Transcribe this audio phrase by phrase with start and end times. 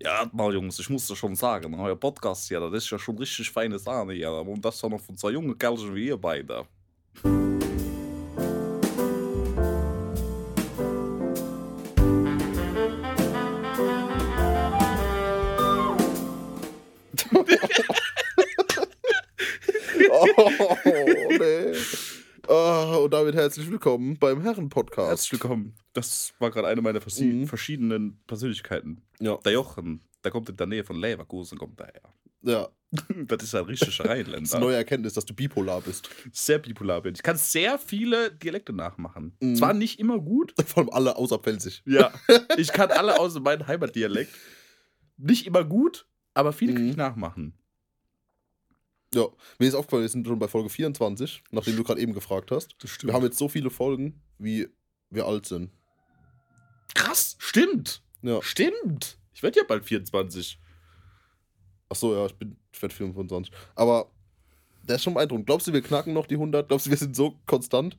[0.00, 3.16] Ja, mal Jungs, ich muss das schon sagen, euer Podcast hier, das ist ja schon
[3.18, 4.32] richtig feine Sahne hier.
[4.32, 6.66] Und das dann noch von zwei jungen Kerlchen wie ihr beide.
[23.54, 25.08] Herzlich willkommen beim Herren-Podcast.
[25.10, 25.76] Herzlich willkommen.
[25.92, 27.46] Das war gerade eine meiner Mhm.
[27.46, 29.02] verschiedenen Persönlichkeiten.
[29.20, 29.36] Ja.
[29.44, 32.02] Der Jochen, der kommt in der Nähe von Leverkusen, kommt daher.
[32.42, 32.68] Ja,
[33.28, 34.58] Das ist ein richtiger das ist eine Rheinländer.
[34.58, 36.08] neue Erkenntnis, dass du bipolar bist.
[36.32, 37.14] Sehr bipolar bin.
[37.14, 39.36] Ich kann sehr viele Dialekte nachmachen.
[39.38, 39.54] Mhm.
[39.54, 40.52] Zwar nicht immer gut.
[40.66, 41.84] Vor allem alle außer Pfälzig.
[41.86, 42.12] Ja.
[42.58, 44.34] Ich kann alle außer meinem Heimatdialekt.
[45.16, 46.98] Nicht immer gut, aber viele kann ich Mhm.
[46.98, 47.54] nachmachen.
[49.14, 49.26] Ja,
[49.58, 52.74] mir ist aufgefallen, wir sind schon bei Folge 24, nachdem du gerade eben gefragt hast.
[52.80, 54.68] Das Wir haben jetzt so viele Folgen, wie
[55.10, 55.70] wir alt sind.
[56.94, 58.02] Krass, stimmt.
[58.22, 58.42] Ja.
[58.42, 59.18] Stimmt.
[59.32, 60.58] Ich werde ja bald 24.
[61.88, 63.52] Ach so, ja, ich bin ich werd 25.
[63.74, 64.10] Aber
[64.82, 65.46] der ist schon beeindruckend.
[65.46, 66.68] Glaubst du, wir knacken noch die 100?
[66.68, 67.98] Glaubst du, wir sind so konstant?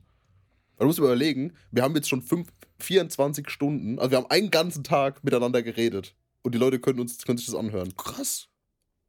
[0.78, 2.48] Du musst überlegen, wir haben jetzt schon fünf,
[2.80, 6.14] 24 Stunden, also wir haben einen ganzen Tag miteinander geredet.
[6.42, 7.96] Und die Leute können, uns, können sich das anhören.
[7.96, 8.48] Krass.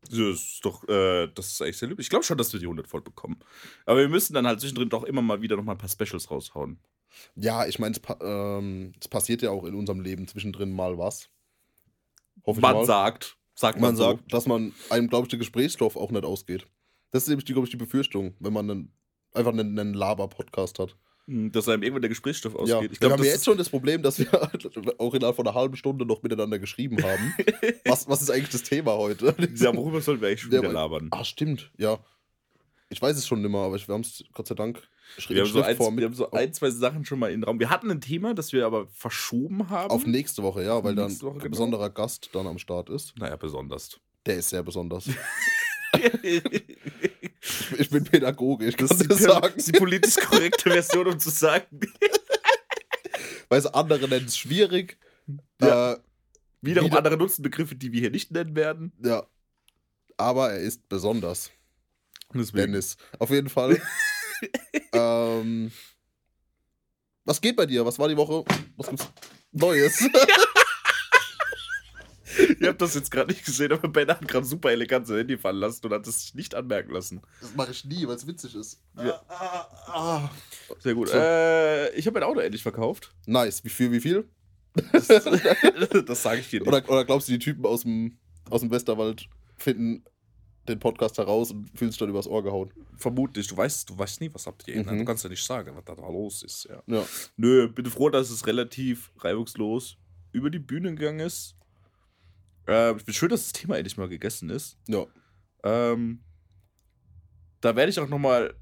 [0.09, 1.99] Das ist doch, äh, das ist echt sehr lieb.
[1.99, 3.39] Ich glaube schon, dass wir die 100 voll bekommen.
[3.85, 6.29] Aber wir müssen dann halt zwischendrin doch immer mal wieder noch mal ein paar Specials
[6.31, 6.79] raushauen.
[7.35, 10.97] Ja, ich meine, es, pa ähm, es passiert ja auch in unserem Leben zwischendrin mal
[10.97, 11.29] was.
[12.45, 12.85] Hoffe ich Man mal.
[12.85, 14.03] sagt, sagt man, man so.
[14.03, 16.67] sagt, dass man einem, glaube ich, der Gesprächsstoff auch nicht ausgeht.
[17.11, 18.91] Das ist nämlich, die, glaube ich, die Befürchtung, wenn man einen,
[19.33, 20.95] einfach einen, einen Laber-Podcast hat.
[21.27, 22.83] Hm, dass einem irgendwann der Gesprächsstoff Ja, ausgeht.
[22.85, 24.27] Ich wir glaube, haben ja jetzt schon das Problem, dass wir
[24.99, 27.33] auch innerhalb von einer halben Stunde noch miteinander geschrieben haben.
[27.85, 29.35] was, was ist eigentlich das Thema heute?
[29.55, 31.07] ja, worüber sollen wir eigentlich schon Ja, wieder aber- labern?
[31.11, 31.99] Ah, stimmt, ja.
[32.89, 34.81] Ich weiß es schon nicht mehr, aber wir haben es Gott sei Dank
[35.27, 37.59] Wir haben, so ein, wir haben so ein, zwei Sachen schon mal in den Raum.
[37.59, 39.91] Wir hatten ein Thema, das wir aber verschoben haben.
[39.91, 41.49] auf nächste Woche, ja, weil dann Nächste Woche, ein genau.
[41.51, 43.13] besonderer Gast dann am Start ist.
[43.17, 43.99] naja, besonders.
[44.25, 45.09] Der ist sehr besonders.
[47.77, 49.53] Ich bin Pädagoge, ich kann ist die, das sagen.
[49.65, 51.79] die politisch korrekte Version, um zu sagen.
[53.49, 54.97] Weil andere nennen es schwierig.
[55.61, 55.93] Ja.
[55.93, 55.99] Äh,
[56.61, 58.91] Wiederum Wieder- andere nutzen Begriffe, die wir hier nicht nennen werden.
[59.03, 59.25] ja.
[60.19, 61.51] Aber er ist besonders.
[62.33, 62.71] Deswegen.
[62.71, 62.97] Dennis.
[63.19, 63.79] Auf jeden Fall.
[64.93, 65.71] ähm,
[67.23, 67.85] was geht bei dir?
[67.85, 68.43] Was war die Woche?
[68.77, 69.07] Was gibt's
[69.51, 70.03] Neues?
[72.59, 75.37] Ihr habt das jetzt gerade nicht gesehen, aber Ben hat gerade super elegant sein Handy
[75.37, 77.21] fallen lassen und hat es sich nicht anmerken lassen.
[77.41, 78.81] das mache ich nie, weil es witzig ist.
[78.95, 79.21] Ja.
[79.27, 80.29] Ah, ah, ah.
[80.79, 81.09] Sehr gut.
[81.09, 81.17] So.
[81.17, 83.13] Äh, ich habe mein Auto endlich verkauft.
[83.25, 83.63] Nice.
[83.63, 84.27] Wie viel, wie viel?
[84.91, 85.07] Das,
[86.05, 86.67] das sage ich dir nicht.
[86.67, 88.17] Oder, oder glaubst du, die Typen aus dem,
[88.49, 89.27] aus dem Westerwald
[89.57, 90.03] finden
[90.67, 92.71] den Podcast heraus und fühlen sich dann übers Ohr gehauen?
[92.97, 93.47] Vermutlich.
[93.47, 94.83] Du weißt, du weißt nie, was habt ihr.
[94.83, 94.99] Mhm.
[94.99, 96.67] Du kannst ja nicht sagen, was da los ist.
[96.69, 96.83] Ja.
[96.87, 97.05] Ja.
[97.37, 99.97] Nö, bin froh, dass es relativ reibungslos
[100.31, 101.55] über die Bühne gegangen ist.
[102.67, 104.77] Äh, ich bin schön, dass das Thema endlich mal gegessen ist.
[104.87, 105.05] Ja.
[105.63, 106.19] Ähm,
[107.61, 108.53] da werde ich auch nochmal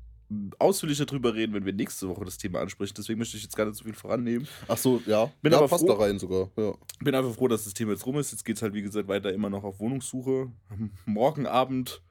[0.57, 2.93] ausführlicher drüber reden, wenn wir nächste Woche das Thema ansprechen.
[2.97, 4.47] Deswegen möchte ich jetzt gar nicht so viel vorannehmen.
[4.67, 5.31] Ach so, ja.
[5.41, 6.49] Bin ja, aber passt froh- da rein sogar.
[6.57, 6.73] Ja.
[6.99, 8.31] Bin einfach froh, dass das Thema jetzt rum ist.
[8.31, 10.51] Jetzt geht es halt, wie gesagt, weiter immer noch auf Wohnungssuche.
[11.05, 12.01] Morgen Abend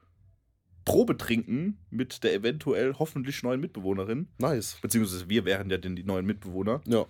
[0.85, 4.27] Probe trinken mit der eventuell hoffentlich neuen Mitbewohnerin.
[4.37, 4.77] Nice.
[4.81, 6.81] Beziehungsweise wir wären ja denn die neuen Mitbewohner.
[6.85, 7.05] Ja.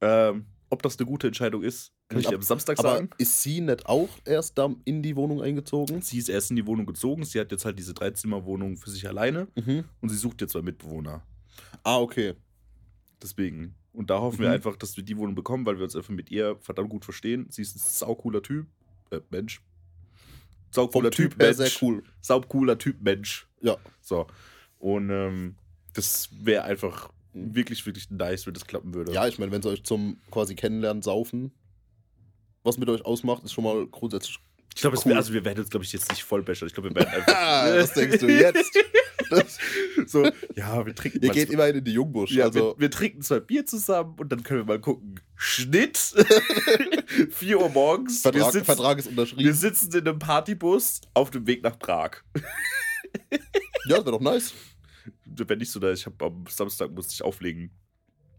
[0.00, 3.10] Ähm, ob das eine gute Entscheidung ist, kann ich Ab- dir am Samstag Aber sagen.
[3.18, 6.02] ist sie nicht auch erst da in die Wohnung eingezogen?
[6.02, 7.24] Sie ist erst in die Wohnung gezogen.
[7.24, 9.84] Sie hat jetzt halt diese Dreizimmerwohnung für sich alleine Mhm.
[10.00, 11.22] und sie sucht jetzt zwei Mitbewohner.
[11.82, 12.34] Ah, okay.
[13.22, 13.74] Deswegen.
[13.92, 14.54] Und da hoffen wir Mhm.
[14.54, 17.46] einfach, dass wir die Wohnung bekommen, weil wir uns einfach mit ihr verdammt gut verstehen.
[17.50, 18.66] Sie ist ein saucooler Typ.
[19.10, 19.62] Äh, Mensch.
[20.70, 21.56] Saucooler Typ Typ, Mensch.
[21.56, 22.02] sehr cool.
[22.20, 23.46] Saucooler Typ, Mensch.
[23.60, 23.76] Ja.
[24.00, 24.26] So.
[24.78, 25.54] Und ähm,
[25.92, 27.54] das wäre einfach Mhm.
[27.54, 29.12] wirklich, wirklich nice, wenn das klappen würde.
[29.12, 31.52] Ja, ich meine, wenn sie euch zum quasi kennenlernen, saufen,
[32.64, 34.38] was mit euch ausmacht, ist schon mal grundsätzlich.
[34.74, 35.12] ich glaube, cool.
[35.12, 36.66] also wir werden jetzt, glaube ich, jetzt nicht voll bashen.
[36.66, 37.32] Ich glaube, wir werden einfach.
[37.34, 38.70] Ah, was denkst du jetzt?
[39.30, 39.58] Das,
[40.06, 42.32] so, ja, wir trinken ihr geht immerhin in die Jungbusch.
[42.32, 45.20] Ja, also, wir, wir trinken zwei Bier zusammen und dann können wir mal gucken.
[45.36, 45.96] Schnitt.
[47.30, 48.24] 4 Uhr morgens.
[48.24, 49.52] wir, Vertrag, sitzen, Vertrag ist wir unterschrieben.
[49.52, 52.22] sitzen in einem Partybus auf dem Weg nach Prag.
[53.86, 54.54] Ja, das wäre doch nice.
[55.26, 57.70] Wenn nicht so, da ich habe am Samstag musste ich auflegen.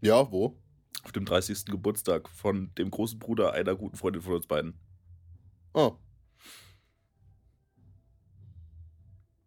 [0.00, 0.58] Ja, wo?
[1.06, 1.66] Auf dem 30.
[1.66, 4.74] Geburtstag von dem großen Bruder einer guten Freundin von uns beiden.
[5.72, 5.92] Ah.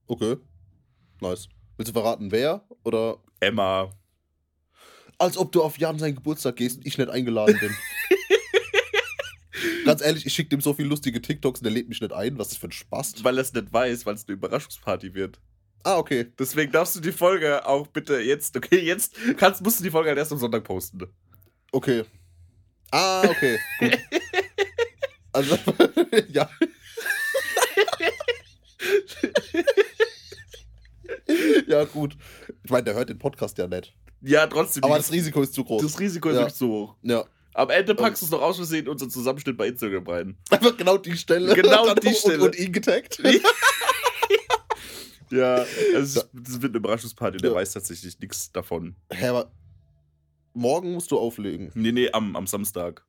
[0.08, 0.38] Okay.
[1.20, 1.50] Nice.
[1.76, 2.66] Willst du verraten, wer?
[2.86, 3.92] Oder Emma.
[5.18, 7.76] als ob du auf Jan seinen Geburtstag gehst und ich nicht eingeladen bin.
[9.86, 12.38] Ganz ehrlich, ich schicke dem so viel lustige TikToks und der lädt mich nicht ein.
[12.38, 13.22] Was ist für ein Spaß?
[13.26, 15.42] Weil er es nicht weiß, weil es eine Überraschungsparty wird.
[15.84, 16.32] Ah, okay.
[16.40, 20.08] Deswegen darfst du die Folge auch bitte jetzt, okay, jetzt kannst, musst du die Folge
[20.08, 21.06] halt erst am Sonntag posten.
[21.72, 22.04] Okay.
[22.92, 23.58] Ah, okay.
[23.80, 23.98] Gut.
[25.32, 25.60] Also,
[26.30, 26.50] ja.
[31.68, 32.18] ja, gut.
[32.64, 33.94] Ich meine, der hört den Podcast ja nicht.
[34.22, 34.84] Ja, trotzdem.
[34.84, 35.82] Aber das, Risiko ist zu groß.
[35.84, 36.42] das Risiko ist Ja.
[36.42, 36.96] wirklich zu hoch.
[37.04, 37.26] ja.
[37.56, 40.38] Am Ende packst du es noch aus Versehen unseren Zusammenschnitt bei Instagram rein.
[40.50, 41.54] Einfach genau die Stelle.
[41.56, 42.44] Genau die und, Stelle.
[42.44, 43.22] Und ihn getaggt.
[45.32, 45.64] Ja,
[45.96, 47.56] es ist, das wird eine Überraschungsparty, der Ja.
[47.56, 48.96] weiß tatsächlich nichts davon.
[49.12, 49.52] Hä, aber
[50.54, 51.72] morgen musst du auflegen.
[51.76, 53.06] Nee, nee, am, am Samstag.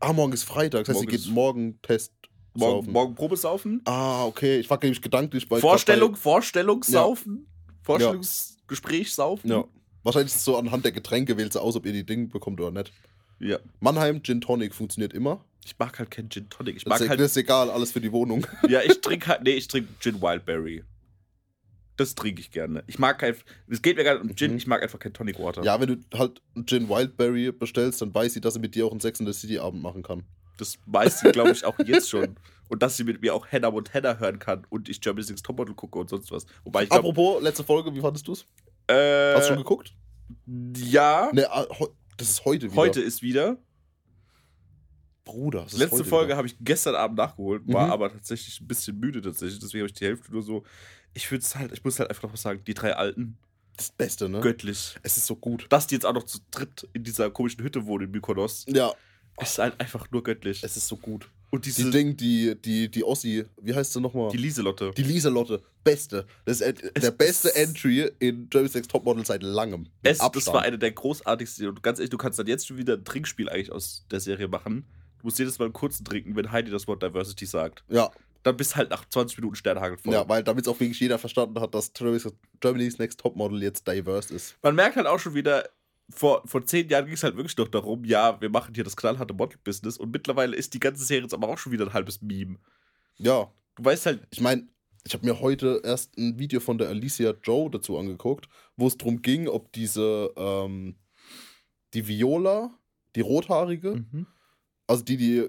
[0.00, 0.84] Ah, morgen ist Freitag.
[0.84, 2.12] Das heißt, Morgen ihr geht morgen Test.
[2.54, 2.92] Morgen, saufen.
[2.92, 3.80] morgen Probesaufen.
[3.84, 4.58] Ah, okay.
[4.58, 5.58] Ich war nämlich gedanklich bei.
[5.60, 7.46] Vorstellung, Vorstellungssaufen.
[7.82, 9.50] Vorstellungsgespräch saufen.
[9.50, 9.64] Ja.
[10.02, 12.70] Wahrscheinlich ist es so anhand der Getränke wählt aus, ob ihr die Dinge bekommt oder
[12.72, 12.92] nicht.
[13.38, 13.58] ja.
[13.80, 15.44] Mannheim Gin Tonic funktioniert immer.
[15.64, 16.76] Ich mag halt kein Gin Tonic.
[16.76, 17.20] Ich Das mag ist, halt.
[17.20, 18.44] das ist egal, alles für die Wohnung.
[18.68, 19.44] ja, ich trinke halt.
[19.44, 20.82] Nee, ich trinke Gin Wildberry.
[21.96, 22.82] Das trinke ich gerne.
[22.86, 23.34] Ich mag kein.
[23.68, 24.56] Es geht mir gar nicht um Gin, Mhm.
[24.56, 25.62] ich mag einfach kein Tonic Water.
[25.62, 28.86] Ja, wenn du halt einen Gin Wildberry bestellst, dann weiß sie, dass sie mit dir
[28.86, 30.24] auch einen Sex in the City Abend machen kann.
[30.58, 32.36] Das weiß sie, glaube ich, auch jetzt schon.
[32.68, 35.74] Und dass sie mit mir auch Hannah Montana hören kann und ich Germany's Next Topmodel
[35.74, 36.46] gucke und sonst was.
[36.64, 37.08] Wobei ich glaube.
[37.08, 38.46] Apropos, letzte Folge, wie fandest du's?
[38.86, 39.94] Äh, Hast du schon geguckt?
[40.76, 41.66] ja, Ne, ah,
[42.16, 42.76] das ist heute wieder.
[42.76, 43.58] heute ist wieder.
[45.24, 45.62] Bruder.
[45.64, 47.92] das ist Letzte Folge habe ich gestern Abend nachgeholt, war Mhm.
[47.92, 49.60] aber tatsächlich ein bisschen müde tatsächlich.
[49.60, 50.64] Deswegen habe ich die Hälfte nur so.
[51.14, 53.36] Ich würde es halt, ich muss halt einfach noch was sagen, die drei Alten,
[53.76, 54.40] Das Beste, ne?
[54.40, 54.96] göttlich.
[55.02, 55.66] Es ist so gut.
[55.68, 58.92] Dass die jetzt auch noch zu dritt in dieser komischen Hütte wohnen in Mykonos, Ja,
[59.40, 60.62] ist halt einfach nur göttlich.
[60.62, 61.28] es ist so gut.
[61.50, 64.30] Und diese, Die Ding, die, die, die Ossi, wie heißt sie nochmal?
[64.30, 64.90] die Lieselotte.
[64.96, 66.26] Die Lieselotte, beste.
[66.46, 69.86] Das ist Es der beste Entry in Jeremy's Next Topmodel seit langem.
[70.02, 71.68] Es, das war eine der großartigsten.
[71.68, 74.48] Und ganz ehrlich, du kannst dann jetzt schon wieder ein Trinkspiel eigentlich aus der Serie
[74.48, 74.86] machen.
[75.18, 77.84] Du musst jedes Mal einen kurzen trinken, wenn Heidi das Wort Diversity sagt.
[77.90, 78.10] Ja,
[78.42, 80.14] Dann bist halt nach 20 Minuten Sternhagel voll.
[80.14, 84.56] ja, weil damit auch wirklich jeder verstanden hat, dass Germany's Next Topmodel jetzt diverse ist.
[84.62, 85.68] Man merkt halt auch schon wieder,
[86.10, 88.96] vor, vor zehn Jahren ging es halt wirklich noch darum, ja, wir machen hier das
[88.96, 92.20] knallharte Model-Business und mittlerweile ist die ganze Serie jetzt aber auch schon wieder ein halbes
[92.20, 92.58] Meme.
[93.16, 94.68] Ja, Du weißt halt, ich meine,
[95.04, 98.96] ich habe mir heute erst ein Video von der Alicia Joe dazu angeguckt, wo es
[98.96, 100.96] darum ging, ob diese, ähm,
[101.94, 102.70] die Viola,
[103.16, 104.26] die rothaarige, mhm.
[104.86, 105.48] also die, die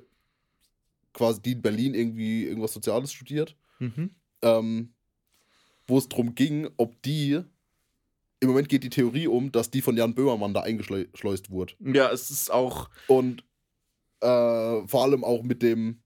[1.13, 4.11] quasi die in Berlin irgendwie irgendwas Soziales studiert, Mhm.
[4.41, 4.93] ähm,
[5.87, 7.41] wo es darum ging, ob die,
[8.39, 11.73] im Moment geht die Theorie um, dass die von Jan Böhmermann da eingeschleust wurde.
[11.79, 13.43] ja, es ist auch, Und
[14.21, 16.01] äh, vor allem auch mit dem,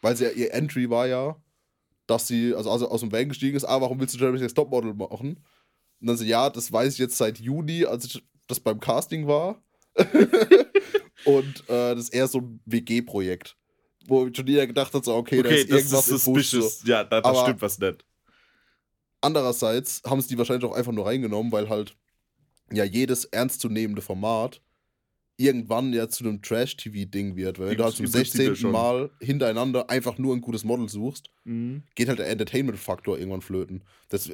[0.00, 1.36] weil sie ja, ihr Entry war ja,
[2.06, 4.94] dass sie, also, also aus dem Van gestiegen ist, ah, warum willst du Jeremy's Topmodel
[4.94, 5.38] machen?
[6.00, 9.26] Und dann so, ja, das weiß ich jetzt seit Juni, als ich das beim Casting
[9.26, 9.62] war.
[11.24, 13.56] Und äh, das ist eher so ein WG-Projekt.
[14.06, 16.48] Wo schon jeder gedacht hat, so, okay, da okay, ist das irgendwas ist Busch.
[16.48, 16.60] So.
[16.60, 16.88] suspicious.
[16.88, 18.04] Ja, da, da stimmt was nicht.
[19.20, 21.96] Andererseits haben es die wahrscheinlich auch einfach nur reingenommen, weil halt
[22.72, 24.62] ja jedes ernstzunehmende Format
[25.36, 27.58] irgendwann ja zu einem Trash-TV-Ding wird.
[27.58, 28.56] Weil wenn du halt zum im Prinzip ja 16.
[28.56, 28.72] schon.
[28.72, 31.82] Mal hintereinander einfach nur ein gutes Model suchst, Mhm.
[31.94, 33.82] geht halt der Entertainment-Faktor irgendwann flöten.
[34.10, 34.30] Das,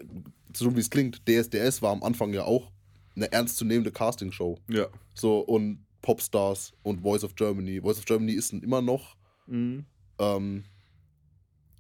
[0.53, 2.73] so wie es klingt, DSDS war am Anfang ja auch
[3.15, 4.59] eine ernstzunehmende Castingshow.
[4.69, 4.89] Ja.
[5.15, 7.81] So und Popstars und Voice of Germany.
[7.81, 9.16] Voice of Germany ist immer noch
[9.47, 9.85] Mhm.
[10.19, 10.65] ähm,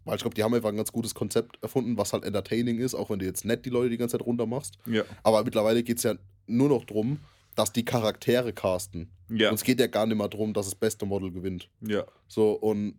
[0.04, 2.94] weil ich glaube, die haben einfach ein ganz gutes Konzept erfunden, was halt entertaining ist,
[2.94, 4.78] auch wenn du jetzt nicht die Leute die ganze Zeit runter machst.
[4.86, 5.02] Ja.
[5.24, 6.14] Aber mittlerweile geht es ja
[6.46, 7.18] nur noch darum,
[7.56, 9.10] dass die Charaktere casten.
[9.28, 9.48] Ja.
[9.48, 11.68] Und es geht ja gar nicht mehr darum, dass das beste Model gewinnt.
[11.80, 12.04] ja.
[12.28, 12.94] So, und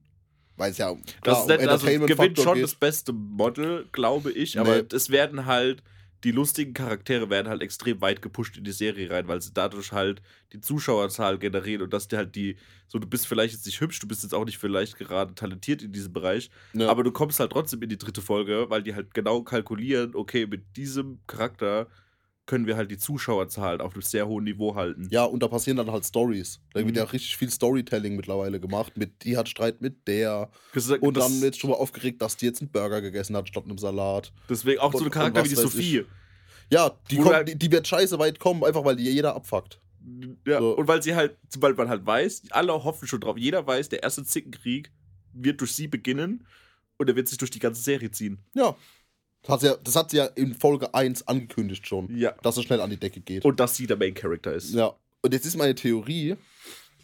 [0.58, 2.64] weil es ja Das klar, ist um nicht, also gewinnt schon geht.
[2.64, 4.88] das beste Model, glaube ich, aber Nee.
[4.94, 5.84] es werden halt,
[6.24, 9.92] die lustigen Charaktere werden halt extrem weit gepusht in die Serie rein, weil sie dadurch
[9.92, 10.22] halt
[10.54, 12.58] die Zuschauerzahl generieren und dass dir halt die,
[12.88, 15.84] so du bist vielleicht jetzt nicht hübsch, du bist jetzt auch nicht vielleicht gerade talentiert
[15.84, 16.90] in diesem Bereich, Ja.
[16.90, 20.48] aber du kommst halt trotzdem in die dritte Folge, weil die halt genau kalkulieren, okay,
[20.48, 21.88] mit diesem Charakter
[22.48, 25.08] können wir halt die Zuschauerzahl auf einem sehr hohen Niveau halten.
[25.12, 26.60] ja, und da passieren dann halt Stories.
[26.74, 26.96] Da wird Mhm.
[26.96, 28.98] ja richtig viel Storytelling mittlerweile gemacht.
[28.98, 30.50] Mit die hat Streit mit der.
[30.74, 33.48] Das, Und das, dann wird schon mal aufgeregt, dass die jetzt einen Burger gegessen hat
[33.48, 34.34] statt einem Salat.
[34.50, 36.06] deswegen auch so und- ein Charakter und wie die Sophie.
[36.72, 39.80] Ja, die, kommt, halt- die, die wird scheiße weit kommen, einfach weil die jeder abfuckt.
[40.46, 40.78] Ja, So.
[40.78, 44.04] und weil sie halt, weil man halt weiß, alle hoffen schon drauf, jeder weiß, der
[44.04, 44.90] erste Zickenkrieg
[45.34, 46.46] wird durch sie beginnen
[46.98, 48.40] und er wird sich durch die ganze Serie ziehen.
[48.54, 48.76] Ja.
[49.44, 52.34] Das hat, sie ja, das hat sie ja in Folge 1 angekündigt schon, Ja.
[52.44, 53.46] dass es schnell an die Decke geht.
[53.46, 54.74] Und dass sie der Main Character ist.
[54.74, 54.94] ja.
[55.22, 56.36] Und jetzt ist meine Theorie,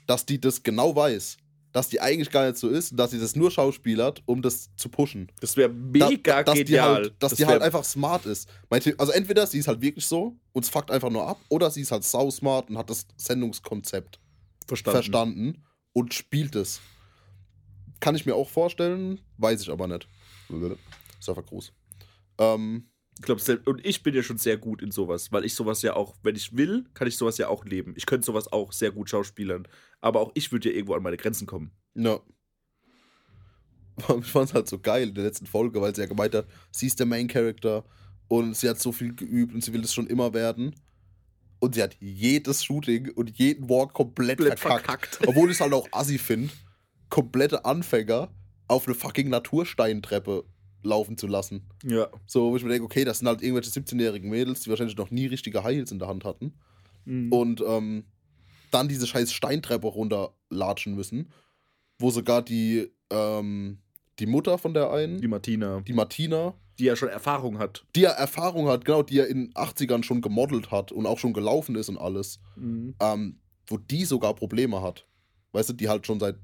[0.07, 1.37] dass die das genau weiß.
[1.71, 4.69] Dass die eigentlich gar nicht so ist und dass sie das nur schauspielert, um das
[4.75, 5.31] zu pushen.
[5.41, 6.93] Das wäre Da- mega dass Die genial.
[6.95, 8.47] halt, dass Das die halt einfach smart ist.
[8.69, 11.81] Also entweder sie ist halt wirklich so und es fuckt einfach nur ab, oder sie
[11.81, 14.19] ist halt sau smart und hat das Sendungskonzept
[14.67, 14.95] verstanden.
[14.95, 15.63] verstanden
[15.93, 16.79] und spielt es.
[17.99, 20.07] Kann ich mir auch vorstellen, weiß ich aber nicht.
[21.19, 21.71] Surfergruß.
[22.37, 25.53] Ähm, Ich glaub, selbst- und ich bin ja schon sehr gut in sowas, weil ich
[25.53, 27.93] sowas ja auch, wenn ich will, kann ich sowas ja auch leben.
[27.95, 29.67] Ich könnte sowas auch sehr gut schauspielern.
[30.01, 31.71] Aber auch ich würde ja irgendwo an meine Grenzen kommen.
[31.95, 32.19] ja.
[34.19, 36.47] ich fand es halt so geil in der letzten Folge, weil sie ja gemeint hat,
[36.71, 37.85] sie ist der Main Character
[38.27, 40.73] und sie hat so viel geübt und sie will das schon immer werden.
[41.59, 45.15] Und sie hat jedes Shooting und jeden Walk komplett, Komplett verkackt.
[45.15, 45.19] verkackt.
[45.27, 46.51] Obwohl ich es halt auch assi finde,
[47.09, 48.33] komplette Anfänger
[48.67, 50.43] auf eine fucking Natursteintreppe
[50.83, 51.63] laufen zu lassen.
[51.83, 52.07] Ja.
[52.25, 55.11] So, wo ich mir denke, okay, das sind halt irgendwelche 17-jährigen Mädels, die wahrscheinlich noch
[55.11, 56.53] nie richtige High Heels in der Hand hatten.
[57.05, 57.31] Mhm.
[57.31, 58.05] Und ähm,
[58.71, 61.29] dann diese scheiß Steintreppe runterlatschen müssen,
[61.99, 63.79] wo sogar die, ähm,
[64.19, 67.85] die Mutter von der einen, die die, Martina, Martina, die ja schon Erfahrung hat.
[67.95, 71.19] die ja Erfahrung hat, genau, die ja in den 80ern schon gemodelt hat und auch
[71.19, 72.95] schon gelaufen ist und alles, Mhm.
[72.99, 75.05] ähm, wo die sogar Probleme hat.
[75.51, 76.35] Weißt du, die halt schon seit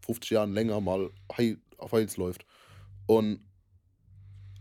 [0.00, 2.46] 50 Jahren länger mal High, auf Heils läuft.
[3.06, 3.40] Und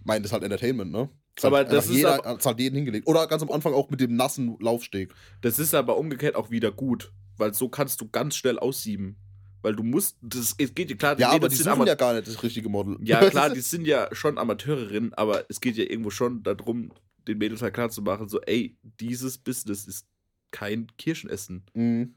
[0.06, 1.10] meint, das ist halt Entertainment, ne?
[1.36, 3.08] Ist Aber das ist jeder, aber- hat's halt jeden hingelegt.
[3.08, 5.14] Oder ganz am Anfang auch mit dem nassen Laufsteg.
[5.42, 9.18] Das ist aber umgekehrt auch wieder gut, weil so kannst du ganz schnell aussieben.
[9.62, 11.96] Weil du musst, das es geht ja klar, Ja, aber Mädels die sind Ama- ja
[11.96, 12.98] gar nicht das richtige Model.
[13.02, 16.92] ja klar, die sind ja schon Amateurinnen, aber es geht ja irgendwo schon darum,
[17.28, 20.06] den Mädels halt klar zu machen, so, ey, dieses Business ist
[20.52, 21.66] kein Kirschenessen.
[21.74, 22.14] Mhm.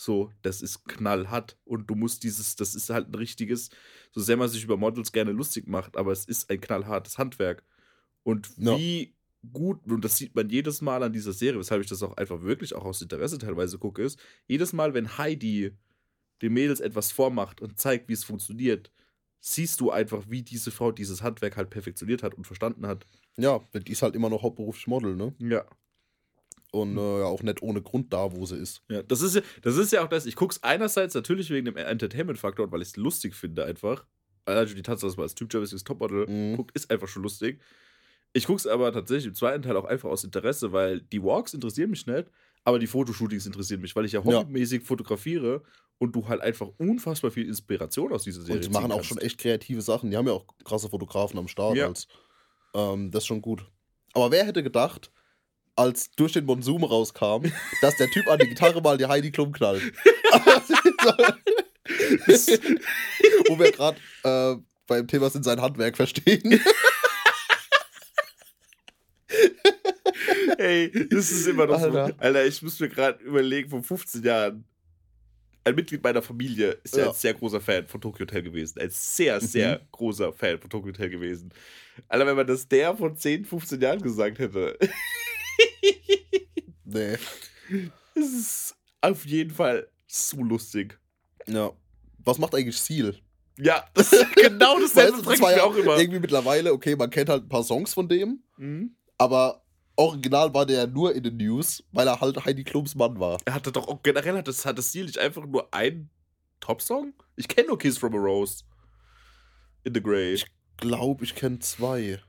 [0.00, 3.68] So, das ist knallhart und du musst dieses, das ist halt ein richtiges,
[4.12, 7.64] so sehr man sich über Models gerne lustig macht, aber es ist ein knallhartes Handwerk.
[8.22, 8.76] Und Ja.
[8.78, 9.14] wie
[9.52, 12.40] gut, und das sieht man jedes Mal an dieser Serie, weshalb ich das auch einfach
[12.40, 15.72] wirklich auch aus Interesse teilweise gucke, ist, jedes Mal, wenn Heidi
[16.40, 18.90] den Mädels etwas vormacht und zeigt, wie es funktioniert,
[19.40, 23.04] siehst du einfach, wie diese Frau dieses Handwerk halt perfektioniert hat und verstanden hat.
[23.36, 25.34] Ja, die ist halt immer noch hauptberuflich Model, ne?
[25.38, 25.66] Ja.
[26.72, 28.82] Und äh, ja, auch nicht ohne Grund da, wo sie ist.
[28.88, 30.24] Ja, das ist ja, das ist ja auch das.
[30.26, 34.06] Ich gucke es einerseits natürlich wegen dem Entertainment-Faktor und weil ich es lustig finde, einfach.
[34.44, 36.56] Also die Tatsache, dass man als Typ Jervis Topmodel Mhm.
[36.56, 37.60] guckt, ist einfach schon lustig.
[38.32, 41.52] Ich gucke es aber tatsächlich im zweiten Teil auch einfach aus Interesse, weil die Walks
[41.54, 42.26] interessieren mich nicht,
[42.64, 44.38] aber die Fotoshootings interessieren mich, weil ich ja Ja.
[44.38, 45.62] hobbymäßig fotografiere
[45.98, 49.08] und du halt einfach unfassbar viel Inspiration aus dieser Serie Und die machen auch kannst.
[49.08, 50.10] schon echt kreative Sachen.
[50.12, 51.76] Die haben ja auch krasse Fotografen am Start.
[51.76, 51.88] Ja.
[51.88, 52.06] Als,
[52.74, 53.64] ähm, das ist schon gut.
[54.12, 55.10] Aber wer hätte gedacht,
[55.76, 57.44] als durch den Monsum rauskam,
[57.80, 59.82] dass der Typ an die Gitarre mal die Heidi Klum knallt?
[63.48, 66.60] Wo wir gerade äh, beim Thema sind sein Handwerk verstehen.
[70.58, 72.08] Ey, das ist immer noch Alter.
[72.08, 72.14] so.
[72.18, 74.64] Alter, ich muss mir gerade überlegen, vor 15 Jahren.
[75.62, 77.08] Ein Mitglied meiner Familie ist ja, Ja.
[77.10, 78.80] ein sehr großer Fan von Tokyo Hotel gewesen.
[78.80, 79.82] Ein sehr, sehr Mhm.
[79.92, 81.52] großer Fan von Tokyo Hotel gewesen.
[82.08, 84.78] Alter, wenn man das der von 10, 15 Jahren gesagt hätte,
[86.84, 87.16] nee.
[88.14, 90.98] das ist auf jeden Fall so lustig.
[91.46, 91.70] Ja.
[92.24, 93.18] Was macht eigentlich Seal?
[93.58, 95.98] Ja, das ist genau dasselbe Weißt ich war ja auch immer.
[95.98, 98.94] Irgendwie mittlerweile, okay, man kennt halt ein paar Songs von dem, Mhm.
[99.18, 99.64] aber
[99.96, 103.38] original war der ja nur in den News, weil er halt Heidi Klums Mann war.
[103.44, 106.10] Er hatte doch auch generell hat das, hat das Ziel nicht einfach nur einen
[106.60, 107.12] Top-Song?
[107.36, 108.64] Ich kenne nur Kiss from a Rose.
[109.84, 110.34] In the Grey.
[110.34, 110.46] Ich
[110.76, 112.20] glaube, ich kenne zwei.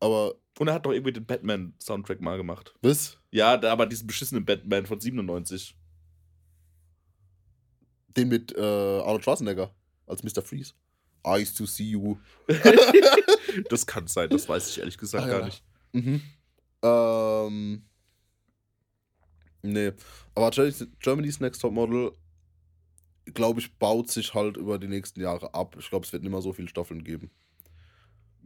[0.00, 2.74] Aber, Und er hat doch irgendwie den Batman-Soundtrack mal gemacht.
[2.82, 3.18] was?
[3.30, 5.76] Ja, da aber diesen beschissenen Batman von 97.
[8.16, 9.74] Den mit äh, Arnold Schwarzenegger
[10.06, 10.42] als Mr.
[10.42, 10.72] Freeze.
[11.24, 12.16] Eyes to see you.
[13.68, 15.44] das kann sein, das weiß ich ehrlich gesagt Ah, gar ja.
[15.46, 15.62] nicht.
[15.92, 16.22] Mhm.
[16.82, 17.84] Ähm.
[19.62, 19.92] Nee.
[20.34, 22.12] Aber Germany's- Germany's Next Top Model,
[23.34, 25.76] glaube ich, baut sich halt über die nächsten Jahre ab.
[25.78, 27.30] Ich glaube, es wird nicht mehr so viele Staffeln geben.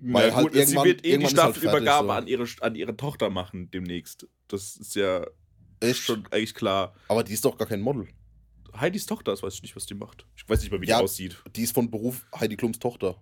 [0.02, 2.12] Weil halt gut, sie irgendwann- wird eh die halt Staffelübergabe so.
[2.12, 4.26] an, ihre, an ihre Tochter machen demnächst.
[4.48, 5.26] Das ist ja
[5.80, 5.98] Echt?
[6.00, 6.94] schon eigentlich klar.
[7.08, 8.08] Aber die ist doch gar kein Model.
[8.78, 10.24] Heidis Tochter, das weiß ich nicht, was die macht.
[10.36, 10.98] Ich weiß nicht mal, wie Ja.
[10.98, 11.36] die aussieht.
[11.56, 13.20] Die ist von Beruf Heidi Klums Tochter.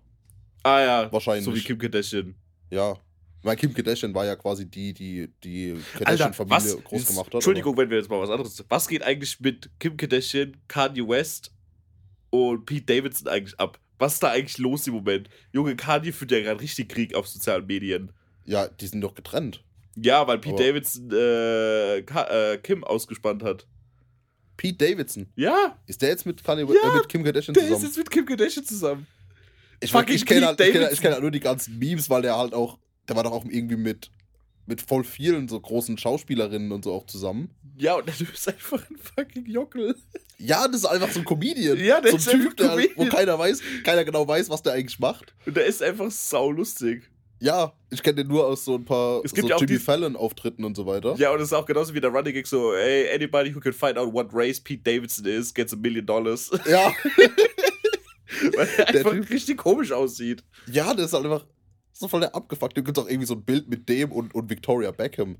[0.63, 1.43] Ah ja, Wahrscheinlich.
[1.45, 2.35] so wie Kim Kardashian.
[2.69, 2.95] Ja.
[3.41, 5.75] Weil Kim Kardashian war ja quasi die, die die?
[5.97, 7.33] Kardashian-Familie groß gemacht hat.
[7.35, 8.63] Entschuldigung, wenn wir jetzt mal was anderes.
[8.67, 11.51] Was geht eigentlich mit Kim Kardashian, Kanye West
[12.29, 13.79] und Pete Davidson eigentlich ab?
[13.99, 15.29] Was ist da eigentlich los im Moment?
[15.51, 18.11] Junge, Kanye führt ja gerade richtig Krieg auf sozialen Medien.
[18.45, 19.63] Ja, die sind doch getrennt.
[19.95, 23.67] Ja, weil Pete Aber- Davidson äh, Ka äh, Kim ausgespannt hat.
[24.57, 25.27] Pete Davidson.
[25.35, 27.85] Ja, Ist der jetzt mit, Kanye, Ja, äh, mit Kim Kardashian der ist zusammen?
[27.85, 29.07] jetzt mit Kim Kardashian zusammen.
[29.81, 30.93] Ich, ich kenne halt, ich kenn, Davidson.
[30.93, 32.77] ich kenn halt nur die ganzen Memes, weil der halt auch,
[33.07, 34.11] der war doch auch irgendwie mit,
[34.69, 37.49] mit voll vielen so großen Schauspielerinnen und so auch zusammen.
[37.77, 39.95] Ja, und der Typ ist einfach ein fucking Jockel.
[40.37, 41.77] Ja, das ist einfach so ein Comedian.
[41.77, 44.61] Ja, der so ein ist einfach Typ, der, wo keiner weiß, keiner genau weiß, was
[44.63, 45.33] der eigentlich macht.
[45.45, 47.09] Und der ist einfach saulustig.
[47.41, 49.79] Ja, ich kenne den nur aus so ein paar Es gibt so ja auch Jimmy
[49.79, 51.15] Fallon-Auftritten und so weiter.
[51.17, 53.71] Ja, und es ist auch genauso wie der Running Gag so, hey, anybody who can
[53.73, 56.51] find out what race Pete Davidson is gets a million dollars.
[56.69, 56.93] Ja,
[58.55, 60.43] Weil er Der einfach Typ- richtig komisch aussieht.
[60.71, 61.45] ja, der ist halt einfach
[61.99, 62.77] so voll der abgefuckt.
[62.77, 65.35] Da gibt auch irgendwie so ein Bild mit dem und, und Victoria Beckham.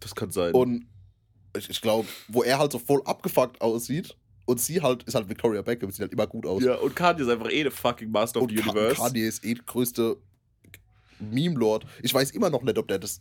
[0.00, 0.52] Das kann sein.
[0.54, 0.86] Und
[1.56, 5.28] ich, ich glaube, wo er halt so voll abgefuckt aussieht Und sie halt ist halt
[5.28, 6.62] Victoria Beckham, sieht halt immer gut aus.
[6.62, 8.96] Ja, und Kanye ist einfach eh der fucking Master of und the Ka- Universe.
[8.96, 10.16] Kanye ist eh der größte
[11.20, 11.86] Meme-Lord.
[12.02, 13.20] Ich weiß immer noch nicht, ob der das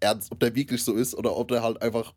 [0.00, 2.12] ernst, ob der wirklich so ist oder ob der halt einfach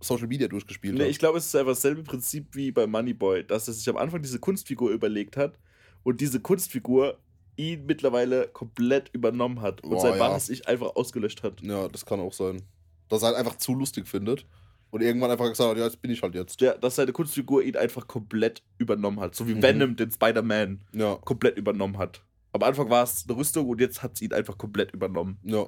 [0.00, 1.10] Social Media durchgespielt Nee, hat.
[1.10, 4.22] ich glaube, es ist einfach dasselbe Prinzip wie bei Moneyboy, dass er sich am Anfang
[4.22, 5.58] diese Kunstfigur überlegt hat
[6.04, 7.18] und diese Kunstfigur
[7.56, 10.20] ihn mittlerweile komplett übernommen hat und Boah, sein ja.
[10.20, 11.60] wahres Ich einfach ausgelöscht hat.
[11.62, 12.62] Ja, das kann auch sein.
[13.08, 14.46] Dass er halt einfach zu lustig findet.
[14.90, 16.60] Und irgendwann einfach gesagt hat, ja, jetzt bin ich halt jetzt.
[16.60, 19.34] Der, dass seine Kunstfigur ihn einfach komplett übernommen hat.
[19.34, 19.62] So wie Mhm.
[19.62, 22.22] Venom den Spider-Man Ja, komplett übernommen hat.
[22.52, 25.38] Am Anfang war es eine Rüstung und jetzt hat es ihn einfach komplett übernommen.
[25.44, 25.66] ja.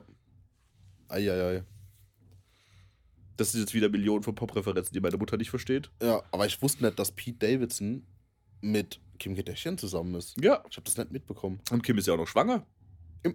[1.09, 1.62] Eieiei.
[3.37, 5.91] Das sind jetzt wieder Millionen von Pop-Referenzen, die meine Mutter nicht versteht.
[6.03, 8.07] Ja, aber ich wusste nicht, dass Pete Davidson
[8.61, 10.37] mit Kim Kardashian zusammen ist.
[10.40, 10.62] Ja.
[10.71, 11.61] Ich habe das nicht mitbekommen.
[11.71, 12.66] Und Kim ist ja auch noch schwanger.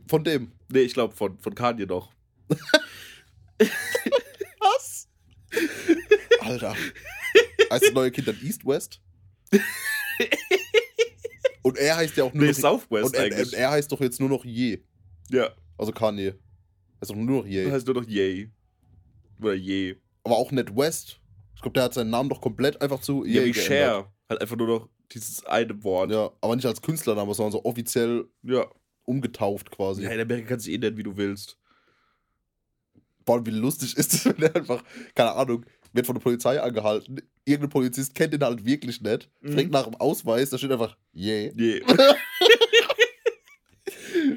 [0.08, 0.52] Von dem.
[0.72, 2.12] Nee, ich glaube von, von Kanye noch.
[4.60, 5.08] Was?
[6.42, 6.76] Alter.
[7.72, 9.02] Heißt das neue Kind dann East West?
[11.62, 12.58] Und er heißt ja auch nur Nee, noch.
[12.58, 13.54] Southwest und er, eigentlich.
[13.54, 14.80] er heißt doch jetzt nur noch Je.
[15.30, 15.50] ja.
[15.78, 16.34] Also Kanye.
[17.02, 17.72] Heißt doch nur noch Das Je.
[17.72, 18.50] heißt nur noch Yay.
[19.40, 19.96] Oder Ye.
[20.24, 21.20] Aber auch nicht West.
[21.56, 23.66] Ich glaube, der hat seinen Namen doch komplett einfach zu Ja, Ye wie geändert.
[23.68, 24.14] Cher.
[24.30, 26.12] Halt einfach nur noch dieses eine Wort.
[26.12, 28.66] Ja, aber nicht als Künstlername, sondern so offiziell Ja.
[29.06, 30.04] umgetauft quasi.
[30.04, 31.58] Ja, in Amerika kannst du eh nennen, wie du willst.
[33.26, 34.84] Boah, wie lustig ist es, wenn der einfach,
[35.16, 37.22] keine Ahnung, wird von der Polizei angehalten.
[37.46, 39.30] Irgendein Polizist kennt den halt wirklich nicht.
[39.42, 39.54] Mhm.
[39.54, 41.52] Fragt nach dem Ausweis, da steht einfach, yeah.
[41.56, 41.82] Ye.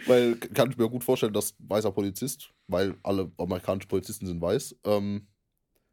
[0.06, 4.76] Weil kann ich mir gut vorstellen, dass weißer Polizist, weil alle amerikanischen Polizisten sind weiß,
[4.84, 5.26] ähm,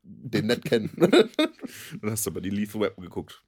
[0.02, 0.92] den nicht kennen.
[0.98, 3.44] Dann hast du aber die Lethal Weapon geguckt.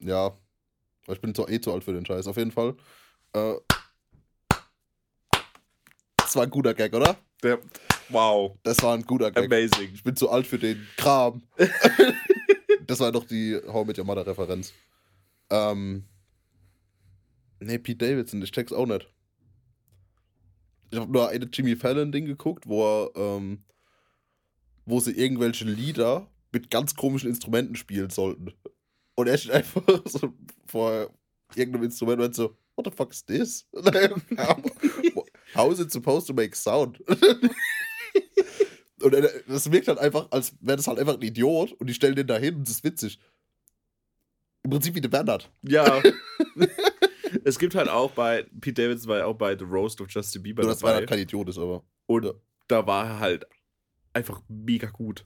[0.00, 0.36] Ja.
[1.08, 2.26] Ich bin zu, eh zu alt für den Scheiß.
[2.26, 2.76] Auf jeden Fall.
[3.32, 3.54] Äh,
[6.16, 7.16] das war ein guter Gag, oder?
[7.42, 7.58] Der,
[8.08, 8.56] wow.
[8.62, 9.46] Das war ein guter Gag.
[9.46, 9.90] Amazing.
[9.94, 11.42] Ich bin zu alt für den Kram.
[12.86, 14.72] das war doch die How mit Your Mother Referenz.
[15.50, 16.04] Ähm.
[17.58, 19.08] Nee, Pete Davidson, ich check's auch nicht.
[20.90, 23.64] Ich habe nur eine Jimmy Fallon-Ding geguckt, wo er, ähm,
[24.86, 28.52] wo sie irgendwelche Lieder mit ganz komischen Instrumenten spielen sollten.
[29.14, 30.32] Und er steht einfach so
[30.66, 31.10] vor
[31.54, 33.66] irgendeinem Instrument und so, what the fuck is this?
[35.54, 37.02] How is it supposed to make sound?
[39.02, 41.94] Und er- das wirkt halt einfach, als wäre das halt einfach ein Idiot und die
[41.94, 43.18] stellen den da hin und das ist witzig.
[44.62, 45.50] Im Prinzip wie der Bernhard.
[45.62, 46.02] Ja.
[47.44, 50.42] es gibt halt auch bei, Pete Davidson war ja auch bei The Roast of Justin
[50.42, 50.90] Bieber Nur, dass dabei.
[50.92, 51.82] Bernhard kein Idiot ist, aber.
[52.06, 52.32] Und Ja.
[52.68, 53.46] da war er halt
[54.12, 55.24] einfach mega gut.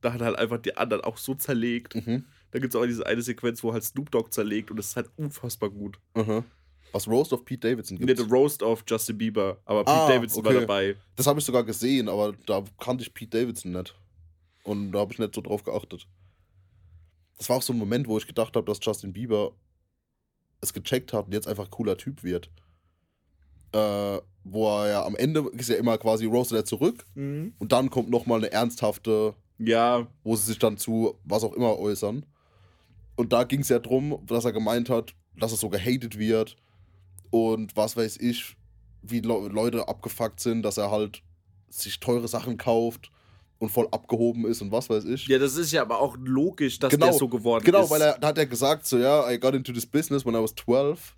[0.00, 1.94] Da hat er halt einfach die anderen auch so zerlegt.
[1.94, 2.24] Mhm.
[2.52, 4.96] Da gibt es auch diese eine Sequenz, wo halt Snoop Dogg zerlegt und das ist
[4.96, 5.98] halt unfassbar gut.
[6.14, 6.44] Mhm.
[6.92, 8.20] Was Roast of Pete Davidson Nee, gibt.
[8.20, 10.60] The Roast of Justin Bieber, aber Pete Ah, Davidson war okay.
[10.60, 10.96] dabei.
[11.16, 13.94] Das habe ich sogar gesehen, aber da kannte ich Pete Davidson nicht.
[14.64, 16.06] Und da habe ich nicht so drauf geachtet.
[17.38, 19.52] Das war auch so ein Moment, wo ich gedacht habe, dass Justin Bieber
[20.60, 22.50] es gecheckt hat und jetzt einfach ein cooler Typ wird.
[23.72, 27.88] Äh, wo er ja am Ende ist ja immer quasi roastet er zurück und dann
[27.88, 32.26] kommt nochmal eine ernsthafte Ja, wo sie sich dann zu was auch immer äußern.
[33.22, 36.56] Und da ging es ja drum, dass er gemeint hat, dass es so gehatet wird
[37.30, 38.56] und was weiß ich,
[39.02, 41.22] wie Le Leute abgefuckt sind, dass er halt
[41.68, 43.12] sich teure Sachen kauft
[43.60, 45.28] und voll abgehoben ist und was weiß ich.
[45.28, 47.90] ja, das ist ja aber auch logisch, dass Genau, der so geworden Genau, ist.
[47.90, 50.38] weil er da hat er gesagt so, ja, I got into this business when I
[50.42, 51.16] was 12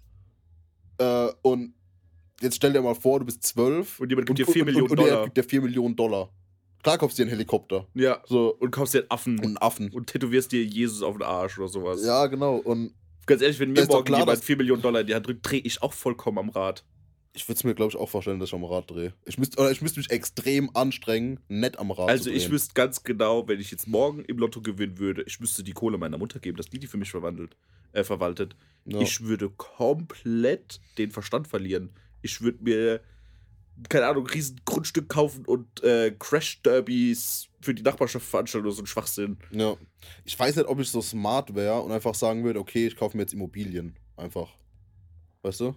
[0.99, 1.73] äh, und
[2.43, 4.91] jetzt stell dir mal vor, du bist 12 Und jemand gibt dir 4 und, Millionen
[4.91, 5.25] und, und er Dollar.
[5.25, 6.29] gibt dir 4 Millionen Dollar.
[6.85, 7.89] Klar kaufst du dir einen Helikopter.
[7.95, 9.91] Ja, So, und kaufst dir einen Affen und einen Affen.
[9.91, 12.05] und tätowierst dir Jesus auf den Arsch oder sowas.
[12.05, 12.57] Ja, genau.
[12.57, 12.95] Und
[13.27, 15.51] Ganz ehrlich, wenn mir morgen klar, jemand dass- 4 Millionen Dollar in die Hand drückt,
[15.51, 16.85] drehe ich auch vollkommen am Rad.
[17.33, 19.13] Ich würde es mir, glaube ich, auch vorstellen, dass ich am Rad drehe.
[19.25, 23.03] Ich müsste ich müsste mich extrem anstrengen, nett am Rad Also zu ich wüsste ganz
[23.03, 26.39] genau, wenn ich jetzt morgen im Lotto gewinnen würde, ich müsste die Kohle meiner Mutter
[26.39, 27.57] geben, dass die die für mich verwandelt,
[27.93, 28.55] äh, verwaltet.
[28.85, 29.01] Ja.
[29.01, 31.91] Ich würde komplett den Verstand verlieren.
[32.23, 33.01] Ich würde mir,
[33.89, 38.87] keine Ahnung, riesen Grundstück kaufen und äh, Crash-Derbys für die Nachbarschaft veranstalten oder so ein
[38.87, 39.39] Schwachsinn.
[39.51, 39.77] ja.
[40.27, 43.17] Ich weiß nicht, ob ich so smart wäre und einfach sagen würde, okay, ich kaufe
[43.17, 43.97] mir jetzt Immobilien.
[44.19, 44.51] Einfach.
[45.43, 45.75] Weißt du?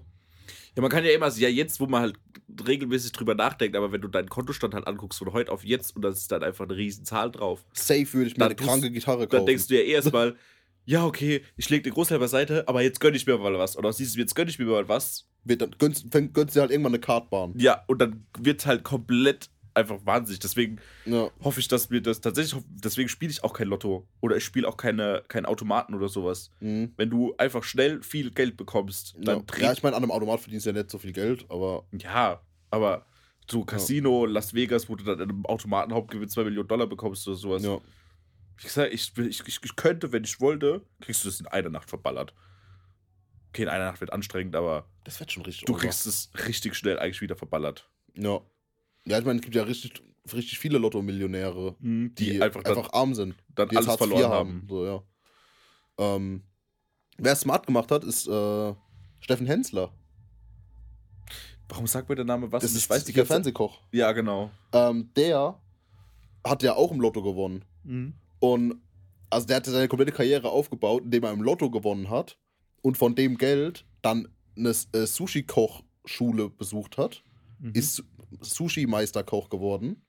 [0.75, 2.19] Ja, man kann ja immer, ja jetzt, wo man halt
[2.67, 6.01] regelmäßig drüber nachdenkt, aber wenn du deinen Kontostand halt anguckst von heute auf jetzt und
[6.01, 9.27] da ist dann einfach eine riesen Zahl drauf, Safe würde ich mir eine kranke Gitarre
[9.27, 9.31] kaufen.
[9.31, 10.35] dann denkst du ja erstmal,
[10.89, 13.77] ja, okay, ich lege den Großteil beiseite, aber jetzt gönne ich mir mal was.
[13.77, 15.27] Oder siehst du, jetzt gönne ich mir mal was.
[15.43, 17.53] Wird dann gönnst, gönnst dir halt irgendwann eine Kartbahn.
[17.57, 20.39] Ja, und dann wird halt komplett einfach wahnsinnig.
[20.39, 21.29] Deswegen Ja.
[21.43, 24.07] hoffe ich, dass mir das tatsächlich, deswegen spiele ich auch kein Lotto.
[24.21, 26.51] Oder ich spiele auch keine, keinen Automaten oder sowas.
[26.61, 26.93] Mhm.
[26.97, 29.67] Wenn du einfach schnell viel Geld bekommst, dann Ja.
[29.67, 32.41] ja, ich meine, an einem Automat verdienst du ja nicht so viel Geld, aber Ja,
[32.71, 33.05] aber
[33.49, 37.27] so Casino, Las Vegas, wo du dann in einem Automaten Hauptgewinn 2 Millionen Dollar bekommst
[37.27, 37.63] oder sowas.
[37.63, 37.77] ja.
[38.63, 41.89] Ich sag, ich, ich, ich, könnte, wenn ich wollte, kriegst du das in einer Nacht
[41.89, 42.33] verballert.
[43.49, 45.65] Okay, in einer Nacht wird anstrengend, aber Das wird schon richtig.
[45.65, 45.81] du over.
[45.81, 47.89] kriegst es richtig schnell eigentlich wieder verballert.
[48.15, 48.41] Ja.
[49.05, 50.01] Ja, ich meine, es gibt ja richtig,
[50.33, 53.35] richtig viele Lotto-Millionäre, Die, die, einfach, einfach, dann, arm sind.
[53.55, 54.65] dann Die alles Hartz verloren haben.
[54.67, 55.03] So, ja.
[55.99, 56.43] Ähm,
[57.17, 58.73] wer es smart gemacht hat, ist äh,
[59.19, 59.93] Steffen Hensler.
[61.69, 62.63] Warum sagt mir der Name was?
[62.63, 63.81] Das Ich ist weiß der Fernsehkoch.
[63.91, 64.51] Ja, genau.
[64.71, 65.59] Ähm, der
[66.45, 67.63] hat ja auch im Lotto gewonnen.
[68.39, 68.81] Und
[69.29, 72.37] also der hatte seine komplette Karriere aufgebaut, indem er im Lotto gewonnen hat
[72.81, 77.23] und von dem Geld dann eine äh, Sushi-Kochschule besucht hat.
[77.59, 77.71] Mhm.
[77.73, 78.03] Ist
[78.41, 80.03] Sushi-Meisterkoch geworden.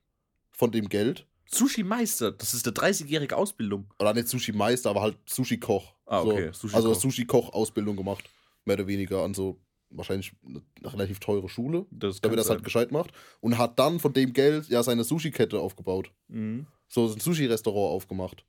[0.50, 1.26] Von dem Geld.
[1.50, 3.92] Sushi-Meister, das ist eine 30-jährige Ausbildung.
[3.98, 5.94] Oder nicht Sushi-Meister, aber halt Sushi-Koch.
[6.06, 6.68] Ah, okay, So.
[6.68, 6.76] Sushi-Koch.
[6.76, 8.24] Also Sushi-Koch-Ausbildung gemacht.
[8.64, 9.60] Mehr oder weniger an so
[9.90, 13.12] wahrscheinlich eine relativ teure Schule, Das damit er das halt gescheit macht.
[13.40, 16.12] Und hat dann von dem Geld ja seine Sushi-Kette aufgebaut.
[16.28, 16.66] Mhm.
[16.88, 18.44] So ein Sushi-Restaurant aufgemacht.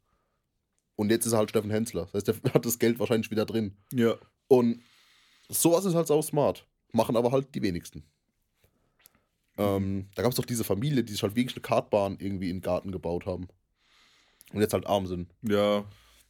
[0.95, 2.05] Und jetzt ist er halt Steffen Hensler.
[2.11, 3.77] Das heißt, der hat das Geld wahrscheinlich wieder drin.
[3.93, 4.15] Ja.
[4.47, 4.81] Und
[5.47, 6.65] sowas ist halt auch smart.
[6.91, 8.03] Machen aber halt die wenigsten.
[9.57, 12.57] Ähm, da gab es doch diese Familie, die sich halt wirklich eine Kartbahn irgendwie in
[12.57, 13.47] den Garten gebaut haben.
[14.53, 15.29] Und jetzt halt arm sind.
[15.41, 15.85] Ja,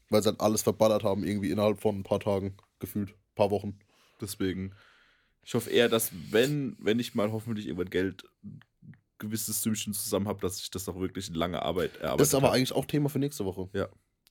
[0.10, 3.12] Weil sie halt alles verballert haben, irgendwie innerhalb von ein paar Tagen gefühlt.
[3.12, 3.80] Ein paar Wochen.
[4.20, 4.74] deswegen.
[5.46, 8.24] Ich hoffe eher, dass, wenn, wenn ich mal hoffentlich irgendwann Geld,
[9.20, 12.34] gewisses Sümmchen zusammen habe, dass ich das auch wirklich in lange Arbeit erarbeitet Das ist
[12.36, 12.58] aber habe.
[12.58, 13.70] eigentlich auch Thema für nächste Woche.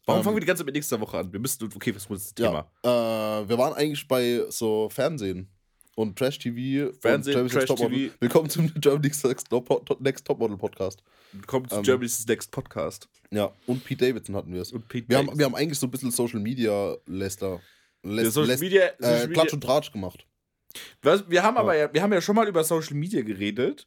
[0.07, 1.33] Warum ähm, fangen wir die ganze Zeit mit nächster Woche an?
[1.33, 2.71] Wir müssen, okay, was ist das Thema?
[2.85, 5.49] Ja, äh, wir waren eigentlich bei so Fernsehen
[5.97, 6.93] und Trash-TV.
[7.01, 7.75] Fernsehen, und Trash-TV.
[7.75, 8.11] Topmodel.
[8.21, 11.03] Willkommen zum Germany's Next, Top- Next Topmodel Podcast.
[11.47, 13.09] Kommt zu Ähm, Germany's Next Podcast.
[13.31, 14.73] Ja, und Pete Davidson hatten wir es.
[14.73, 17.61] Und Pete Wir haben, wir haben eigentlich so ein bisschen Social Media Lester.
[18.05, 20.25] Ja, Läst, Social läst, Media, äh, Social Media Klatsch und Tratsch gemacht.
[21.03, 21.61] Was, wir haben Ja.
[21.61, 23.87] aber ja, wir haben ja schon mal über Social Media geredet.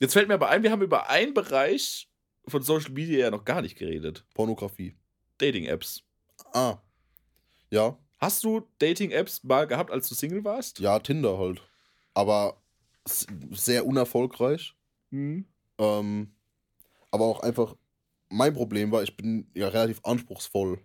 [0.00, 2.08] Jetzt fällt mir aber ein, wir haben über einen Bereich
[2.46, 4.24] von Social Media ja noch gar nicht geredet.
[4.34, 4.96] Pornografie.
[5.38, 6.02] Dating-Apps.
[6.52, 6.78] Ah.
[7.70, 10.80] Ja, Hast du Dating-Apps mal gehabt, als du Single warst?
[10.80, 11.62] ja, Tinder halt.
[12.14, 12.60] Aber
[13.52, 14.74] sehr unerfolgreich.
[15.10, 15.46] Mhm.
[15.78, 16.34] Ähm,
[17.12, 17.76] aber auch einfach,
[18.28, 20.82] mein Problem war, ich bin ja relativ anspruchsvoll.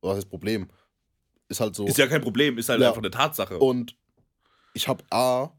[0.00, 0.68] Was ist das Problem?
[1.48, 1.86] Ist halt so.
[1.86, 2.88] Ist ja kein Problem, ist halt Ja.
[2.88, 3.58] einfach eine Tatsache.
[3.58, 3.96] Und
[4.74, 5.50] ich habe A,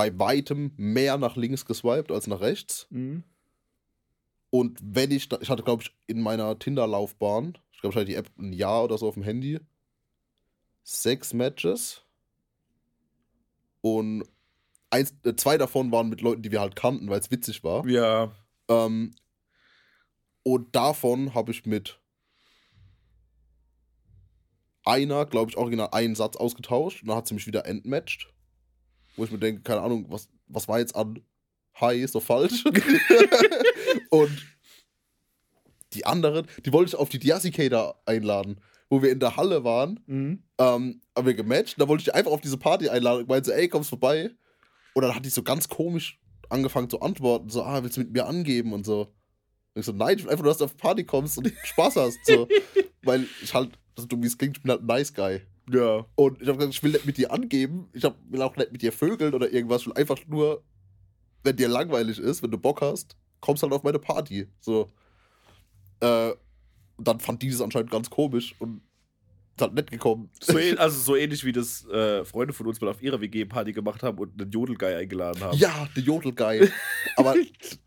[0.00, 2.86] bei weitem mehr nach links geswiped als nach rechts.
[2.88, 3.22] Mhm.
[4.48, 8.14] Und wenn ich, ich hatte, glaube ich, in meiner Tinder-Laufbahn, ich glaube, ich hatte die
[8.14, 9.60] App ein Jahr oder so auf dem Handy,
[10.84, 12.02] sechs Matches.
[13.82, 14.24] Und
[14.88, 17.86] eins, äh, zwei davon waren mit Leuten, die wir halt kannten, weil es witzig war.
[17.86, 18.32] Ja.
[18.68, 19.14] Ähm,
[20.44, 22.00] und davon habe ich mit
[24.86, 28.32] einer, glaube ich, original einen Satz ausgetauscht und dann hat sie mich wieder entmatcht.
[29.16, 31.20] Wo ich mir denke, keine Ahnung, was, was war jetzt an
[31.80, 32.64] Hi, ist doch falsch.
[34.10, 34.30] und
[35.92, 40.00] die anderen, die wollte ich auf die Diassicator einladen, wo wir in der Halle waren,
[40.06, 40.42] Mhm.
[40.58, 43.50] ähm, haben wir gematcht, da wollte ich die einfach auf diese Party einladen und meinte
[43.50, 44.30] so, ey, kommst vorbei?
[44.94, 48.12] Und dann hat die so ganz komisch angefangen zu antworten, so, ah, willst du mit
[48.12, 49.02] mir angeben und so.
[49.74, 51.96] Und ich so, nein, ich will einfach, nur, dass du auf Party kommst und Spaß
[51.96, 52.48] hast, so.
[53.02, 55.40] Weil ich halt, so dumm wie es klingt, ich bin halt ein nice guy.
[55.72, 56.06] Ja.
[56.16, 58.72] Und ich habe gesagt, ich will nicht mit dir angeben, ich hab, will auch nicht
[58.72, 60.62] mit dir vögeln oder irgendwas, ich will einfach nur,
[61.44, 64.88] wenn dir langweilig ist, wenn du Bock hast, kommst halt auf meine Party, so.
[66.00, 66.32] Äh,
[66.96, 68.82] und dann fand die das anscheinend ganz komisch und
[69.60, 70.30] ist halt nett gekommen.
[70.40, 74.02] So, also so ähnlich wie das äh, Freunde von uns mal auf ihrer WG-Party gemacht
[74.02, 75.56] haben und einen Jodelguy eingeladen haben.
[75.58, 76.68] Ja, der Jodelguy.
[77.16, 77.34] Aber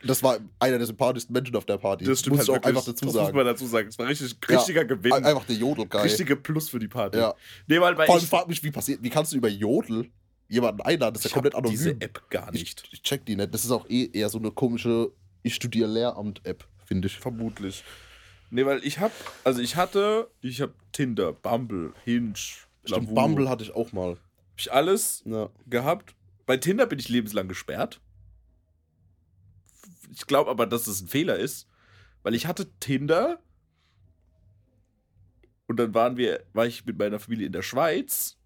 [0.03, 2.05] das war einer der sympathischsten Menschen auf der Party.
[2.05, 2.77] das stimmt muss ich auch halt wirklich.
[2.77, 3.37] einfach dazu das muss sagen.
[3.37, 3.87] man dazu sagen.
[3.89, 5.13] Es war richtig, richtiger Gewinn.
[5.13, 6.01] Ein- Einfach der Jodelguy.
[6.01, 7.17] Richtige Plus für die Party.
[7.17, 7.33] Ja.
[7.67, 10.09] Nee, weil bei Vor allem ich frag mich, wie passiert, wie kannst du über Jodel
[10.47, 11.13] jemanden einladen?
[11.13, 11.71] Das ist ich ja komplett anonym.
[11.71, 12.83] diese App gar ich, nicht.
[12.91, 13.53] ich check die nicht.
[13.53, 17.17] Das ist auch eh eher so eine komische Ich studiere Lehramt-App, finde ich.
[17.17, 17.83] Vermutlich.
[18.53, 19.11] Nee, weil ich hab,
[19.43, 23.15] also ich hatte, ich hab Tinder, Bumble, Hinge, Stimmt, Lavu.
[23.15, 24.11] Bumble hatte ich auch mal.
[24.11, 25.49] Hab ich alles Ja.
[25.65, 26.13] gehabt.
[26.45, 27.99] Bei Tinder bin ich lebenslang gesperrt.
[30.11, 31.67] Ich glaube aber, dass das ein Fehler ist,
[32.21, 33.39] weil ich hatte Tinder
[35.65, 38.37] und dann waren wir, war ich mit meiner Familie in der Schweiz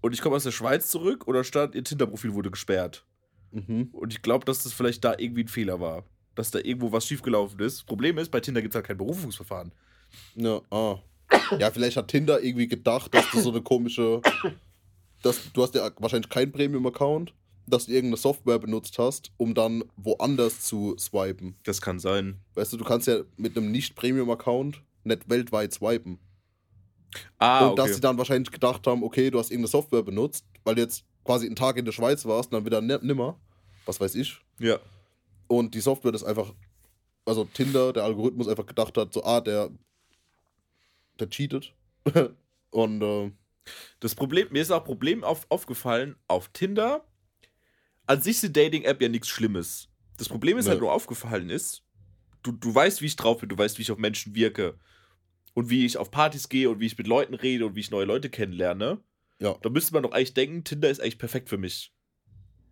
[0.00, 3.06] und ich komme aus der Schweiz zurück und da stand, ihr Tinder-Profil wurde gesperrt.
[3.52, 3.90] Mhm.
[3.92, 6.02] Und ich glaube, dass das vielleicht da irgendwie ein Fehler war.
[6.34, 7.84] Dass da irgendwo was schiefgelaufen ist.
[7.86, 9.72] Problem ist, bei Tinder gibt es halt kein Berufungsverfahren.
[10.34, 10.98] Ja, ah.
[11.58, 14.20] Ja, vielleicht hat Tinder irgendwie gedacht, dass du so eine komische.
[15.22, 17.32] Dass, du hast ja wahrscheinlich keinen Premium-Account,
[17.66, 21.56] dass du irgendeine Software benutzt hast, um dann woanders zu swipen.
[21.64, 22.40] Das kann sein.
[22.54, 26.18] Weißt du, du kannst ja mit einem Nicht-Premium-Account nicht weltweit swipen.
[27.38, 27.94] Ah, und dass okay.
[27.94, 31.46] sie dann wahrscheinlich gedacht haben, okay, du hast irgendeine Software benutzt, weil du jetzt quasi
[31.46, 33.38] einen Tag in der Schweiz warst und dann wieder ni- nimmer.
[33.86, 34.40] Was weiß ich.
[34.58, 34.78] Ja.
[35.58, 36.52] Und die Software das einfach
[37.26, 39.70] also Tinder, der Algorithmus einfach gedacht hat, so, ah, der,
[41.18, 41.72] der cheatet.
[42.70, 43.32] Und äh,
[44.00, 47.04] Das Problem, mir ist auch ein Problem auf, aufgefallen, auf Tinder,
[48.06, 49.88] an sich ist die Dating-App ja nichts Schlimmes.
[50.18, 50.72] Das Problem ist Nee.
[50.72, 51.82] halt nur aufgefallen ist,
[52.42, 54.78] du, du weißt, wie ich drauf bin, du weißt, wie ich auf Menschen wirke
[55.54, 57.90] und wie ich auf Partys gehe und wie ich mit Leuten rede und wie ich
[57.90, 58.98] neue Leute kennenlerne.
[59.38, 59.56] ja.
[59.62, 61.93] Da müsste man doch eigentlich denken, Tinder ist eigentlich perfekt für mich.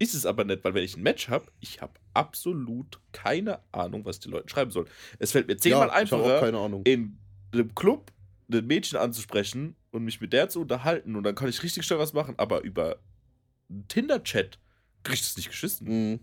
[0.02, 4.04] Ist es aber nicht, weil wenn ich ein Match habe, ich habe absolut keine Ahnung,
[4.04, 4.88] was die Leute schreiben sollen.
[5.20, 6.82] Es fällt mir zehnmal ja, einfacher, keine Ahnung.
[6.84, 7.18] in
[7.52, 8.10] einem Club
[8.50, 12.00] ein Mädchen anzusprechen und mich mit der zu unterhalten und dann kann ich richtig schnell
[12.00, 12.98] was machen, aber über
[13.86, 14.58] Tinder-Chat
[15.04, 15.86] krieg ich das nicht geschissen.
[15.86, 16.20] Mhm.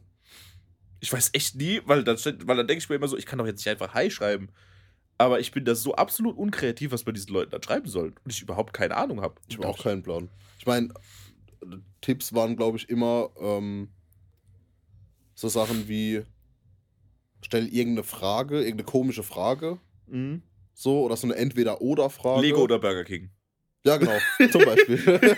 [0.99, 3.39] Ich weiß echt nie, weil dann, weil dann denke ich mir immer so, ich kann
[3.39, 4.49] doch jetzt nicht einfach Hi schreiben.
[5.17, 8.13] Aber ich bin da so absolut unkreativ, was bei diesen Leuten dann schreiben soll.
[8.23, 9.35] Und ich überhaupt keine Ahnung habe.
[9.47, 10.29] Ich habe auch keinen Plan.
[10.57, 10.93] Ich meine,
[12.01, 13.89] Tipps waren, glaube ich, immer ähm,
[15.35, 16.21] so Sachen wie
[17.41, 20.41] stell irgendeine Frage, irgendeine komische Frage, Mhm.
[20.73, 22.41] so, oder so eine Entweder-Oder-Frage.
[22.41, 23.29] Lego oder Burger King.
[23.85, 24.17] Ja, genau,
[24.51, 25.37] zum Beispiel.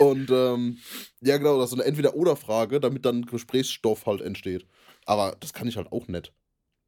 [0.00, 0.78] Und ähm,
[1.20, 4.66] ja, genau, das ist so eine Entweder-Oder-Frage, damit dann Gesprächsstoff halt entsteht.
[5.06, 6.32] Aber das kann ich halt auch nicht.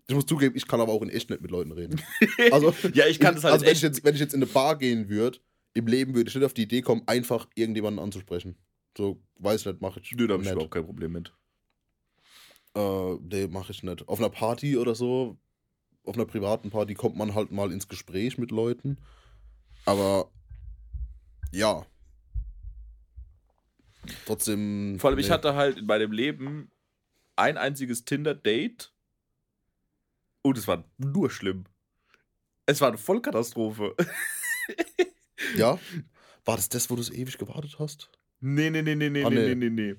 [0.09, 2.01] Ich muss zugeben, ich kann aber auch in echt nicht mit Leuten reden.
[2.53, 3.79] Also, ja, ich kann das halt also wenn, echt.
[3.79, 5.39] ich jetzt, wenn ich jetzt in eine Bar gehen würde,
[5.75, 8.57] im Leben würde ich nicht auf die Idee kommen, einfach irgendjemanden anzusprechen.
[8.97, 11.33] So, weiß nicht, mache ich Nö, da habe ich überhaupt kein Problem mit.
[12.75, 14.09] Äh, nee, mache ich nicht.
[14.09, 15.39] Auf einer Party oder so,
[16.05, 18.99] auf einer privaten Party kommt man halt mal ins Gespräch mit Leuten.
[19.85, 20.31] Aber
[21.53, 21.87] ja.
[24.27, 24.99] Trotzdem.
[24.99, 25.33] Vor allem, ich nee.
[25.33, 26.71] hatte halt in meinem Leben
[27.37, 28.93] ein einziges Tinder-Date
[30.43, 31.65] und es war nur schlimm.
[32.67, 33.95] Es war eine Vollkatastrophe.
[35.57, 35.79] Ja?
[36.45, 38.11] War das das, wo du so ewig gewartet hast?
[38.41, 39.69] Nee, nee, nee, nee, nee, Ah, nee, nee.
[39.69, 39.95] nee, nee.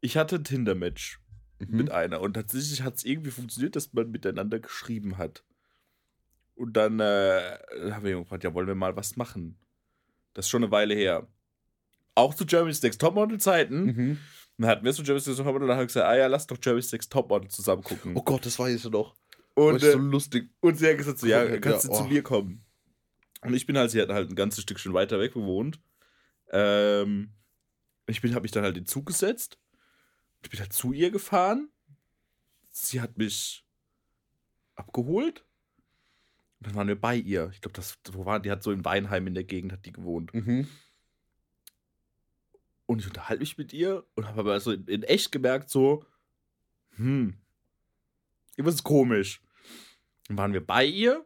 [0.00, 1.20] Ich hatte ein Tinder-Match
[1.60, 1.76] Mhm.
[1.76, 5.44] mit einer und tatsächlich hat es irgendwie funktioniert, dass man miteinander geschrieben hat.
[6.56, 7.58] Und dann äh,
[7.92, 9.56] haben wir gefragt, ja, wollen wir mal was machen?
[10.34, 11.28] Das ist schon eine Weile her.
[12.16, 13.84] Auch zu Jeremy's Next Topmodel Zeiten.
[13.84, 14.18] Mhm.
[14.58, 16.46] Dann hatten wir so Jeremy's Next Topmodel und dann haben wir gesagt, ah ja, lass
[16.48, 18.12] doch Jeremy's Next Topmodel zusammen gucken.
[18.16, 19.14] Oh Gott, das weiß ich noch.
[19.54, 20.50] und, Und, so äh, lustig.
[20.60, 21.98] und sie hat gesagt, so, ja, Ja, kannst du oh.
[22.02, 22.63] zu mir kommen?
[23.44, 25.78] Und ich bin halt, sie hat halt ein ganzes Stückchen weiter weg gewohnt.
[26.50, 27.30] Ähm,
[28.06, 29.58] ich bin, habe mich dann halt in den Zug gesetzt.
[30.42, 31.68] Ich bin halt zu ihr gefahren.
[32.70, 33.66] Sie hat mich
[34.76, 35.44] abgeholt.
[36.58, 37.50] Und dann waren wir bei ihr.
[37.52, 38.50] Ich glaube, das, wo waren die?
[38.50, 40.32] Hat so in Weinheim in der Gegend hat die gewohnt.
[40.32, 40.66] Mhm.
[42.86, 46.04] Und ich unterhalte mich mit ihr und habe aber so in, in echt gemerkt, so,
[46.96, 47.34] hm,
[48.56, 49.42] irgendwas ist komisch.
[50.28, 51.24] Dann waren wir bei ihr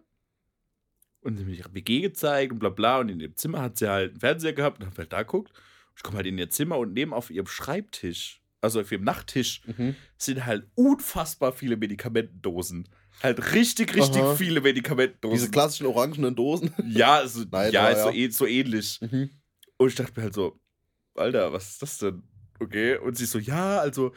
[1.22, 2.98] und sie hat mir ihre WG gezeigt und bla bla.
[3.00, 5.52] Und in ihrem Zimmer hat sie halt einen Fernseher gehabt und haben halt da geguckt.
[5.96, 9.62] Ich komme halt in ihr Zimmer und neben auf ihrem Schreibtisch, also auf ihrem Nachttisch,
[9.66, 9.96] Mhm.
[10.16, 12.88] sind halt unfassbar viele Medikamentendosen.
[13.22, 14.36] Halt richtig, richtig Aha.
[14.36, 15.36] viele Medikamentendosen.
[15.38, 16.72] Diese klassischen orangenen Dosen.
[16.88, 18.14] ja, so, Nein, ja, so, ja.
[18.14, 19.00] eh- so ähnlich.
[19.00, 19.30] Mhm.
[19.76, 20.60] Und ich dachte mir halt so,
[21.14, 22.22] Alter, was ist das denn?
[22.60, 22.96] Okay.
[22.96, 24.12] Und sie so, ja, also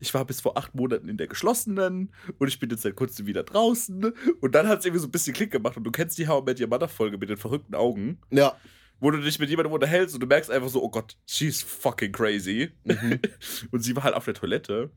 [0.00, 3.26] ich war bis vor acht Monaten in der geschlossenen und ich bin jetzt seit kurzem
[3.26, 4.12] wieder draußen.
[4.40, 5.76] Und dann hat es irgendwie so ein bisschen Klick gemacht.
[5.76, 8.56] Und du kennst die How I Met Your Mother Folge mit den verrückten Augen, Ja.
[8.98, 12.12] wo du dich mit jemandem unterhältst und du merkst einfach so, oh Gott, she's fucking
[12.12, 12.70] crazy.
[12.84, 13.20] Mhm.
[13.70, 14.90] Und sie war halt auf der Toilette.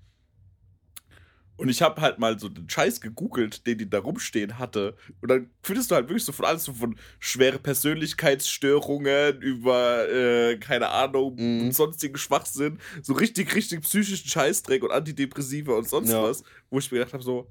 [1.58, 4.98] Und ich habe halt mal so den Scheiß gegoogelt, den die da rumstehen hatte.
[5.22, 10.58] Und dann findest du halt wirklich so von alles so von schwere Persönlichkeitsstörungen über, äh,
[10.58, 11.72] keine Ahnung, Mhm.
[11.72, 12.80] sonstigen Schwachsinn.
[13.02, 16.24] So richtig, richtig psychischen Scheißdreck und Antidepressiva und sonst Ja.
[16.24, 16.44] was.
[16.70, 17.50] Wo ich mir gedacht habe, so,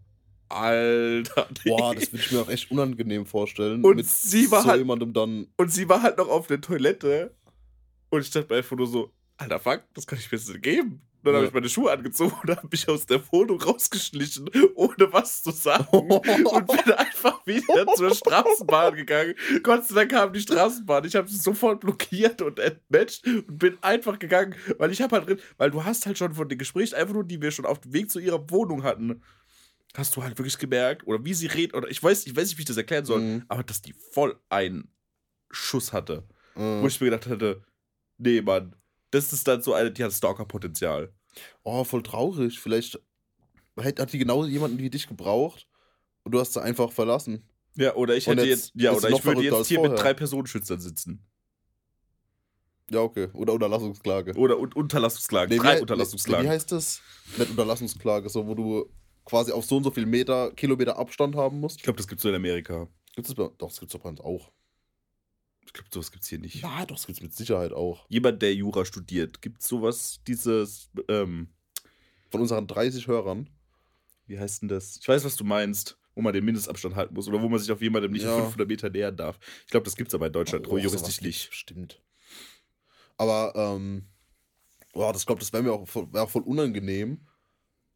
[0.48, 1.48] Alter.
[1.64, 3.82] Boah, das würde ich mir auch echt unangenehm vorstellen.
[3.84, 5.46] Und mit sie war so halt- jemandem dann.
[5.56, 7.34] Und sie war halt noch auf der Toilette.
[8.10, 10.62] Und ich dachte mir einfach nur so, alter Fuck, das kann ich mir jetzt nicht
[10.62, 11.00] geben.
[11.24, 11.48] Dann habe Ja.
[11.48, 15.86] ich meine Schuhe angezogen und habe mich aus der Wohnung rausgeschlichen, ohne was zu sagen.
[15.92, 19.34] und bin einfach wieder zur Straßenbahn gegangen.
[19.62, 21.04] Gott sei Dank kam die Straßenbahn.
[21.04, 25.28] Ich habe sie sofort blockiert und entmatcht und bin einfach gegangen, weil ich habe halt
[25.28, 27.80] drin, weil du hast halt schon von den Gesprächen, einfach nur, die wir schon auf
[27.80, 29.22] dem Weg zu ihrer Wohnung hatten,
[29.96, 32.58] hast du halt wirklich gemerkt, oder wie sie redet, oder ich weiß, ich weiß nicht,
[32.58, 33.44] wie ich das erklären soll, Mhm.
[33.48, 34.92] aber dass die voll einen
[35.50, 36.24] Schuss hatte.
[36.56, 37.62] Äh, Wo ich mir gedacht hätte,
[38.18, 38.74] nee, Mann,
[39.14, 41.12] das ist dann so eine, die hat Stalker-Potenzial.
[41.62, 42.58] oh, voll traurig.
[42.60, 43.00] Vielleicht
[43.78, 45.66] hat, die genau jemanden wie dich gebraucht
[46.22, 47.48] und du hast sie einfach verlassen.
[47.76, 50.02] Ja, oder ich Und hätte jetzt jetzt, ja, oder ich würde jetzt hier mit vorher.
[50.04, 51.24] drei Personenschützern sitzen.
[52.90, 53.28] Ja, okay.
[53.32, 54.34] Oder Unterlassungsklage.
[54.34, 56.44] Oder un Unterlassungsklagen, Nee, drei wie- Unterlassungsklagen.
[56.46, 57.00] Wie heißt das?
[57.38, 58.88] Nicht Unterlassungsklage, so wo du
[59.24, 61.78] quasi auf so und so viel Meter, Kilometer Abstand haben musst.
[61.78, 62.86] ich glaube, das gibt es so in Amerika.
[63.14, 64.52] Gibt's das bei, doch, das gibt's doch bei uns auch.
[65.66, 66.62] Ich glaube, sowas gibt es hier nicht.
[66.62, 68.06] Ja, doch, das gibt's mit Sicherheit auch.
[68.08, 71.48] Jemand, der Jura studiert, gibt es sowas, dieses, ähm,
[72.30, 73.48] Von unseren 30 Hörern
[74.26, 74.96] wie heißt denn das?
[75.00, 77.70] Ich weiß, was du meinst, wo man den Mindestabstand halten muss oder wo man sich
[77.70, 78.36] auf jemandem nicht Ja.
[78.36, 79.38] 500 Meter nähern darf.
[79.64, 81.52] Ich glaube, das gibt es aber in Deutschland Oh, juristisch nicht.
[81.52, 82.00] Stimmt.
[83.16, 84.06] Aber, ähm,
[84.92, 87.26] boah, das glaube das wäre mir auch voll, wär auch voll unangenehm.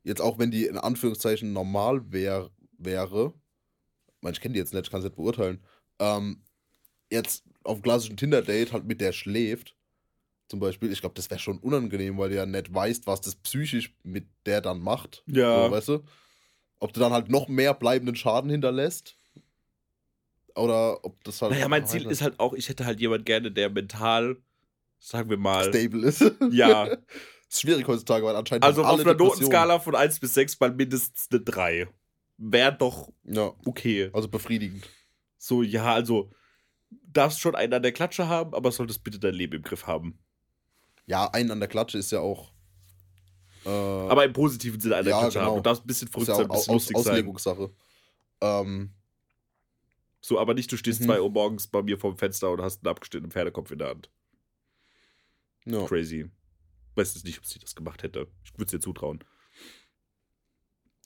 [0.05, 3.35] Jetzt auch wenn die in Anführungszeichen normal wär, wäre.
[4.17, 5.65] Ich meine, ich kenne die jetzt nicht, ich kann es nicht beurteilen.
[5.99, 6.43] Ähm,
[7.11, 9.75] jetzt auf klassischen Tinder-Date halt mit der schläft.
[10.49, 13.35] Zum Beispiel, ich glaube, das wäre schon unangenehm, weil du ja nicht weißt, was das
[13.37, 15.23] psychisch mit der dann macht.
[15.27, 15.67] Ja.
[15.67, 16.05] So, weißt du?
[16.81, 19.19] Ob du dann halt noch mehr bleibenden Schaden hinterlässt.
[20.55, 21.53] Oder ob das halt.
[21.53, 24.37] Naja, mein Ziel ist halt auch, ich hätte halt jemand gerne, der mental,
[24.99, 26.25] sagen wir mal, stable ist.
[26.51, 26.85] Ja.
[27.49, 28.65] ist schwierig heutzutage, weil anscheinend.
[28.65, 29.15] also auf einer.
[29.15, 31.89] Notenskala von 1 bis 6 mal mindestens eine 3.
[32.39, 34.11] Wäre doch Ja, okay.
[34.13, 34.89] also befriedigend.
[35.37, 36.31] So, ja, also
[36.91, 40.19] darfst schon einen an der Klatsche haben, aber solltest bitte dein Leben im Griff haben.
[41.07, 42.53] Ja, einen an der Klatsche ist ja auch.
[43.65, 45.51] Äh, Aber im positiven Sinne an der Ja, Klatsche genau.
[45.51, 45.57] haben.
[45.57, 47.13] Du darfst ein bisschen verrückt ja sein, ein bisschen Aus lustig sein.
[47.13, 47.71] Auslegungssache.
[48.41, 48.95] Ähm,
[50.21, 51.07] So, aber nicht, du stehst Mhm.
[51.07, 54.11] 2 Uhr morgens bei mir vorm Fenster und hast einen abgeschnittenen Pferdekopf in der Hand.
[55.65, 55.85] ja.
[55.87, 56.31] Crazy.
[56.95, 58.27] Weiß jetzt nicht, ob sie das gemacht hätte.
[58.45, 59.23] Ich würde es dir zutrauen.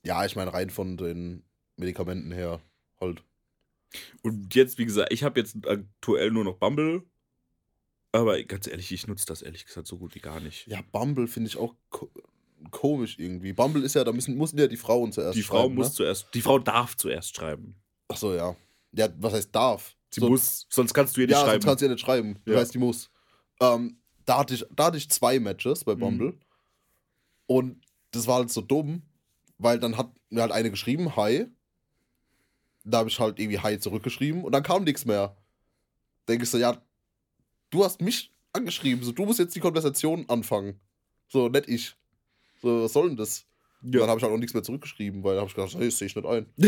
[0.03, 1.45] ja, ich meine, rein von den
[1.77, 2.61] Medikamenten her
[3.01, 3.23] halt.
[4.22, 7.02] Und jetzt, wie gesagt, ich habe jetzt aktuell nur noch Bumble.
[8.12, 10.66] Aber ganz ehrlich, ich nutze das ehrlich gesagt so gut wie gar nicht.
[10.66, 12.11] Ja, Bumble finde ich auch ko
[12.70, 13.52] komisch irgendwie.
[13.52, 15.94] Bumble ist ja, da müssen, müssen ja die Frauen zuerst die Frau schreiben, muss Ne?
[15.94, 17.74] zuerst, die Frau darf zuerst schreiben.
[18.09, 18.55] Achso, ja.
[18.92, 19.96] Ja, was heißt darf?
[20.11, 21.52] Sie So- muss, sonst kannst du ihr nicht ja, schreiben.
[21.62, 22.38] sonst kannst du ja nicht schreiben.
[22.44, 22.61] Das Ja.
[22.61, 23.11] heißt, die muss.
[23.61, 26.00] Ähm, da, hatte ich, da hatte ich zwei Matches bei Mhm.
[26.00, 26.38] Bumble.
[27.46, 27.81] Und
[28.12, 29.02] das war halt so dumm,
[29.59, 31.46] weil dann hat mir halt eine geschrieben, hi.
[32.85, 35.37] Da habe ich halt irgendwie hi zurückgeschrieben und dann kam nichts mehr.
[36.29, 36.81] Denke ich so, ja,
[37.71, 40.81] du hast mich angeschrieben, so du musst jetzt die Konversation anfangen.
[41.29, 41.95] So, nicht ich.
[42.61, 43.47] So, was soll denn das?
[43.83, 45.87] Und Dann habe ich halt auch nichts mehr zurückgeschrieben, weil da habe ich gedacht, hey,
[45.87, 46.47] das sehe ich nicht ein.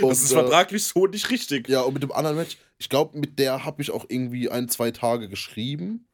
[0.00, 1.68] Und, das ist äh, vertraglich so nicht richtig.
[1.68, 4.68] ja, und mit dem anderen Match, ich glaube, mit der habe ich auch irgendwie ein,
[4.68, 6.08] zwei Tage geschrieben.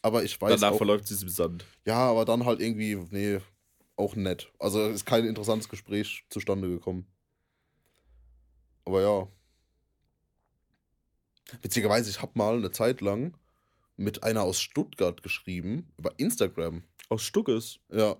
[0.00, 1.64] Aber ich weiß Danach auch, verläuft sie im Sand.
[1.84, 3.40] ja, aber dann halt irgendwie, nee,
[3.96, 4.50] auch nett.
[4.58, 7.06] Also ist kein interessantes Gespräch zustande gekommen.
[8.84, 9.28] Aber ja.
[11.62, 13.36] Witzigerweise, ich habe mal eine Zeit lang
[13.96, 16.82] mit einer aus Stuttgart geschrieben, über Instagram.
[17.08, 17.78] Aus Stuckes.
[17.90, 18.16] Ja.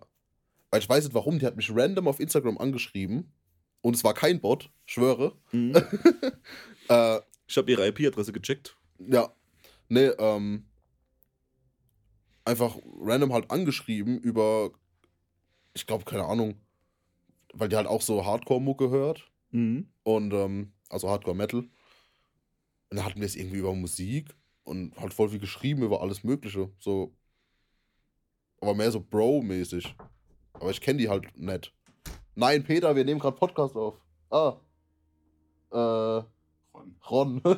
[0.70, 3.33] Weil ich weiß nicht warum, die hat mich random auf Instagram angeschrieben.
[3.81, 5.37] Und es war kein Bot, schwöre.
[5.53, 5.74] Mhm.
[6.88, 8.77] Äh, Ich habe ihre IP-Adresse gecheckt.
[8.98, 9.35] Ja.
[9.88, 10.66] Nee, ähm.
[12.44, 14.70] Einfach random halt angeschrieben über.
[15.72, 16.61] Ich glaube, keine Ahnung.
[17.55, 19.31] Weil die halt auch so Hardcore-Mucke hört.
[19.54, 19.88] Mhm.
[20.02, 21.60] Und, ähm, also Hardcore-Metal.
[21.60, 21.70] Und
[22.90, 26.70] dann hatten wir es irgendwie über Musik und halt voll viel geschrieben über alles Mögliche.
[26.80, 27.14] So.
[28.60, 29.94] Aber mehr so Bro-mäßig.
[30.54, 31.72] Aber ich kenne die halt nicht.
[32.34, 33.94] Nein, Peter, wir nehmen gerade Podcast auf.
[34.30, 34.56] Ah.
[35.70, 36.24] Äh.
[37.08, 37.08] Ron.
[37.08, 37.42] Ron.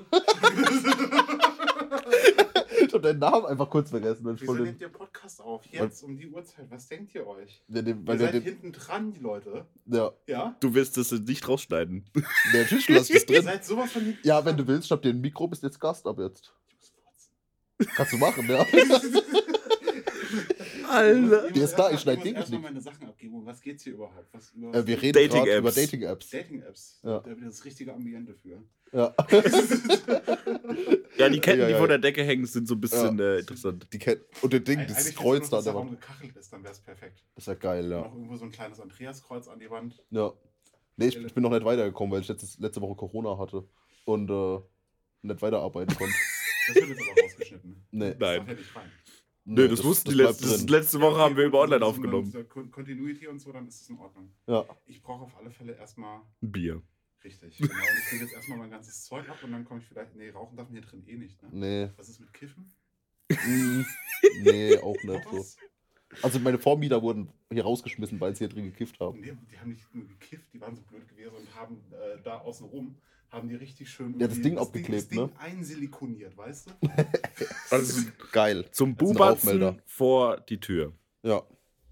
[2.97, 4.27] ich hab deinen Namen einfach kurz vergessen.
[4.35, 5.65] Ich Wieso voll nehmt ihr Podcast auf?
[5.67, 6.67] Jetzt um die Uhrzeit.
[6.71, 7.63] Was denkt ihr euch?
[7.69, 9.67] den, den, Ihr seid den, hinten dran, die Leute.
[9.87, 10.57] ja, Ja?
[10.61, 12.05] Du willst das nicht rausschneiden.
[12.53, 13.43] der natürlich lass das Ihr drin.
[13.45, 16.07] seid sowas von Ja, wenn du willst, ich hab dir ein Mikro, bist jetzt Gast
[16.07, 16.53] ab jetzt.
[17.79, 17.89] Ich.
[17.95, 18.65] Kannst du machen, ja.
[20.89, 22.65] Ich muss- Der ist da, ich schneid mal- Ding muss erst mal nicht.
[22.65, 23.35] meine Sachen abgeben.
[23.35, 24.29] Um was geht's hier überhaupt?
[24.33, 25.45] Was über Äh, wir reden Dating-Apps.
[25.47, 26.31] gerade über Dating-Apps.
[26.31, 27.01] Dating-Apps.
[27.03, 27.19] Ja.
[27.21, 28.63] Da ich das richtige Ambiente für.
[28.93, 29.15] Ja.
[31.19, 31.97] Ja, die Ketten, Ja, die ja, vor ja.
[31.97, 33.87] der Decke hängen, sind so ein bisschen äh, interessant.
[33.91, 35.87] Die Cat und das Ding, Eig- das eigentlich Kreuz da an der Wand.
[35.89, 37.25] Raum gekachelt ist, dann wäre es perfekt.
[37.35, 38.01] Das ist ja geil, ja.
[38.01, 40.03] Noch irgendwo so ein kleines Andreaskreuz an die Wand.
[40.11, 40.33] Ja.
[40.97, 43.65] Nee, ich, ich bin noch nicht weitergekommen, weil ich letztes, letzte Woche Corona hatte
[44.05, 44.59] und äh,
[45.23, 46.15] nicht weiterarbeiten konnte.
[46.67, 47.87] Das wird jetzt aber rausgeschnitten.
[47.93, 48.11] Nee.
[48.11, 48.39] Das Nein.
[48.41, 48.93] darf ja nicht rein.
[49.49, 50.67] Nö, das, wussten die letzte, drin.
[50.69, 52.47] letzte Woche haben wir über online Also, aufgenommen.
[52.73, 54.33] Continuity und so, dann ist es in Ordnung.
[54.47, 54.67] Ja.
[54.87, 56.83] Ich brauche auf alle Fälle erstmal Bier.
[57.25, 57.59] Richtig.
[57.59, 57.73] Genau.
[57.73, 60.15] Und ich kriege jetzt erstmal mein ganzes Zeug ab und dann komme ich vielleicht.
[60.15, 61.49] Nee, rauchen darf man hier drin eh nicht, ne?
[61.53, 61.91] Nee.
[61.97, 62.73] Was ist mit Kiffen?
[63.29, 63.83] Mm,
[64.43, 65.45] nee, auch nicht so.
[66.23, 69.21] Also meine Vormieter wurden hier rausgeschmissen, weil sie hier drin gekifft haben.
[69.21, 72.39] Nee, die haben nicht nur gekifft, die waren so blöd gewesen und haben äh, da
[72.39, 72.97] außen rum,
[73.31, 75.31] haben die richtig schön Ja, das Ding abgeklebt, das Ding ne?
[75.39, 76.73] einsilikoniert, weißt du?
[77.71, 78.03] Also
[78.33, 78.65] Geil.
[78.71, 80.93] zum Das Bubatzen vor die Tür.
[81.23, 81.43] Ja.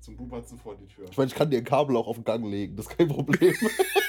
[0.01, 1.07] Zum Bubatzen vor die Tür.
[1.11, 3.09] Ich meine, ich kann dir ein Kabel auch auf den Gang legen, das ist kein
[3.09, 3.55] Problem.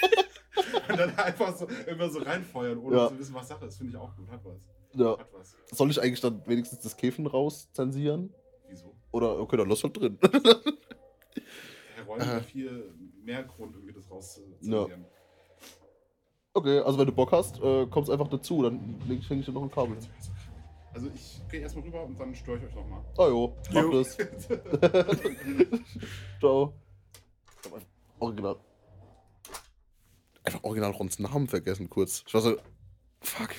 [0.99, 3.07] Und dann einfach so immer so reinfeuern, ohne Ja.
[3.09, 3.77] zu wissen, was Sache ist.
[3.77, 4.29] Finde ich auch gut.
[4.29, 4.55] Hat was.
[4.93, 5.17] ja.
[5.17, 5.55] Hat was.
[5.71, 8.33] Soll ich eigentlich dann wenigstens das Kiffen rauszensieren?
[8.69, 8.95] Wieso?
[9.11, 10.17] Oder, okay, dann lass halt drin.
[10.21, 12.93] Herr Rollen hat viel
[13.23, 15.05] mehr Grund, irgendwie das rauszuzensieren.
[16.53, 19.45] Okay, also wenn du Bock hast, äh, kommst einfach dazu, dann leg ich, häng ich
[19.45, 19.97] dir noch ein Kabel.
[20.93, 23.03] Also ich gehe erstmal rüber und dann störe ich euch nochmal.
[23.17, 23.91] Ah jo, mach Jo.
[23.91, 24.17] das.
[26.39, 26.73] Ciao.
[28.19, 28.55] original.
[30.45, 32.23] Einfach original Rons Namen vergessen, kurz.
[32.27, 32.57] Ich war so,
[33.21, 33.49] fuck.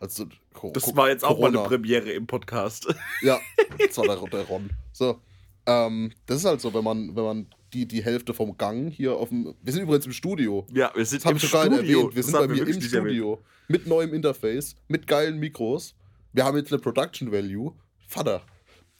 [0.00, 0.26] Also,
[0.72, 1.62] Das war jetzt auch mal eine.
[1.66, 2.92] Premiere im Podcast.
[3.22, 3.40] Ja,
[3.78, 4.70] das war der, der Ron.
[4.92, 5.20] So.
[5.66, 9.14] Ähm, das ist halt so, wenn man, wenn man die, die Hälfte vom Gang hier
[9.16, 9.54] auf dem.
[9.62, 10.66] Wir sind übrigens im Studio.
[10.72, 11.60] Ja, wir sind Das im Studio.
[11.72, 11.88] erwähnt.
[12.14, 13.04] Wir Das sind bei mir im nicht erwähnt.
[13.06, 13.42] Studio.
[13.68, 15.94] Mit neuem Interface, mit geilen Mikros.
[16.34, 17.72] Wir haben jetzt eine Production Value.
[18.06, 18.42] Vater,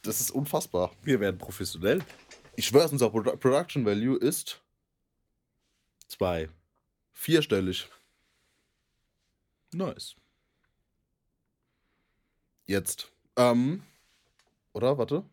[0.03, 0.93] das ist unfassbar.
[1.03, 2.01] Wir werden professionell.
[2.57, 4.63] Ich schwör's, unser Produ Production Value ist
[6.09, 6.49] Zwei.
[7.13, 7.89] vierstellig.
[9.73, 10.15] Nice.
[12.67, 13.11] Jetzt.
[13.37, 13.83] Ähm.
[14.73, 14.97] Oder?
[14.99, 15.25] Warte.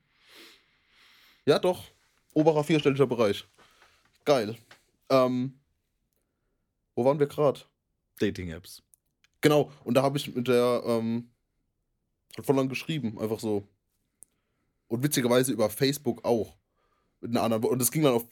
[1.45, 1.85] Ja, doch.
[2.33, 3.45] Oberer vierstelliger Bereich.
[4.25, 4.57] Geil.
[5.09, 5.59] Ähm.
[6.95, 7.61] Wo waren wir gerade?
[8.19, 8.83] Dating-Apps.
[9.41, 11.31] Genau, und da habe ich mit der, ähm,
[12.37, 13.67] hat voll lang geschrieben, einfach so.
[14.87, 16.55] Und witzigerweise über Facebook auch.
[17.21, 18.25] Mit einer anderen, und das ging dann auf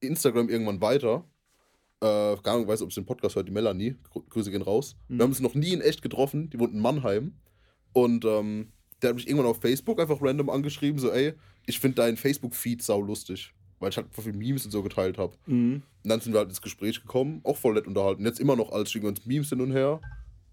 [0.00, 1.24] Instagram irgendwann weiter.
[2.02, 3.96] Äh, gar nicht weiß, ob es den Podcast hört, die Melanie.
[4.12, 4.96] Grü- Grüße gehen raus.
[5.08, 5.16] Mhm.
[5.18, 7.36] Wir haben uns noch nie in echt getroffen, die wohnt in Mannheim.
[7.92, 11.34] Und ähm, der hat mich irgendwann auf Facebook einfach random angeschrieben, so, ey,
[11.66, 13.52] ich finde deinen Facebook-Feed sau lustig.
[13.78, 15.36] Weil ich halt voll viele Memes und so geteilt habe.
[15.46, 15.82] Mhm.
[16.02, 18.24] Und dann sind wir halt ins Gespräch gekommen, auch voll nett unterhalten.
[18.24, 20.00] Jetzt immer noch als schicken wir uns Memes hin und her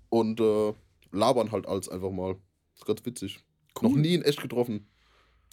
[0.09, 0.73] und äh,
[1.11, 2.35] labern halt als einfach mal.
[2.75, 3.39] ist ganz witzig.
[3.81, 3.89] Cool.
[3.89, 4.87] Noch nie in echt getroffen.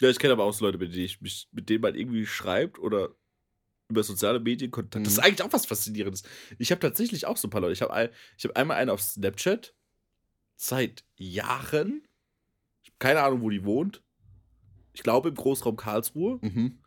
[0.00, 2.26] Ja, ich kenne aber auch so Leute, mit denen ich mich, mit denen man irgendwie
[2.26, 3.10] schreibt oder
[3.90, 5.04] über soziale Medien Kontakt.
[5.06, 5.24] Das ist Mhm.
[5.24, 6.22] eigentlich auch was Faszinierendes.
[6.58, 7.72] Ich habe tatsächlich auch so ein paar Leute.
[7.74, 9.74] Ich habe ein, ich hab einmal einen auf Snapchat
[10.56, 12.02] seit Jahren.
[12.82, 14.02] Ich habe keine Ahnung, wo die wohnt.
[14.92, 16.38] Ich glaube im Großraum Karlsruhe.
[16.42, 16.78] Mhm.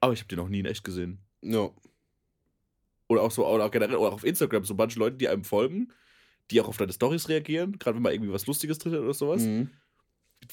[0.00, 1.18] Aber ich habe die noch nie in echt gesehen.
[1.42, 1.70] Ja.
[3.08, 5.44] Oder auch so, oder auch generell, oder auch auf Instagram, so manche Leute, die einem
[5.44, 5.92] folgen,
[6.50, 9.14] die auch auf deine Stories reagieren, gerade wenn mal irgendwie was Lustiges drin ist oder
[9.14, 9.70] sowas, Mhm.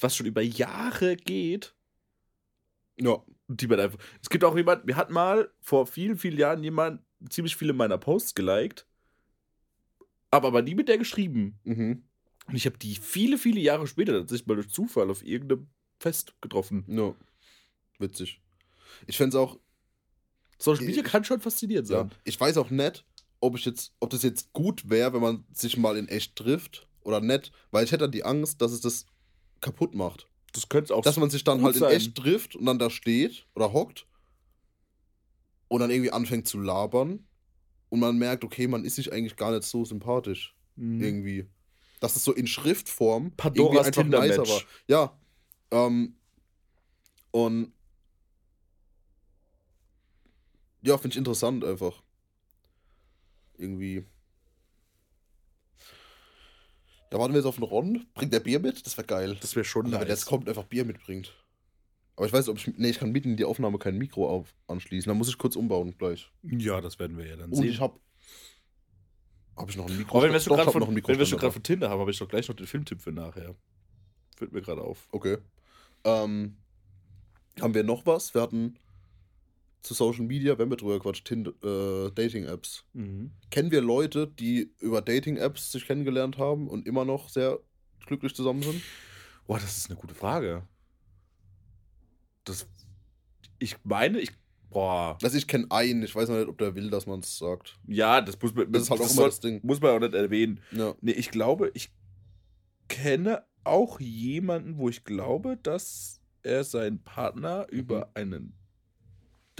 [0.00, 1.74] was schon über Jahre geht.
[2.98, 3.22] Ja.
[3.52, 3.98] Die man einfach.
[4.22, 7.98] Es gibt auch jemand, mir hat mal vor vielen, vielen Jahren jemand ziemlich viele meiner
[7.98, 8.86] Posts geliked,
[10.30, 11.58] aber, aber nie mit der geschrieben.
[11.64, 12.04] Mhm.
[12.46, 16.34] Und ich habe die viele, viele Jahre später tatsächlich mal durch Zufall auf irgendeinem Fest
[16.40, 16.84] getroffen.
[16.86, 17.14] Ja.
[17.98, 18.40] Witzig.
[19.06, 19.58] Ich fände es auch,
[20.58, 22.10] Social Media Ich- kann schon faszinierend ja, sein.
[22.24, 23.04] ich weiß auch nicht,
[23.40, 26.88] ob ich jetzt, ob das jetzt gut wäre, wenn man sich mal in echt trifft
[27.02, 29.06] oder nicht, weil ich hätte dann die Angst, dass es das
[29.60, 30.28] kaputt macht.
[30.52, 31.92] Das könnte auch Dass man sich dann halt in sein.
[31.96, 34.06] echt trifft und dann da steht oder hockt
[35.68, 37.26] und dann irgendwie anfängt zu labern
[37.88, 41.00] und man merkt, okay, man ist sich eigentlich gar nicht so sympathisch Mhm.
[41.02, 41.46] irgendwie.
[42.00, 44.62] Dass es so in Schriftform Pandoras irgendwie einfach nicer war.
[44.88, 45.18] Ja.
[45.70, 46.14] Ähm,
[47.30, 47.72] und
[50.82, 52.02] ja, finde ich interessant einfach.
[53.58, 54.04] Irgendwie.
[57.12, 58.06] Ja, warten wir jetzt auf den Ron.
[58.14, 58.86] Bringt der Bier mit?
[58.86, 59.36] Das wäre geil.
[59.40, 60.20] Das wäre schon Alter, wenn der nice.
[60.20, 61.34] jetzt kommt und einfach Bier mitbringt.
[62.16, 62.78] Aber ich weiß nicht, ob ich.
[62.78, 65.08] Nee, ich kann mitten in die Aufnahme kein Mikro auf, anschließen.
[65.08, 66.30] Da muss ich kurz umbauen gleich.
[66.42, 67.70] Ja, das werden wir ja dann Und sehen.
[67.70, 67.98] ich hab.
[69.56, 70.18] Hab ich noch ein Mikro?
[70.18, 72.56] Aber wenn wir schon gerade von, gerade von Tinder haben, habe ich doch gleich noch
[72.56, 73.54] den Filmtipp für nachher.
[74.36, 75.08] Fällt mir gerade auf.
[75.10, 75.38] Okay.
[76.04, 76.56] Ähm,
[77.60, 78.34] haben wir noch was?
[78.34, 78.76] Wir hatten
[79.82, 82.84] zu Social Media, wenn wir drüber quatschen, äh, Dating-Apps.
[83.50, 87.58] Kennen wir Leute, die über Dating-Apps sich kennengelernt haben und immer noch sehr
[88.06, 88.82] glücklich zusammen sind?
[89.46, 90.62] Boah, das ist eine gute Frage.
[92.44, 92.68] Das.
[93.58, 94.30] Ich meine, ich.
[94.70, 95.18] Boah.
[95.22, 97.76] Also ich kenne einen, ich weiß noch nicht, ob der will, dass man es sagt.
[97.88, 98.70] Ja, das muss man.
[98.70, 99.60] Das ist halt auch immer das Ding.
[99.64, 100.60] Muss man auch nicht erwähnen.
[100.70, 100.94] Ja.
[101.00, 101.90] Nee, ich glaube, ich
[102.88, 107.78] kenne auch jemanden, wo ich glaube, dass er seinen Partner Mhm.
[107.78, 108.54] über einen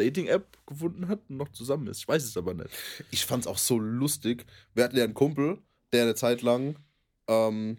[0.01, 1.99] Dating-App gefunden hat und noch zusammen ist.
[1.99, 2.71] Ich weiß es aber nicht.
[3.11, 4.45] Ich fand's auch so lustig.
[4.75, 5.59] Wir hatten ja einen Kumpel,
[5.93, 6.77] der eine Zeit lang
[7.29, 7.79] ähm,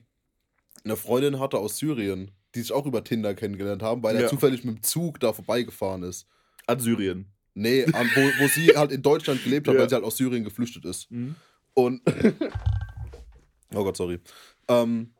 [0.84, 4.28] eine Freundin hatte aus Syrien, die sich auch über Tinder kennengelernt haben, weil er Ja.
[4.30, 6.26] zufällig mit dem Zug da vorbeigefahren ist.
[6.67, 7.28] An Syrien.
[7.53, 9.82] Nee, an, wo, wo sie halt in Deutschland gelebt hat, Ja.
[9.82, 11.11] weil sie halt aus Syrien geflüchtet ist.
[11.11, 11.36] Mhm.
[11.74, 12.01] Und.
[13.76, 14.19] oh Gott, sorry.
[14.67, 15.11] Ähm,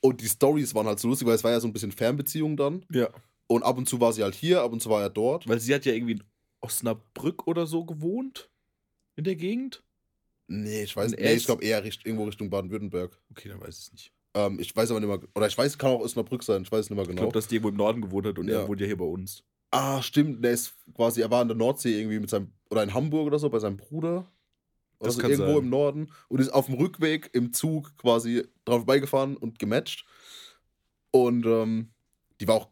[0.00, 2.56] und die Stories waren halt so lustig, weil es war ja so ein bisschen Fernbeziehung
[2.56, 2.84] dann.
[2.90, 3.08] Ja.
[3.52, 5.46] Und ab und zu war sie halt hier, ab und zu war er dort.
[5.48, 6.24] Weil sie hat ja irgendwie in
[6.60, 8.50] Osnabrück oder so gewohnt.
[9.16, 9.82] In der Gegend.
[10.48, 13.18] Nee, ich weiß Und nee, ich glaube eher richt, irgendwo Richtung Baden-Württemberg.
[13.30, 14.12] Okay, dann weiß ich es nicht.
[14.34, 16.88] Ähm, ich weiß aber nicht mehr, oder ich weiß, kann auch Osnabrück sein, ich weiß
[16.88, 17.20] nicht mehr Ich genau.
[17.22, 18.60] glaube, dass die irgendwo im Norden gewohnt hat und Ja.
[18.62, 19.42] er wohnt ja hier bei uns.
[19.70, 22.92] ah, stimmt, der ist quasi, er war in der Nordsee irgendwie mit seinem, oder in
[22.94, 24.26] Hamburg oder so, bei seinem Bruder.
[25.00, 25.64] Das so kann irgendwo sein.
[25.64, 30.06] im Norden und ist auf dem Rückweg im Zug quasi drauf vorbeigefahren und gematcht.
[31.10, 31.90] Und ähm,
[32.40, 32.68] die war auch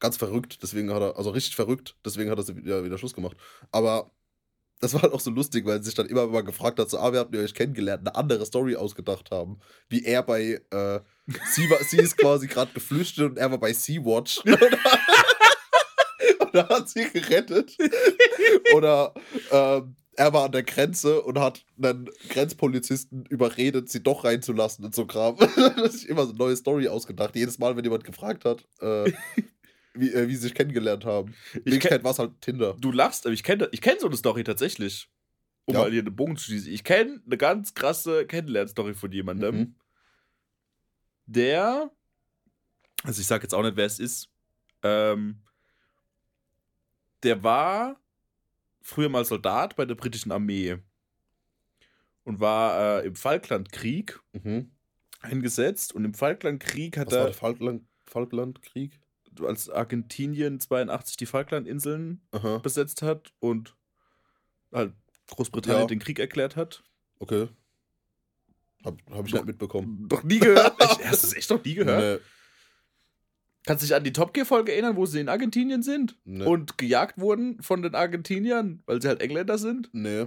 [0.00, 3.36] ganz verrückt, deswegen hat er, also richtig verrückt, deswegen hat er wieder, wieder Schluss gemacht.
[3.70, 4.10] Aber
[4.80, 6.98] das war halt auch so lustig, weil sie sich dann immer mal gefragt hat, so,
[6.98, 9.60] ah, wie habt ihr euch kennengelernt, eine andere Story ausgedacht haben.
[9.88, 11.00] Wie er bei, äh,
[11.52, 14.38] sie, war, sie ist quasi gerade geflüchtet und er war bei Sea-Watch.
[16.38, 17.76] und er hat sie gerettet.
[18.74, 19.12] Oder
[19.52, 24.94] ähm, er war an der Grenze und hat einen Grenzpolizisten überredet, sie doch reinzulassen und
[24.94, 25.36] so Kram.
[25.76, 27.36] das ist immer so eine neue Story ausgedacht.
[27.36, 29.12] Jedes Mal, wenn jemand gefragt hat, äh,
[29.94, 31.34] wie, äh, wie sie sich kennengelernt haben.
[31.54, 32.76] In Wirklichkeit war es halt Tinder.
[32.80, 35.08] Du lachst, aber ich kenne ich kenn so eine Story tatsächlich.
[35.66, 35.82] Um Ja.
[35.82, 36.72] mal hier einen Bogen zu schließen.
[36.72, 39.74] Ich kenne eine ganz krasse Kennenlernstory von jemandem, Mhm.
[41.26, 41.90] der,
[43.04, 44.28] also ich sag jetzt auch nicht, wer es ist,
[44.82, 45.42] ähm,
[47.22, 48.00] der war
[48.82, 50.78] früher mal Soldat bei der britischen Armee
[52.24, 54.70] und war äh, im Falklandkrieg Mhm.
[55.20, 58.99] eingesetzt und im Falklandkrieg hat Was war er, der Falkland Falklandkrieg?
[59.42, 63.76] Als Argentinien 82 die Falklandinseln Aha, besetzt hat und
[64.72, 64.92] halt
[65.28, 65.86] Großbritannien Ja.
[65.86, 66.82] den Krieg erklärt hat.
[67.18, 67.48] okay.
[68.84, 70.08] Hab, hab ich nicht mitbekommen.
[70.10, 70.80] Noch nie gehört.
[70.80, 71.04] Echt?
[71.04, 72.20] Hast du es echt noch nie gehört?
[72.20, 72.24] Nee,
[73.66, 76.78] Kannst du dich an die Top Gear-Folge erinnern, wo sie in Argentinien sind nee, und
[76.78, 79.90] gejagt wurden von den Argentiniern, weil sie halt Engländer sind?
[79.92, 80.24] nee,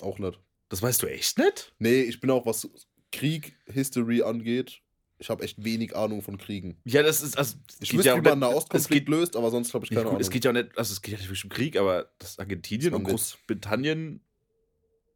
[0.00, 0.40] auch nicht.
[0.70, 1.74] Das weißt du echt nicht?
[1.78, 2.66] Nee, ich bin auch, was
[3.12, 4.80] Krieg, History angeht,
[5.18, 6.76] ich habe echt wenig Ahnung von Kriegen.
[6.84, 7.38] Ja, das ist.
[7.38, 8.42] Also, es Ich geht wüsste, ja wie man
[8.72, 10.20] es geht, löst, aber sonst habe ich keine gut, Ahnung.
[10.20, 12.90] es geht ja nicht, also es geht ja nicht wirklich um Krieg, aber dass Argentinien
[12.90, 13.04] Das und.
[13.04, 14.20] Großbritannien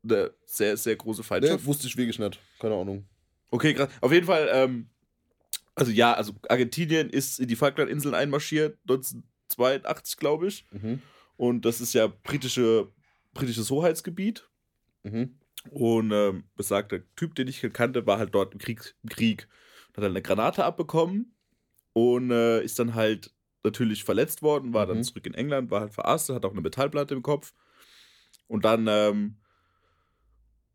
[0.02, 2.40] eine sehr, sehr große nee, Feindschaft wusste ich wirklich nicht.
[2.58, 3.06] Keine Ahnung.
[3.50, 3.90] Okay, krass.
[4.00, 4.88] Auf jeden Fall, ähm,
[5.74, 10.64] also ja, also Argentinien ist in die Falklandinseln einmarschiert, 1982, glaube ich.
[10.70, 11.02] Mhm.
[11.36, 12.92] Und das ist ja britische,
[13.34, 14.48] britisches Hoheitsgebiet.
[15.02, 15.38] Mhm.
[15.70, 18.94] Und ähm, besagter Typ, den ich kannte, war halt dort im Krieg.
[19.02, 19.48] Im Krieg.
[19.94, 21.34] Hat halt eine Granate abbekommen
[21.92, 23.32] und äh, ist dann halt
[23.62, 25.02] natürlich verletzt worden, war dann Mhm.
[25.04, 27.52] zurück in England, war halt verarztet, hat auch eine Metallplatte im Kopf.
[28.46, 29.36] Und dann ähm,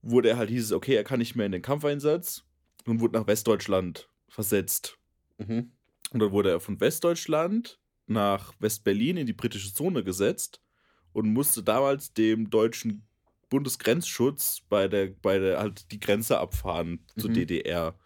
[0.01, 2.43] wurde er halt, hieß es, okay, er kann nicht mehr in den Kampfeinsatz
[2.85, 4.97] und wurde nach Westdeutschland versetzt.
[5.37, 5.71] Mhm.
[6.11, 10.61] Und dann wurde er von Westdeutschland nach Westberlin in die britische Zone gesetzt
[11.11, 13.07] und musste damals dem deutschen
[13.49, 17.33] Bundesgrenzschutz bei der, bei der halt die Grenze abfahren zur Mhm.
[17.35, 17.97] DDR.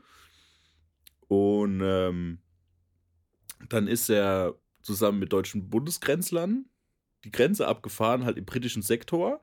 [1.30, 2.40] Und ähm,
[3.70, 6.66] dann ist er zusammen mit deutschen Bundesgrenzlern
[7.24, 9.42] die Grenze abgefahren, halt im britischen Sektor.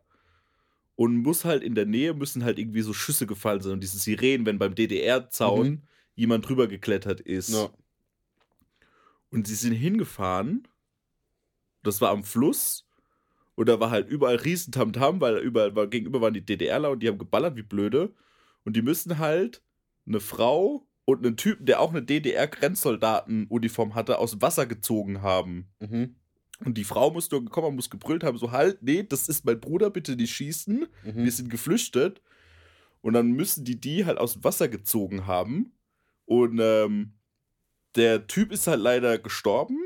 [0.94, 3.72] Und muss halt in der Nähe, müssen halt irgendwie so Schüsse gefallen sein.
[3.74, 5.82] Und diese Sirenen, wenn beim DDR-Zaun Mhm.
[6.14, 7.50] jemand drüber geklettert ist.
[7.50, 7.70] Ja.
[9.30, 10.66] Und sie sind hingefahren.
[11.82, 12.86] Das war am Fluss.
[13.54, 17.00] Und da war halt überall riesen Tamtam, weil überall war, gegenüber waren die DDRler und
[17.02, 18.14] die haben geballert wie blöde.
[18.64, 19.62] Und die müssen halt
[20.06, 25.68] eine Frau und einen Typen, der auch eine DDR-Grenzsoldatenuniform hatte, aus dem Wasser gezogen haben.
[25.80, 26.16] Mhm.
[26.64, 29.60] Und die Frau muss nur gekommen, muss gebrüllt haben, so halt, nee, das ist mein
[29.60, 30.86] Bruder, bitte nicht schießen.
[31.04, 31.30] Wir Mhm.
[31.30, 32.22] sind geflüchtet.
[33.02, 35.72] Und dann müssen die die halt aus dem Wasser gezogen haben.
[36.24, 37.12] Und ähm,
[37.94, 39.78] der Typ ist halt leider gestorben,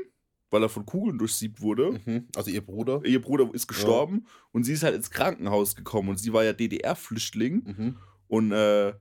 [0.49, 1.99] weil er von Kugeln durchsiebt wurde.
[2.05, 2.27] Mhm.
[2.35, 3.01] Also ihr Bruder.
[3.05, 6.53] Ihr Bruder ist gestorben und sie ist halt ins Krankenhaus gekommen und sie war ja
[6.53, 7.63] DDR-Flüchtling.
[7.65, 7.97] Mhm.
[8.27, 8.93] Und äh,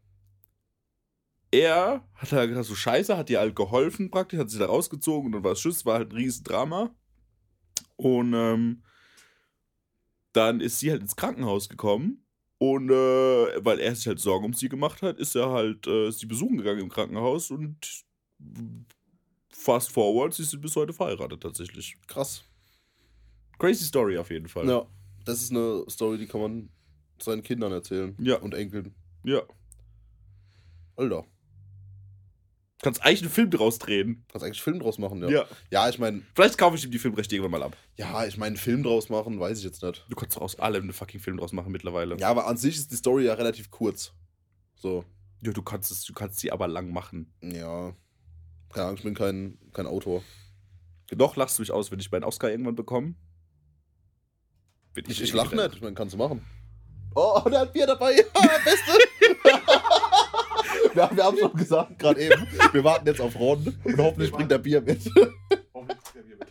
[1.51, 5.27] er hat halt gesagt, so scheiße, hat ihr halt geholfen praktisch, hat sie da rausgezogen
[5.27, 6.95] und dann war es Schuss, war halt ein Riesendrama.
[7.97, 8.83] Und ähm,
[10.33, 12.25] dann ist sie halt ins Krankenhaus gekommen
[12.59, 16.11] und äh, weil er sich halt Sorgen um sie gemacht hat, ist er halt äh,
[16.11, 18.05] sie besuchen gegangen im Krankenhaus und
[19.51, 21.97] fast forward, sie sind bis heute verheiratet tatsächlich.
[22.07, 22.45] Krass.
[23.59, 24.69] Crazy Story auf jeden Fall.
[24.69, 24.87] Ja.
[25.25, 26.71] Das ist eine Story, die kann man
[27.21, 28.17] seinen Kindern erzählen.
[28.19, 28.37] Ja.
[28.37, 28.95] Und Enkeln.
[29.25, 29.43] ja.
[30.97, 31.25] Alter.
[32.83, 34.25] Kannst eigentlich einen Film draus drehen.
[34.29, 35.29] Kannst eigentlich einen Film draus machen, ja.
[35.29, 35.45] Ja.
[35.71, 37.77] Ja, ich meine, Vielleicht kaufe ich ihm die Filmrechte irgendwann mal ab.
[37.97, 40.07] ja, ich meine, einen Film draus machen, weiß ich jetzt nicht.
[40.09, 42.17] Du kannst doch aus allem einen fucking Film draus machen mittlerweile.
[42.19, 44.13] Ja, aber an sich ist die Story ja relativ kurz.
[44.77, 45.05] So.
[45.43, 47.33] Ja, du kannst es, du kannst sie aber lang machen.
[47.43, 47.95] Ja.
[48.71, 50.23] Keine Ahnung, ich bin kein, kein Autor.
[51.15, 53.15] Noch lachst du mich aus, wenn ich meinen Oscar irgendwann bekomme.
[54.95, 56.45] Bin Ich, ich lach nicht, ich meine, kannst du machen.
[57.15, 58.15] Oh, der hat Bier dabei.
[58.17, 58.25] Ja,
[58.65, 58.93] Beste.
[60.95, 62.47] wir, haben- wir haben schon gesagt, gerade eben.
[62.73, 65.01] Wir warten jetzt auf Ron und hoffentlich bringt der Bier mit.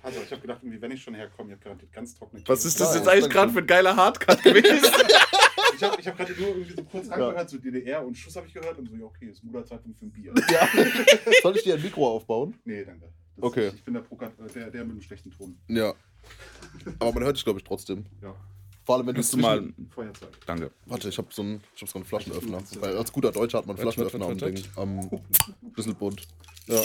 [0.02, 2.80] Also, ich habe gedacht, wenn ich schon herkomme, ich habe gerade ganz trockene Was ist
[2.80, 4.92] Ja, das jetzt ja, eigentlich gerade für ein geiler Hardcut gewesen?
[5.76, 8.54] Ich habe hab gerade nur irgendwie so kurz angehört, so DDR und Schuss habe ich
[8.54, 10.34] gehört und so, ja, okay, ist guter Zeitpunkt für ein Bier.
[10.52, 10.68] Ja.
[11.42, 12.56] Soll ich dir ein Mikro aufbauen?
[12.66, 13.12] Nee, danke.
[13.36, 13.68] Das Okay.
[13.68, 15.58] Ist, ich bin der, Prokat, äh, der, der mit dem schlechten Ton.
[15.68, 15.94] Ja.
[17.00, 18.06] Aber man hört dich, glaube ich, trotzdem.
[18.22, 18.36] Ja,
[18.90, 19.72] Vor allem, wenn du Kannst du mal.
[19.92, 20.30] Feuerzeug.
[20.48, 20.72] Danke.
[20.88, 22.60] Warte, ich habe so einen, ich hab so einen Flaschenöffner.
[22.80, 24.64] Weil als guter Deutscher hat man einen Flaschenöffner am Ding.
[24.76, 25.22] Am
[25.76, 26.28] Schlüsselbund.
[26.66, 26.82] Ja.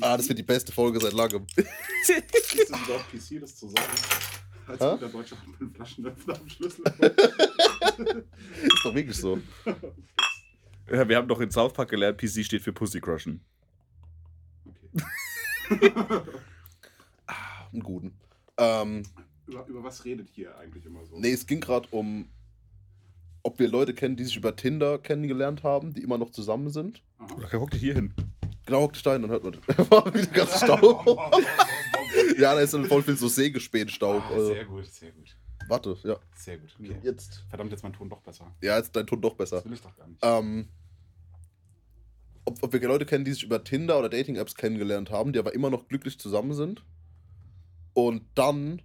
[0.00, 1.44] Ah, das wird die beste Folge seit langem.
[1.56, 1.70] Ist
[2.54, 3.92] es überhaupt PC, das zu sagen?
[4.68, 6.84] Als guter Deutscher hat man einen Flaschenöffner am Schlüssel.
[8.62, 9.38] Ist doch wirklich so.
[10.90, 13.42] Ja, wir haben doch in South Park gelernt, PC steht für Pussy Crushen.
[15.70, 15.92] Okay.
[17.70, 18.18] Einen guten.
[18.56, 19.02] Ähm,
[19.46, 21.18] Über, über was redet hier eigentlich immer so?
[21.18, 22.28] nee, es ging gerade um,
[23.42, 27.02] ob wir Leute kennen, die sich über Tinder kennengelernt haben, die immer noch zusammen sind.
[27.18, 27.34] Aha.
[27.34, 28.14] Oder guck hier hin.
[28.66, 29.54] Genau, hockt Stein, dann hört man.
[29.90, 31.06] War wieder ganz Staub.
[32.38, 34.22] ja, da ist dann voll viel so Sägespätstaub.
[34.22, 35.36] Ah, Also, sehr gut, sehr gut.
[35.68, 36.16] warte, ja.
[36.36, 36.74] Sehr gut.
[36.80, 36.96] Okay.
[37.02, 37.44] Jetzt.
[37.50, 38.54] Verdammt, jetzt mein Ton doch besser.
[38.62, 39.56] Ja, jetzt dein Ton doch besser.
[39.56, 40.18] Das will ich doch gar nicht.
[40.22, 40.68] Ähm,
[42.46, 45.54] ob, ob wir Leute kennen, die sich über Tinder oder Dating-Apps kennengelernt haben, die aber
[45.54, 46.82] immer noch glücklich zusammen sind.
[47.92, 48.80] Und dann,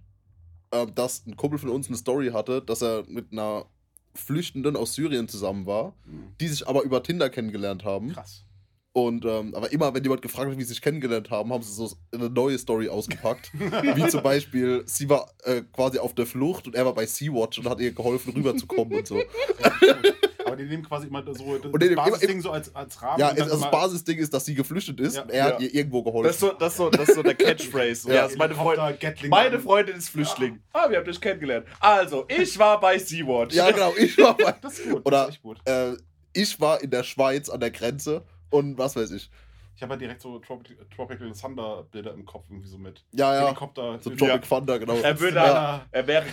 [0.72, 3.66] ähm, dass ein Kumpel von uns eine Story hatte, dass er mit einer
[4.14, 6.34] Flüchtenden aus Syrien zusammen war, Mhm.
[6.40, 8.12] die sich aber über Tinder kennengelernt haben.
[8.12, 8.44] Krass.
[8.92, 11.72] Und ähm, aber immer, wenn jemand gefragt hat, wie sie sich kennengelernt haben, haben sie
[11.72, 13.52] so eine neue Story ausgepackt.
[13.54, 17.60] wie zum Beispiel, sie war äh, quasi auf der Flucht und er war bei Sea-Watch
[17.60, 19.20] und hat ihr geholfen, rüberzukommen und so.
[20.44, 23.00] Aber die nehmen quasi immer so das, Und das nehmen immer- Basisding so als, als
[23.00, 23.20] Rahmen.
[23.20, 25.22] Ja, also das immer- Basisding ist, dass sie geflüchtet ist Ja.
[25.22, 25.66] und er hat Ja.
[25.68, 26.26] ihr irgendwo geholfen.
[26.26, 28.08] Das ist so, das ist so, das ist so der Catchphrase.
[28.08, 28.14] Ja.
[28.14, 29.30] ja, das ist meine Freundin.
[29.30, 29.60] Meine.
[29.60, 30.58] Freundin ist Flüchtling.
[30.72, 31.66] Ah, wir haben dich kennengelernt.
[31.78, 33.54] Also, ich war bei Sea-Watch.
[33.54, 35.06] ja, genau, ich war bei, Das ist gut.
[35.06, 35.58] Oder- das ist echt gut.
[35.66, 35.92] äh,
[36.32, 39.30] ich war in der Schweiz an der Grenze und was weiß ich.
[39.76, 43.34] Ich habe ja direkt so Tropic, Tropical Thunder Bilder im Kopf, irgendwie so mit Ja,
[43.34, 43.98] ja, Helikopter.
[44.00, 44.94] so Tropic Thunder, genau.
[44.96, 45.86] Er würde, Ja.
[45.90, 46.26] er wäre,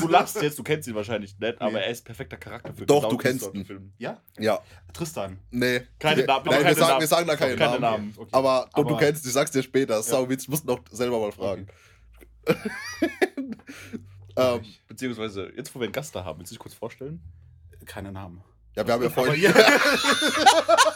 [0.00, 1.78] du lachst jetzt, du kennst ihn wahrscheinlich nicht, aber Nee.
[1.78, 3.64] er ist perfekter Charakter für Doch, genau du kennst ihn.
[3.64, 3.92] Film.
[3.98, 4.20] Ja?
[4.38, 4.60] Ja,
[4.92, 5.38] Tristan.
[5.50, 5.80] nee.
[5.98, 7.00] Keine Namen, Nein, keine wir, sagen, Namen.
[7.00, 7.80] wir sagen da keine, Keine Namen.
[7.80, 8.14] Namen.
[8.16, 8.28] Okay.
[8.30, 10.02] Aber, und du Aber- kennst, ich sag's dir später, Ja.
[10.02, 11.66] sauwitz, musst noch selber mal fragen.
[12.46, 12.56] Okay.
[14.36, 17.20] Ähm, Beziehungsweise, jetzt wo wir einen Gast da haben, willst du dich kurz vorstellen?
[17.84, 18.42] Keine Namen.
[18.76, 19.42] ja, wir haben ja vorhin,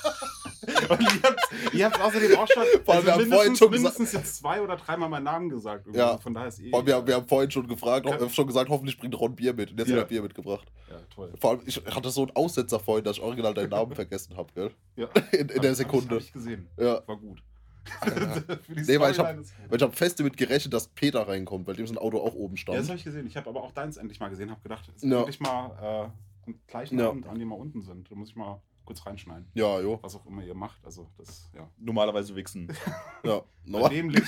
[0.91, 2.63] und ihr habt, habt außerdem auch schon,
[2.95, 5.87] allem, wir haben mindestens, vorhin schon mindestens jetzt zwei oder dreimal meinen Namen gesagt.
[5.87, 5.99] irgendwie.
[5.99, 6.11] Ja.
[6.13, 6.73] Also Von daher ist eh.
[6.87, 8.29] wir, haben- wir haben vorhin schon gefragt, Ja.
[8.31, 9.71] schon gesagt, hoffentlich bringt Ron Bier mit.
[9.73, 9.97] Und jetzt Ja.
[9.97, 10.71] hat er Bier mitgebracht.
[10.91, 11.33] Ja, toll.
[11.41, 14.53] Vor allem, ich hatte so einen Aussetzer vorhin, dass ich original deinen Namen vergessen habe,
[14.55, 14.71] gell?
[14.97, 15.09] Ja.
[15.33, 16.15] In, in der Hab- Sekunde.
[16.17, 16.69] Hab ich gesehen.
[16.79, 17.03] Ja.
[17.07, 17.43] War gut.
[18.69, 19.39] Nee, weil ich hab-
[19.71, 22.65] ist habe fest damit gerechnet, dass Peter reinkommt, weil dem sein Auto auch oben Ja,
[22.67, 22.89] das stand.
[22.89, 23.27] habe ich gesehen.
[23.27, 24.51] Ich habe aber auch deins endlich mal gesehen.
[24.51, 25.19] Habe gedacht, es Ja.
[25.19, 26.11] endlich mal
[26.45, 27.09] äh, einen gleichen Ja.
[27.09, 28.11] Abend, an dem wir unten sind.
[28.11, 29.47] Da muss ich mal kurz reinschneiden.
[29.55, 29.99] Ja, jo.
[30.03, 30.85] Was auch immer ihr macht.
[30.85, 31.69] Also, das, ja.
[31.79, 32.73] Normalerweise wichsen.
[33.25, 33.43] Ja.
[33.67, 34.27] Bei dem Licht.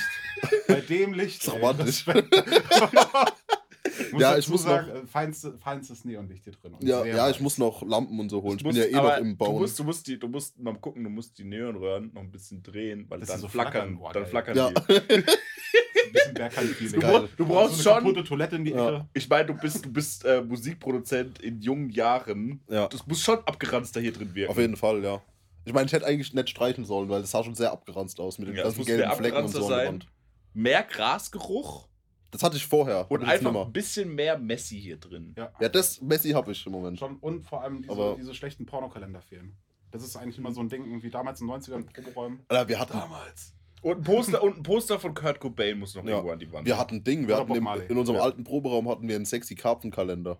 [0.66, 1.46] bei dem Licht.
[1.46, 2.06] Das-
[4.12, 6.74] muss Ja, ich muss sagen, äh, feinstes, feinstes Neonlicht hier drin.
[6.74, 8.56] Und Ja, ja, ich muss noch Lampen und so holen.
[8.56, 9.54] Ich bin musst- ja eh noch im Bauen.
[9.54, 12.30] Du musst, du musst, die, du musst mal gucken, du musst die Neonröhren noch ein
[12.30, 13.98] bisschen drehen, weil Dass dann so flackern, flackern.
[13.98, 14.70] Boah, dann flackern Ja.
[14.70, 15.24] die.
[16.08, 17.00] Ein bisschen Bergheim-Feeling.
[17.00, 17.28] Geil.
[17.36, 18.88] Du brauchst so schon- Toilette in die Ja.
[18.96, 19.08] Ecke.
[19.14, 22.60] Ich meine, du bist, du bist äh, Musikproduzent in jungen Jahren.
[22.68, 22.88] Ja.
[22.88, 24.50] Das muss schon abgeranzter hier drin wirken.
[24.50, 25.20] Auf jeden Fall, ja.
[25.64, 28.38] Ich meine, ich hätte eigentlich nicht streichen sollen, weil das sah schon sehr abgeranzt aus
[28.38, 30.06] mit den Ja, ganzen gelben Flecken und so Wand.
[30.54, 31.88] Mehr Grasgeruch
[32.30, 33.10] Das hatte ich vorher.
[33.10, 35.34] und einfach ein bisschen mehr Messi hier drin.
[35.36, 35.52] Ja.
[35.60, 36.98] Ja, das Messi habe ich im Moment.
[36.98, 39.56] Schon, und vor allem diese, Aber- diese schlechten Pornokalender fehlen.
[39.90, 42.40] Das ist eigentlich immer so ein Ding, irgendwie damals in den 90ern Proberäumen.
[42.48, 43.54] Alter, wir hatten, Damals.
[43.82, 46.10] Und ein Poster, und ein Poster von Kurt Cobain muss noch Ja.
[46.12, 46.66] irgendwo an die Wand.
[46.66, 47.28] wir hatten ein Ding.
[47.28, 48.24] Wir Oder hatten im, in unserem Ja.
[48.24, 50.38] alten Proberaum hatten wir einen sexy Karpfenkalender.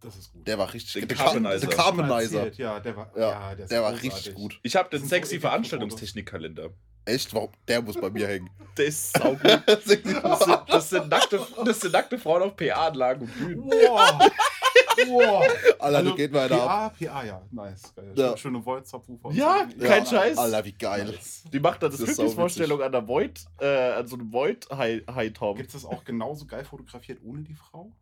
[0.00, 0.46] Das ist gut.
[0.46, 0.92] Der war richtig.
[0.92, 1.66] Den der Carbonizer.
[1.66, 2.52] der Carbonizer.
[2.52, 4.60] Ja, der war, Ja, ja, der, ist Der war richtig gut.
[4.62, 6.70] Ich habe den sexy Veranstaltungstechnikkalender.
[7.06, 7.32] Echt?
[7.34, 7.50] Warum?
[7.68, 8.50] Der muss bei mir hängen.
[8.76, 9.40] Der ist saugut.
[9.66, 10.04] Das sind,
[10.68, 13.64] das, sind nackte, das sind nackte Frauen auf PA-Anlagen und Bühnen.
[13.64, 14.30] Wow.
[15.08, 15.44] Wow.
[15.78, 16.94] Alter, du geht weiter ab.
[16.98, 17.42] PA, PA, ja.
[17.50, 17.94] Nice.
[17.94, 18.12] Geil.
[18.14, 18.36] Ja.
[18.36, 19.32] Schöne Void-Subwoofer.
[19.32, 20.38] Ja, kein Scheiß.
[20.38, 21.14] Alter, wie geil.
[21.52, 24.68] Die macht dann das, Das ist Glücksvorstellung an der Void, äh, an so einem Void
[24.70, 25.56] High, High Tom.
[25.56, 27.92] Gibt es das auch genauso geil fotografiert ohne die Frau?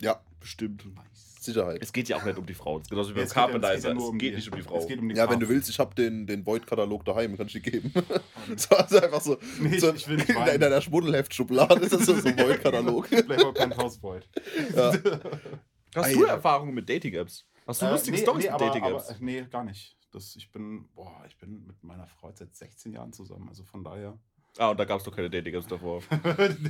[0.00, 0.86] Ja, Bestimmt.
[0.94, 1.29] Nice.
[1.44, 1.78] Sicherheit.
[1.82, 2.76] Es geht ja auch nicht um die Frau.
[2.78, 4.48] Es ist genauso wie Ja, es geht ja- es geht ja Es um geht nicht
[4.48, 4.86] um die Es Frau.
[4.86, 7.52] geht um die Ja, wenn du willst, ich habe den, den Void-Katalog daheim, kann ich
[7.54, 7.92] dir geben.
[8.56, 12.06] so, also einfach so, Nee, ich- so ich will nicht in, deiner Schmuddelheft-Schublade ist das
[12.06, 13.08] so ein Void-Katalog.
[13.08, 14.28] Playboy Penthouse Void.
[14.74, 14.92] ja.
[15.94, 16.28] Hast du Alter.
[16.34, 17.44] Erfahrungen mit Dating-Apps?
[17.66, 19.14] Hast du Äh, lustige nee, Storys nee, mit Dating-Apps?
[19.20, 19.96] Nee, gar nicht.
[20.12, 23.64] Das, ich, bin, boah, ich bin mit meiner Frau jetzt seit 16 Jahren zusammen, also
[23.64, 24.16] von daher.
[24.58, 26.02] Ah, und da gab es doch keine Dating-Apps davor.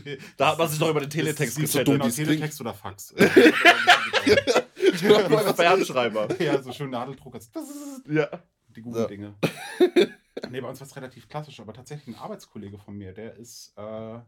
[0.05, 2.17] nee, Da hat man sich noch über den Teletext ist so dumm, Genau, es.
[2.17, 3.15] Teletext oder Fax.
[5.55, 6.29] Fernschreiber.
[6.41, 7.35] ja, so schön Nadeldruck.
[7.35, 7.51] als
[8.09, 8.29] Ja.
[8.69, 9.07] Die guten Ja.
[9.07, 9.35] Dinge.
[10.51, 13.73] nee, bei uns war es relativ klassisch, aber tatsächlich ein Arbeitskollege von mir, der ist
[13.77, 14.21] äh,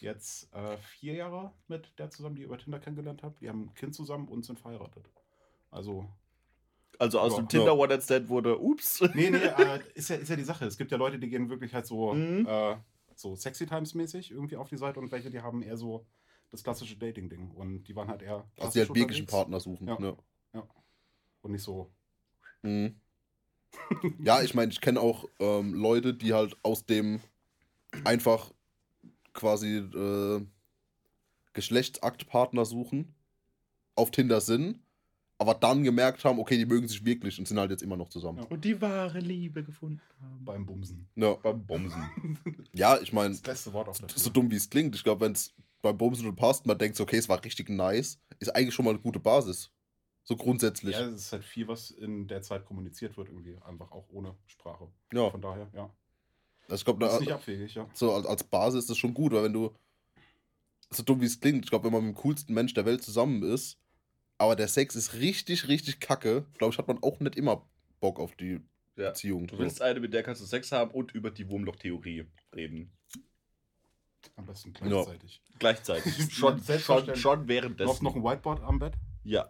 [0.00, 3.36] jetzt äh, vier Jahre mit der zusammen, die ich über Tinder kennengelernt habe.
[3.40, 5.08] Die haben ein Kind zusammen und sind verheiratet.
[5.70, 6.08] Also,
[6.98, 7.38] Also aus Ja.
[7.38, 9.02] dem Tinder One Night Stand wurde, ups.
[9.14, 10.64] nee, nee, äh, ist, ja, ist ja die Sache.
[10.66, 12.46] Es gibt ja Leute, die gehen wirklich halt so, Mhm.
[12.46, 12.76] äh,
[13.14, 16.06] so Sexy Times mäßig irgendwie auf die Seite und welche, die haben eher so
[16.50, 17.50] das klassische Dating-Ding.
[17.50, 18.48] Und die waren halt eher.
[18.58, 19.88] Also die halt wirklich einen unterwegs Partner suchen.
[19.88, 20.16] Ja.
[20.54, 20.66] Ja,
[21.42, 21.90] Und nicht so.
[22.62, 23.00] mhm.
[24.20, 27.20] ja ich meine, ich kenne auch ähm, Leute, die halt aus dem
[28.04, 28.50] einfach
[29.34, 30.46] quasi äh,
[31.52, 33.14] Geschlechtsaktpartner suchen,
[33.94, 34.80] auf Tinder sind,
[35.38, 38.08] aber dann gemerkt haben, okay, die mögen sich wirklich und sind halt jetzt immer noch
[38.08, 38.38] zusammen.
[38.38, 38.44] Ja.
[38.44, 40.44] Und die wahre Liebe gefunden haben.
[40.44, 41.08] Beim Bumsen.
[41.16, 42.38] Ja, Beim Bomsen.
[42.72, 45.22] ja ich meine, Das beste Wort auf der so dumm wie es klingt, ich glaube,
[45.22, 48.54] wenn es beim Bumsen und passt, man denkt so, okay, es war richtig nice, ist
[48.54, 49.70] eigentlich schon mal eine gute Basis.
[50.24, 50.94] So grundsätzlich.
[50.96, 53.56] Ja, es ist halt viel, was in der Zeit kommuniziert wird, irgendwie.
[53.62, 54.88] Einfach auch ohne Sprache.
[55.12, 55.30] ja.
[55.30, 55.94] Von daher, ja.
[56.68, 57.88] Also ich glaube, Das ist nicht abwegig, ja.
[57.94, 59.72] so als, als Basis ist das schon gut, weil wenn du,
[60.90, 63.02] so dumm wie es klingt, ich glaube, wenn man mit dem coolsten Mensch der Welt
[63.04, 63.78] zusammen ist,
[64.38, 67.64] aber der Sex ist richtig, richtig kacke, glaube ich, hat man auch nicht immer
[68.00, 68.60] Bock auf die
[68.96, 69.10] Ja.
[69.10, 69.46] Beziehung.
[69.46, 72.90] Du willst eine, mit der kannst du Sex haben und über die Wurmloch-Theorie reden.
[74.36, 74.88] Am besten Ja.
[74.88, 75.42] gleichzeitig.
[75.58, 76.18] Gleichzeitig.
[76.18, 77.90] Ja, schon, schon, schon Du währenddessen.
[77.90, 78.94] hast noch ein Whiteboard am Bett?
[79.24, 79.46] ja.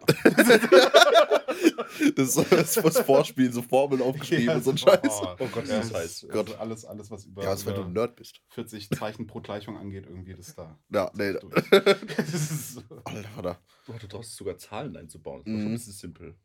[2.15, 4.77] Das ist das, das Vorspielen, so Formeln aufgeschrieben und so ein.
[4.77, 5.21] Scheiß.
[5.39, 6.47] Oh Gott, Ja, das ist Gott.
[6.49, 8.41] also alles, alles, was über, Ja, das wenn du ein über Nerd bist.
[8.49, 10.77] 40 Zeichen pro Gleichung angeht, irgendwie das da.
[10.89, 11.33] Ja, nee.
[12.17, 12.81] das ist so.
[13.05, 13.59] Alter, Alter.
[13.87, 15.43] Oh, du traust es sogar Zahlen einzubauen.
[15.43, 15.67] Das schon Mhm.
[15.67, 16.35] ein bisschen simpel.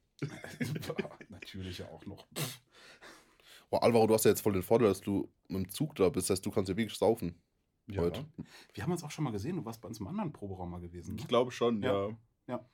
[1.28, 2.26] Natürlich ja auch noch.
[3.70, 6.08] Boah, Alvaro, du hast ja jetzt voll den Vorteil, dass du mit dem Zug da
[6.08, 6.28] bist.
[6.30, 7.34] Das heißt, du kannst ja wirklich saufen.
[7.88, 8.02] Ja.
[8.02, 8.24] Heute.
[8.74, 9.56] Wir haben uns auch schon mal gesehen.
[9.56, 11.14] Du warst bei uns im anderen Proberaum mal gewesen.
[11.14, 11.20] Ne?
[11.20, 12.08] Ich glaube schon, ja.
[12.46, 12.64] Ja.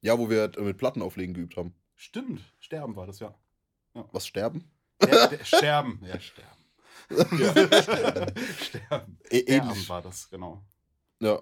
[0.00, 1.74] Ja, wo wir äh, mit Platten auflegen geübt haben.
[1.94, 2.42] Stimmt.
[2.58, 3.34] Sterben war das, ja.
[4.12, 4.70] Was sterben?
[5.00, 6.00] Der, der, sterben.
[6.04, 6.56] Ja, sterben.
[7.10, 7.22] Ja.
[8.52, 8.78] sterben.
[8.84, 9.88] Der Abend ähnlich.
[9.88, 10.62] war das, genau.
[11.20, 11.40] Ja.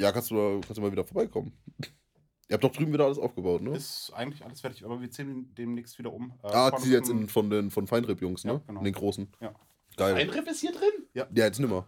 [0.00, 1.52] Ja, kannst du, mal- kannst du mal wieder vorbeikommen.
[2.48, 3.74] Ihr habt doch drüben wieder alles aufgebaut, ne?
[3.74, 6.30] Ist eigentlich alles fertig, aber wir ziehen demnächst wieder um.
[6.42, 8.52] Äh, ah, die jetzt in, von den von Feinripp-Jungs, ne?
[8.52, 8.80] Ja, genau.
[8.80, 9.32] In den großen.
[9.40, 9.54] Ja.
[9.96, 10.14] Geil.
[10.16, 10.90] Ein Riff ist hier drin?
[11.14, 11.86] Ja, jetzt nimmer.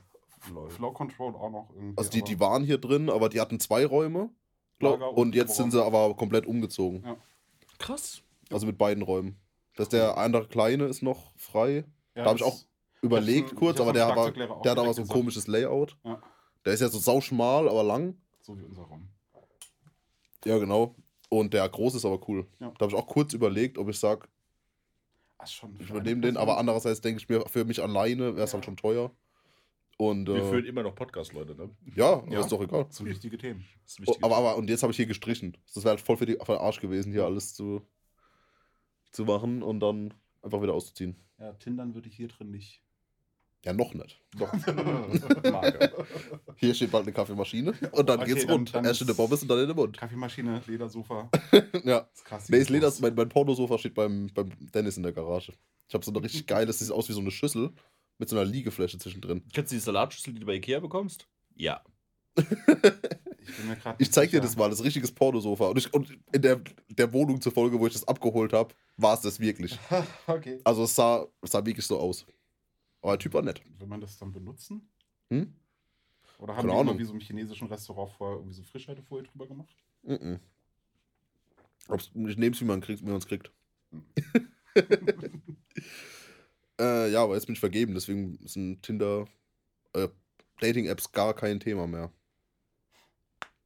[0.69, 1.97] Flow Control auch noch irgendwie.
[1.99, 4.31] Also die, aber- die waren hier drin, aber die hatten zwei Räume.
[4.79, 7.03] Glaub, und und jetzt sind sie aber komplett umgezogen.
[7.05, 7.17] Ja.
[7.79, 8.23] Krass.
[8.51, 9.37] Also mit beiden Räumen.
[9.77, 11.85] Dass der andere kleine ist noch frei.
[12.15, 12.59] Ja, da hab ich auch
[13.03, 15.11] Überlegt schon- kurz, aber der, auch der hat aber so ein gesagt.
[15.11, 15.97] komisches Layout.
[16.05, 16.21] Ja.
[16.65, 18.17] Der ist ja so sauschmal, aber lang.
[18.41, 19.09] So wie unser Raum.
[20.45, 20.95] Ja, genau.
[21.29, 22.47] Und der große ist aber cool.
[22.61, 22.71] Ja.
[22.79, 24.29] Da habe ich auch kurz überlegt, ob ich sage,
[25.45, 26.61] ich für übernehme den, aber Person.
[26.61, 28.55] andererseits denke ich mir, für mich alleine wäre es Ja.
[28.55, 29.11] halt schon teuer.
[29.99, 31.71] Und Wir äh, führen immer noch Podcast, Leute, ne?
[31.95, 32.41] ja, aber Ja.
[32.41, 32.85] ist doch egal.
[32.85, 33.65] Das sind wichtige Themen.
[33.85, 34.25] Das ist Oh, wichtig.
[34.25, 35.57] aber, aber, und jetzt habe ich hier gestrichen.
[35.75, 37.81] Das wäre halt voll für, die, für den Arsch gewesen, hier alles zu,
[39.11, 41.17] zu machen und dann einfach wieder auszuziehen.
[41.39, 42.83] Ja, Tindern würde ich hier drin nicht.
[43.65, 44.21] Ja, noch nicht.
[44.39, 44.53] Doch.
[45.51, 45.93] Marke.
[46.57, 48.75] Hier steht bald eine Kaffeemaschine und dann Okay, geht's dann- rund.
[48.75, 49.97] dann Erst in der ist- Pommes und dann in den Mund.
[49.97, 51.31] Kaffeemaschine, Ledersofa.
[51.85, 52.01] Ja.
[52.01, 52.49] Das ist krass.
[52.49, 55.53] Nee, das Leder, mein, mein Pornosofa steht beim, beim Dennis in der Garage.
[55.89, 57.73] Ich habe so eine richtig geile, das sieht aus wie so eine Schüssel
[58.19, 59.43] mit so einer Liegefläche zwischendrin.
[59.53, 61.27] Kennst du die Salatschüssel, die du bei Ikea bekommst?
[61.55, 61.83] Ja.
[63.49, 65.69] Ich, bin mir Ich zeig dir das mal, das ist ein richtiges Pornosofa.
[65.69, 69.15] Und, ich, und in der, der Wohnung zur Folge, wo ich das abgeholt habe, war
[69.15, 69.79] es das wirklich.
[70.27, 70.59] okay.
[70.65, 72.27] Also es sah, es sah wirklich so aus.
[73.03, 73.63] Aber der Typ war nett.
[73.79, 74.91] Will man das dann benutzen?
[75.31, 75.55] Hm?
[76.39, 79.47] Oder haben Keine die immer wie so im chinesischen Restaurant vorher irgendwie so Frischhaltefolie drüber
[79.47, 79.77] gemacht?
[80.03, 80.41] Mhm.
[81.87, 83.53] Ob's- Ich nehme es, wie man es kriegt.
[86.81, 89.27] äh, ja, aber jetzt bin ich vergeben, deswegen sind Tinder,
[89.95, 90.09] äh,
[90.61, 92.11] Dating-Apps gar kein Thema mehr.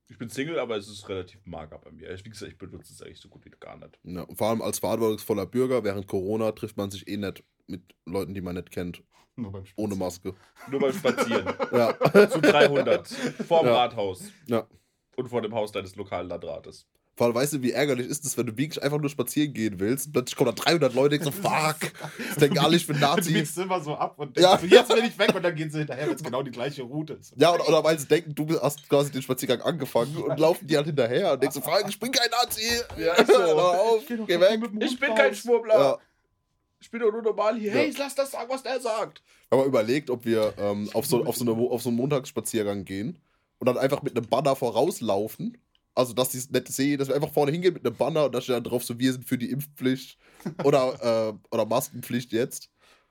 [0.09, 2.11] Ich bin Single, aber es ist relativ mager bei mir.
[2.13, 3.99] Ich- Wie gesagt, ich benutze es eigentlich so gut wie gar nicht.
[4.03, 7.83] Ja, und vor allem als verantwortungsvoller Bürger während Corona trifft man sich eh nicht mit
[8.07, 9.05] Leuten, die man nicht kennt,
[9.37, 9.95] Nur beim ohne.
[9.95, 10.35] Maske.
[10.69, 11.47] Nur beim Spazieren.
[11.73, 11.97] Ja,
[12.29, 13.07] Zu 300.
[13.47, 13.75] Vorm Ja.
[13.85, 14.25] Rathaus.
[14.49, 14.67] Ja.
[15.17, 16.89] Und vor dem Haus deines lokalen Landrates.
[17.21, 19.79] Vor allem weißt du, wie ärgerlich ist es, wenn du wirklich einfach nur spazieren gehen
[19.79, 21.77] willst und plötzlich kommen da 300 Leute und denken so, fuck,
[22.29, 23.31] das denken alle, ich bin Du Nazi.
[23.35, 24.57] biegst immer so ab und Ja.
[24.57, 26.51] denkst, so, jetzt bin ich weg und dann gehen sie hinterher, weil es genau die
[26.51, 27.35] gleiche Route ist.
[27.37, 30.79] Ja, oder, oder weil sie denken, du hast quasi den Spaziergang angefangen und laufen die
[30.79, 32.63] halt hinterher und denkst so, fuck, ich bin kein Nazi.
[32.97, 33.35] Ja, so.
[33.35, 34.59] Hör auf, Geh geh weg.
[34.81, 35.19] Ich bin raus.
[35.19, 35.79] kein Schwurbler.
[35.79, 35.99] Ja.
[36.81, 37.69] Ich bin doch nur normal hier.
[37.69, 37.75] Ja.
[37.81, 39.21] Hey, lass das sagen, was der sagt.
[39.51, 41.99] Wir haben mal überlegt, ob wir ähm, auf, so, auf, so eine, auf so einen
[41.99, 43.19] Montagsspaziergang gehen
[43.59, 45.59] und dann einfach mit einem Banner vorauslaufen.
[46.01, 48.35] Also, dass die es nicht sehen, dass wir einfach vorne hingehen mit einem Banner und
[48.35, 50.19] da steht dann drauf, so, wir sind für die Impfpflicht
[50.65, 52.71] oder, äh, oder Maskenpflicht jetzt.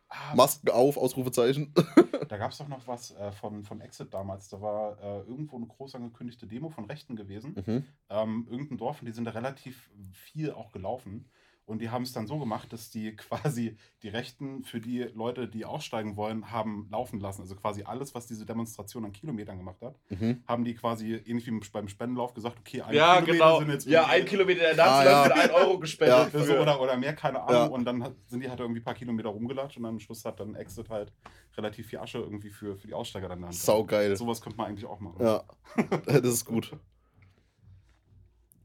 [0.10, 1.74] Ah, Masken auf, Ausrufezeichen.
[2.30, 4.50] Da gab es doch noch was äh, von, von Exit damals.
[4.50, 7.56] Da war äh, irgendwo eine groß angekündigte Demo von Rechten gewesen.
[7.66, 7.86] Mhm.
[8.10, 11.26] ähm, irgendein Dorf und die sind da relativ viel auch gelaufen.
[11.70, 15.48] Und die haben es dann so gemacht, dass die quasi die Rechten für die Leute,
[15.48, 17.42] die aussteigen wollen, haben laufen lassen.
[17.44, 20.44] Also quasi alles, was diese Demonstration an Kilometern gemacht hat, Mhm.
[20.48, 23.60] haben die quasi ähnlich wie beim Spendenlauf gesagt, okay, ein Ja, Kilometer genau.
[23.60, 25.24] sind jetzt Ja, ein Kilometer der Ah, Nazi ja.
[25.26, 26.32] wird 1 Euro gespendet.
[26.32, 27.54] so, für- oder, oder mehr, keine Ahnung.
[27.54, 27.66] Ja.
[27.68, 30.40] Und dann hat, sind die halt irgendwie ein paar Kilometer rumgelatscht und am Schluss hat
[30.40, 31.14] dann Exit halt
[31.56, 33.64] relativ viel Asche irgendwie für, für die Aussteiger dann Hand gehabt.
[33.66, 34.16] Saugeil.
[34.16, 35.18] Sowas könnte man eigentlich auch machen.
[35.24, 35.44] Ja,
[36.06, 36.76] das ist gut.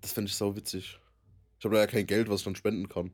[0.01, 0.99] Das finde ich sau witzig.
[1.59, 3.13] Ich habe da ja kein Geld, was ich dann spenden kann.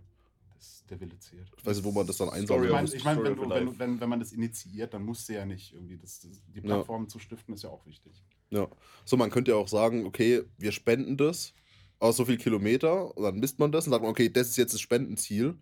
[0.56, 1.48] Das, der Wille zählt.
[1.56, 2.94] Ich weiß nicht, wo man das dann Ich einsammeln meine, muss.
[2.94, 5.96] ich mein, wenn, wenn, wenn, wenn man das initiiert, dann musst du ja nicht irgendwie.
[5.96, 6.62] Das, das, die Ja.
[6.62, 8.12] Plattform zu stiften ist ja auch wichtig.
[8.50, 8.68] Ja.
[9.04, 11.52] So, man könnte ja auch sagen, okay, wir spenden das
[12.00, 14.56] aus so viel Kilometer und dann misst man das und sagt man, okay, das ist
[14.56, 15.48] jetzt das Spendenziel.
[15.50, 15.58] Und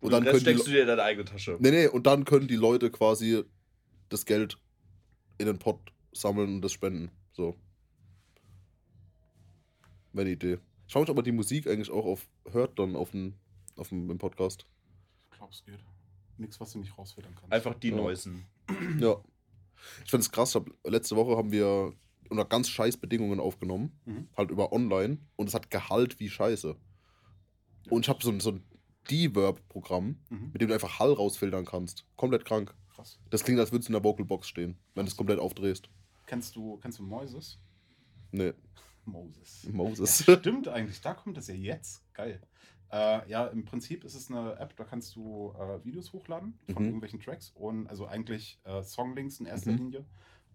[0.00, 1.58] Und dann können die, steckst du dir in deine eigene Tasche.
[1.60, 3.42] nee, nee, und dann können die Leute quasi
[4.08, 4.56] das Geld
[5.36, 7.10] in den Pott sammeln und das spenden.
[7.32, 7.54] So.
[10.12, 10.58] Wäre eine Idee.
[10.94, 13.34] Ob man die Musik eigentlich auch auf, hört dann auf dem,
[13.76, 14.66] auf dem im Podcast.
[15.32, 15.78] Ich glaube, es geht.
[16.36, 17.52] Nichts, was du nicht rausfiltern kannst.
[17.52, 17.96] Einfach die Ja.
[17.96, 18.46] Neuesten.
[18.98, 19.16] Ja.
[20.04, 21.94] Ich finde es krass, hab, letzte Woche haben wir
[22.28, 23.98] unter ganz scheiß Bedingungen aufgenommen.
[24.04, 24.28] Mhm.
[24.36, 25.18] Halt über online.
[25.36, 26.76] Und es hat Gehalt wie Scheiße.
[27.88, 28.62] Und ich habe so, ein- so ein
[29.10, 30.50] Deverb-Programm, Mhm.
[30.52, 32.04] mit dem du einfach Hall rausfiltern kannst.
[32.16, 32.74] Komplett krank.
[32.94, 33.18] Krass.
[33.30, 35.88] Das klingt, als würdest du in der Vocalbox stehen, wenn du es komplett aufdrehst.
[36.26, 37.58] Kennst du, kennst du Moises?
[38.32, 38.52] Nee,
[39.10, 39.68] Moses.
[39.72, 40.26] Moses.
[40.26, 42.02] Ja, stimmt eigentlich, da kommt es ja jetzt.
[42.14, 42.40] Geil.
[42.92, 46.82] Äh, ja, im Prinzip ist es eine App, da kannst du äh, Videos hochladen von
[46.82, 46.88] Mhm.
[46.88, 49.78] irgendwelchen Tracks und also eigentlich äh, Songlinks in erster Mhm.
[49.78, 50.04] Linie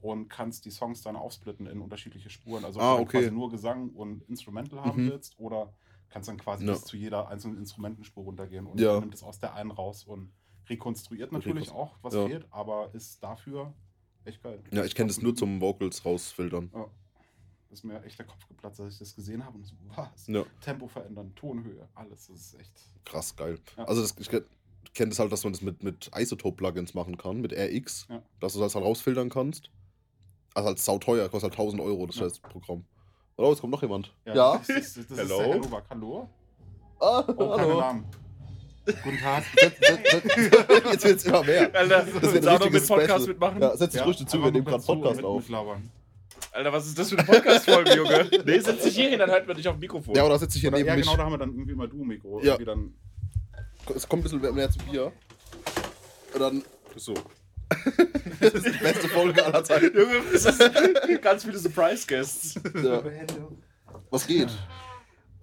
[0.01, 2.65] und kannst die Songs dann aufsplitten in unterschiedliche Spuren.
[2.65, 3.19] Also Ah, ob du okay.
[3.21, 5.11] quasi nur Gesang und Instrumental haben Mhm.
[5.11, 5.73] willst oder
[6.09, 6.73] kannst dann quasi Ja.
[6.73, 8.99] bis zu jeder einzelnen Instrumentenspur runtergehen und Ja.
[8.99, 10.31] nimmt es aus der einen raus und
[10.69, 12.25] rekonstruiert natürlich Rekonstru- auch, was ja.
[12.27, 13.73] fehlt, aber ist dafür
[14.25, 14.61] echt geil.
[14.71, 16.69] Ja, ich kenne das nur zum Vocals rausfiltern.
[16.73, 16.87] Ja.
[17.75, 20.27] Das ist mir echt der Kopf geplatzt, als ich das gesehen habe und so, was?
[20.27, 22.27] Ja, Tempo verändern, Tonhöhe, alles.
[22.27, 22.71] Das ist echt.
[23.03, 23.59] krass geil.
[23.75, 23.83] Ja.
[23.83, 24.29] Also das, ich
[24.93, 28.21] kenne das halt, dass man das mit, mit Isotope-Plugins machen kann, mit RX, Ja.
[28.39, 29.69] dass du das halt rausfiltern kannst.
[30.53, 32.21] Also halt sauteuer, kostet halt 1000 Euro, das Ja.
[32.29, 32.85] scheiß Programm.
[33.35, 34.13] Oh, jetzt kommt noch jemand.
[34.23, 35.37] Das ist, das ist Hello?
[35.39, 35.81] der Hello.
[35.89, 36.29] Hallo?
[37.01, 37.79] Ah, Oh, hallo.
[37.81, 38.05] Namen.
[39.03, 39.43] Guten Tag.
[39.57, 41.75] Jetzt wird es immer mehr.
[41.75, 43.27] Alter, Das wird ein noch richtiges mit Podcast Special.
[43.27, 43.61] mitmachen?
[43.61, 45.41] Ja, setz dich Ja, ruhig dazu, wir nehmen gerade Podcast mit, auf.
[45.41, 45.91] Mitlabern.
[46.55, 48.29] Alter, was ist das für eine Podcast-Folge, Junge?
[48.45, 50.15] Nee, setz dich hier hin, dann halten wir dich auf dem Mikrofon.
[50.15, 51.05] Ja, oder setz dich hier Oder, neben ja, mich.
[51.05, 52.39] genau, da haben wir dann irgendwie mal Du-Mikro.
[52.39, 52.53] Ja.
[52.53, 52.93] Irgendwie Dann,
[53.93, 55.11] Es kommt ein bisschen mehr zu Bier.
[56.33, 56.63] Und dann
[56.95, 57.13] so.
[58.39, 59.97] das ist die beste Folge aller Zeiten.
[59.97, 62.61] Junge, es ist ganz viele Surprise-Guests.
[62.81, 63.03] Ja.
[64.09, 64.49] Was geht?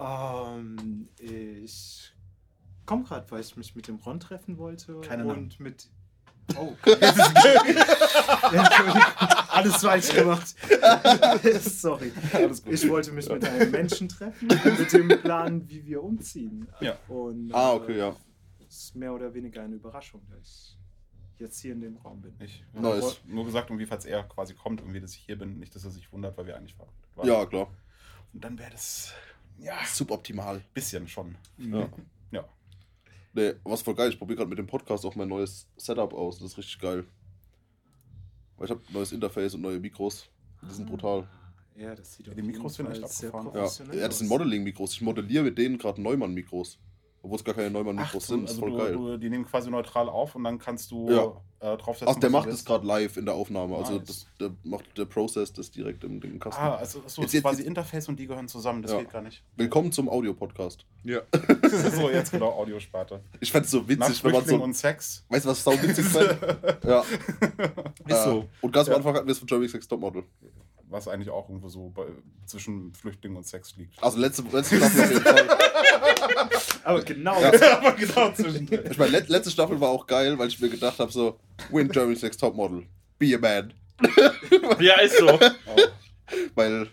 [0.01, 2.15] Ähm, ich
[2.87, 4.99] komme gerade, weil ich mich mit dem Ron treffen wollte.
[5.03, 5.55] Keine und Namen.
[5.59, 5.89] mit.
[6.57, 6.73] Oh.
[9.49, 10.55] Alles falsch gemacht.
[11.63, 12.13] Sorry.
[12.33, 12.73] alles gut.
[12.73, 16.67] Ich wollte mich mit einem Menschen treffen, mit dem Plan, wie wir umziehen.
[16.81, 16.97] Ja.
[17.09, 18.17] Und, Ah, äh, okay, ja.
[18.59, 20.77] Das ist mehr oder weniger eine Überraschung, dass
[21.35, 22.35] ich jetzt hier in dem Raum bin.
[22.41, 23.03] Ich Nice.
[23.03, 25.59] habe nur gesagt, irgendwie, falls er quasi kommt, irgendwie, dass ich hier bin.
[25.59, 27.29] Nicht, dass er sich wundert, weil wir eigentlich verabredet waren.
[27.29, 27.69] Ja, klar.
[28.33, 29.13] Und dann wäre das.
[29.59, 30.63] Ja, Suboptimal.
[30.75, 31.37] bisschen schon.
[31.59, 31.89] Ja.
[33.35, 34.11] Nee, was voll geil.
[34.11, 36.39] Ich probiere gerade mit dem Podcast auch mein neues Setup aus.
[36.39, 37.05] Das ist richtig geil.
[38.57, 40.29] Weil ich habe ein neues Interface und neue Mikros.
[40.63, 41.27] Die sind brutal.
[41.75, 43.91] Ja, das sieht Ja, auf die Mikros sind echt sehr abgefahren.
[43.91, 44.29] Ja, ja das sind.
[44.29, 44.93] Modeling-Mikros.
[44.93, 46.79] Ich modelliere mit denen gerade Neumann-Mikros.
[47.25, 48.45] Obwohl es gar keine Neumann-Mikros sind.
[48.45, 48.93] Ist also voll du, geil.
[48.95, 51.73] du, die nehmen quasi neutral auf und dann kannst du Ja.
[51.75, 52.09] äh, draufsetzen.
[52.17, 53.77] Ach, der macht es gerade live in der Aufnahme.
[53.77, 54.07] Also Nice.
[54.09, 56.61] das, der macht der Prozess das direkt im, im Kasten.
[56.61, 58.83] Ah, also so Jetzt- ist jetzt- quasi Interface und die gehören zusammen.
[58.83, 58.99] Das Ja.
[58.99, 59.45] geht gar nicht.
[59.57, 60.85] Willkommen zum Audio-Podcast.
[61.05, 61.21] Ja.
[61.95, 63.21] so, jetzt genau Audiosparte.
[63.39, 64.65] Ich fände es so witzig, wenn man Flüchtling so.
[64.65, 65.25] und Sex.
[65.29, 66.79] Weißt du, was sau witzig fände?
[66.85, 67.05] ja.
[68.09, 68.39] Ist so.
[68.41, 68.97] Äh, und ganz am Ja.
[68.97, 70.25] Anfang hatten wir es von Jeremy Sex Topmodel.
[70.89, 72.05] Was eigentlich auch irgendwo so bei,
[72.47, 74.03] zwischen Flüchtling und Sex liegt.
[74.03, 75.49] Also letzte, letzte Staffel auf jeden Fall.
[76.85, 78.81] Aber genau, Aber genau zwischendrin.
[78.91, 81.39] Ich meine, let, letzte Staffel war auch geil, weil ich mir gedacht habe, so,
[81.71, 82.85] win Jeremy Sex Topmodel.
[83.19, 83.73] Be a man.
[84.81, 85.29] Ja, ist so.
[85.39, 85.77] Oh.
[86.55, 86.89] Weil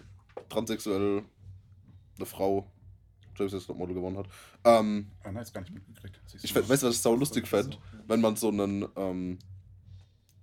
[0.49, 1.23] transsexuell
[2.17, 2.69] eine Frau
[3.35, 4.27] Jeremy Sex Topmodel gewonnen hat.
[4.65, 6.19] Ähm, Ah, nein, ist gar nicht mitgekriegt.
[6.43, 7.77] Ich weißt du, was ich sau lustig fände?
[8.07, 9.39] Wenn man so einen, ähm,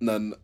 [0.01, 0.35] einen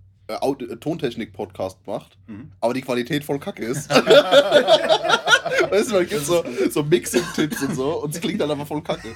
[0.41, 2.53] äh, äh, Tontechnik-Podcast macht, Mhm.
[2.61, 3.91] aber die Qualität voll kacke ist.
[5.71, 8.83] weißt du, man gibt so, so Mixing-Tipps und so und es klingt dann aber voll
[8.83, 9.15] kacke.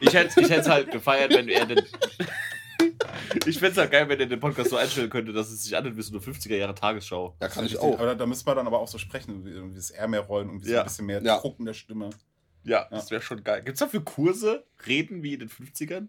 [0.00, 1.80] Ich hätte ich es halt gefeiert, wenn er den.
[3.46, 5.76] Ich fände es halt geil, wenn er den Podcast so einstellen könnte, dass es sich
[5.76, 7.36] anhört wie so eine 50er-Jahre-Tagesschau.
[7.40, 7.94] Ja, kann ich auch.
[7.94, 10.50] Aber da, da müsste man dann aber auch so sprechen, wie, das R mehr rollen
[10.50, 10.80] und wie so Ja.
[10.80, 11.38] ein bisschen mehr Ja.
[11.38, 12.10] Druck in der Stimme.
[12.64, 13.62] Ja, das wäre schon geil.
[13.62, 16.08] Gibt es dafür Kurse, Reden wie in den 50ern?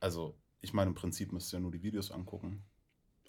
[0.00, 2.62] Also, ich meine, im Prinzip müsst ihr nur die Videos angucken.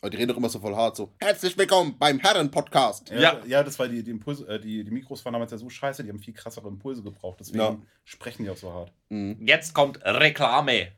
[0.01, 3.09] Aber die reden doch immer so voll hart, so, herzlich willkommen beim Herren-Podcast.
[3.09, 3.39] Ja, Ja.
[3.45, 6.03] ja das war die, die, Impulse, äh, die, die Mikros waren damals ja so scheiße,
[6.03, 7.37] die haben viel krassere Impulse gebraucht.
[7.41, 7.77] Deswegen Ja.
[8.05, 8.93] sprechen die auch so hart.
[9.09, 9.37] Mhm.
[9.45, 10.93] Jetzt kommt Reklame.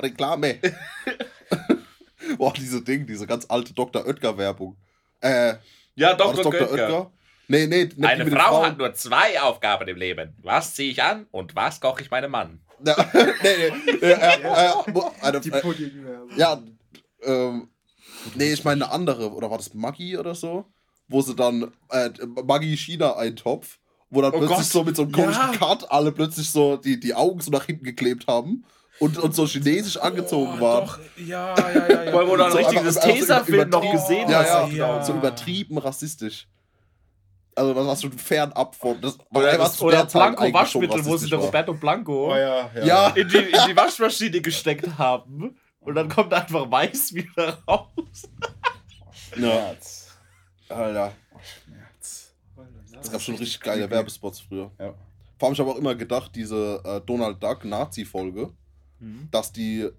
[0.00, 0.58] Reklame.
[2.38, 4.04] Boah, diese Ding, diese ganz alte Dr.
[4.04, 4.76] Oetker-Werbung.
[5.20, 5.54] Äh,
[5.94, 6.42] Ja, war das Dr.
[6.42, 6.58] Dr.
[6.68, 6.72] Göttger.
[6.88, 7.10] Oetker?
[7.46, 8.66] Nee, nee, die Eine Frau Frauen.
[8.66, 10.34] hat nur zwei Aufgaben im Leben.
[10.42, 12.60] Was ziehe ich an und was koche ich meinem Mann?
[12.84, 14.72] Ja, nee, nee, äh, äh, äh,
[15.20, 16.30] eine, die äh, Pudding-Werbung.
[16.36, 16.60] ja,
[17.22, 17.68] ähm,
[18.34, 20.64] nee, ich meine eine andere, oder war das Maggi oder so?
[21.08, 22.10] Wo sie dann, äh,
[22.44, 23.78] Maggi China-Eintopf,
[24.10, 25.56] wo dann Oh plötzlich Gott, so mit so einem komischen ja.
[25.58, 28.64] Cut alle plötzlich so die, die Augen so nach hinten geklebt haben
[29.00, 30.88] und, und so chinesisch angezogen waren.
[31.16, 31.96] ja, ja, ja.
[32.12, 34.72] Allem, wo du dann So richtig einfach- das einfach so Tesafilm noch gesehen Ja, hast.
[34.72, 35.04] ja, Augen.
[35.04, 36.48] So übertrieben rassistisch.
[37.56, 39.00] Also das war schon fernab von.
[39.00, 41.38] Das war Oder, einfach das, oder Blanco Waschmittel, wo sie der.
[41.38, 42.84] Roberto Blanco Oh, ja, ja.
[42.84, 43.08] Ja.
[43.10, 45.56] in, die, in die Waschmaschine gesteckt haben.
[45.84, 48.28] Und dann kommt einfach weiß wieder raus.
[49.32, 50.08] Schmerz.
[50.68, 51.12] Alter.
[51.64, 52.32] Schmerz.
[53.00, 54.70] Es gab schon richtig geile Werbespots früher.
[54.78, 54.94] Ja.
[55.38, 58.52] Vor allem, ich habe auch immer gedacht, diese äh, Donald Duck Nazi-Folge,
[59.00, 59.28] Mhm.
[59.32, 59.90] dass die,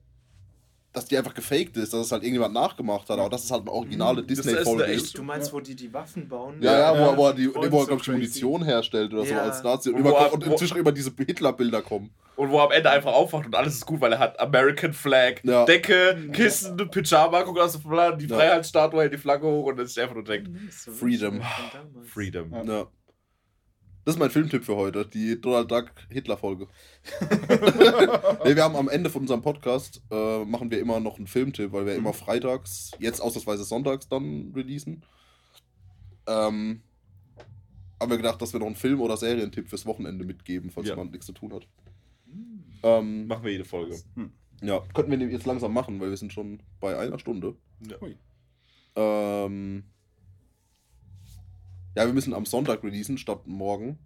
[0.95, 3.61] dass die einfach gefaked ist, dass es halt irgendjemand nachgemacht hat, aber dass es halt
[3.61, 5.03] eine originale Das ist Disney-Folge ist.
[5.05, 6.55] echt- Du meinst, wo die die Waffen bauen?
[6.61, 8.07] Ja, ja, Ja, wo, wo er, die, wo er so glaube ich.
[8.07, 9.41] Munition herstellt oder so Ja.
[9.43, 9.89] als Nazi.
[9.89, 12.09] Und, Und immer, wo er- und wo- inzwischen immer diese Hitler-Bilder kommen.
[12.37, 14.91] Und wo er am Ende einfach aufwacht und alles ist gut, weil er hat American
[14.93, 15.63] Flag, Ja.
[15.65, 18.35] Decke, Kissen, Pyjama, guckt aus Flamme, die Ja.
[18.35, 21.39] Freiheitsstatue, hält die Flagge hoch und dann ist er einfach nur denkt, So Freedom.
[21.39, 22.09] damals.
[22.11, 22.51] Freedom.
[22.51, 22.87] Ja.
[24.05, 26.67] Das ist mein Filmtipp für heute, die Donald Duck Hitler-Folge.
[28.45, 31.71] nee, wir haben am Ende von unserem Podcast, äh, machen wir immer noch einen Filmtipp,
[31.71, 35.03] weil wir immer freitags, jetzt ausnahmsweise sonntags dann releasen.
[36.27, 36.81] Ähm,
[37.99, 40.93] haben wir gedacht, dass wir noch einen Film- oder Serientipp fürs Wochenende mitgeben, falls Ja.
[40.93, 41.67] jemand nichts zu tun hat.
[42.83, 43.97] Ähm, Machen wir jede Folge.
[44.61, 47.55] ja, könnten wir jetzt langsam machen, weil wir sind schon bei einer Stunde.
[47.81, 47.97] Ja.
[48.97, 49.83] Ähm,
[51.95, 53.97] ja, wir müssen am Sonntag releasen statt morgen,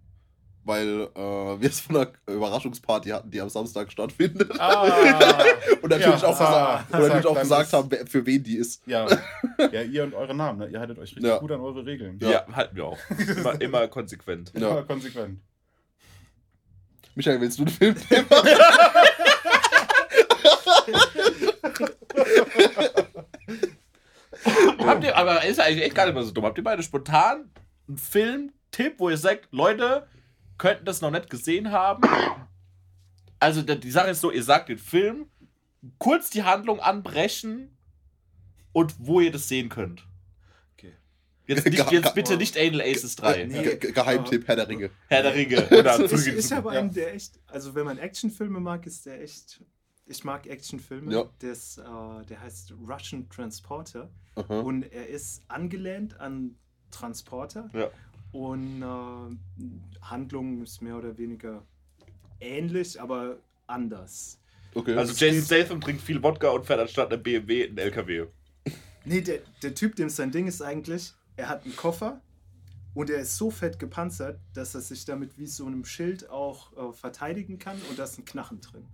[0.64, 1.18] weil äh,
[1.60, 4.52] wir es von einer Überraschungsparty hatten, die am Samstag stattfindet.
[4.60, 4.82] Ah,
[5.82, 8.56] Und natürlich Ja, auch, ah, gesagt, und natürlich auch gesagt haben, wer- für wen die
[8.56, 8.86] ist.
[8.86, 9.06] ja.
[9.72, 10.68] ja, ihr und eure Namen, ne?
[10.68, 11.38] ihr haltet euch richtig Ja.
[11.38, 12.18] gut an eure Regeln.
[12.20, 12.98] Ja, halten wir auch.
[13.36, 14.52] Immer, immer konsequent.
[14.54, 14.76] Ja.
[14.76, 14.82] Ja.
[14.82, 15.40] konsequent.
[17.14, 18.26] Michael, willst du den Film nehmen?
[24.78, 26.44] Habt ihr, aber ist ja eigentlich echt gar nicht mehr so dumm.
[26.44, 27.50] Habt ihr beide spontan
[27.90, 30.06] einen Film-Tipp, wo ihr sagt, Leute,
[30.58, 32.02] könnten das noch nicht gesehen haben?
[33.38, 35.26] Also, die Sache ist so, ihr sagt den Film,
[35.98, 37.76] kurz die Handlung anbrechen
[38.72, 40.06] und wo ihr das sehen könnt.
[40.74, 40.94] Okay.
[41.46, 43.44] Jetzt, nicht, jetzt bitte nicht Anal Aces 3.
[43.44, 43.62] Nee.
[43.62, 44.90] Ge Ge Geheimtipp, Herr der Ringe.
[45.08, 45.66] Herr der Ringe.
[45.70, 49.22] Oder Also ich, ich habe einen, der echt, also wenn man Actionfilme mag, ist der
[49.22, 49.62] echt.
[50.06, 51.12] Ich mag Actionfilme.
[51.12, 51.30] Ja.
[51.38, 54.60] Das, äh, der heißt Russian Transporter Aha.
[54.60, 56.56] und er ist angelehnt an
[56.90, 57.88] Transporter Ja.
[58.32, 61.62] und äh, Handlung ist mehr oder weniger
[62.40, 63.36] ähnlich, aber
[63.66, 64.38] anders.
[64.74, 64.94] Okay.
[64.96, 68.26] Also Jason Statham trinkt viel Wodka und fährt anstatt einem BMW einen LKW.
[69.04, 72.20] Nee, der, der Typ, dem sein Ding ist eigentlich, er hat einen Koffer
[72.94, 76.72] und er ist so fett gepanzert, dass er sich damit wie so einem Schild auch
[76.76, 78.86] äh, verteidigen kann und da ist ein Knarren drin.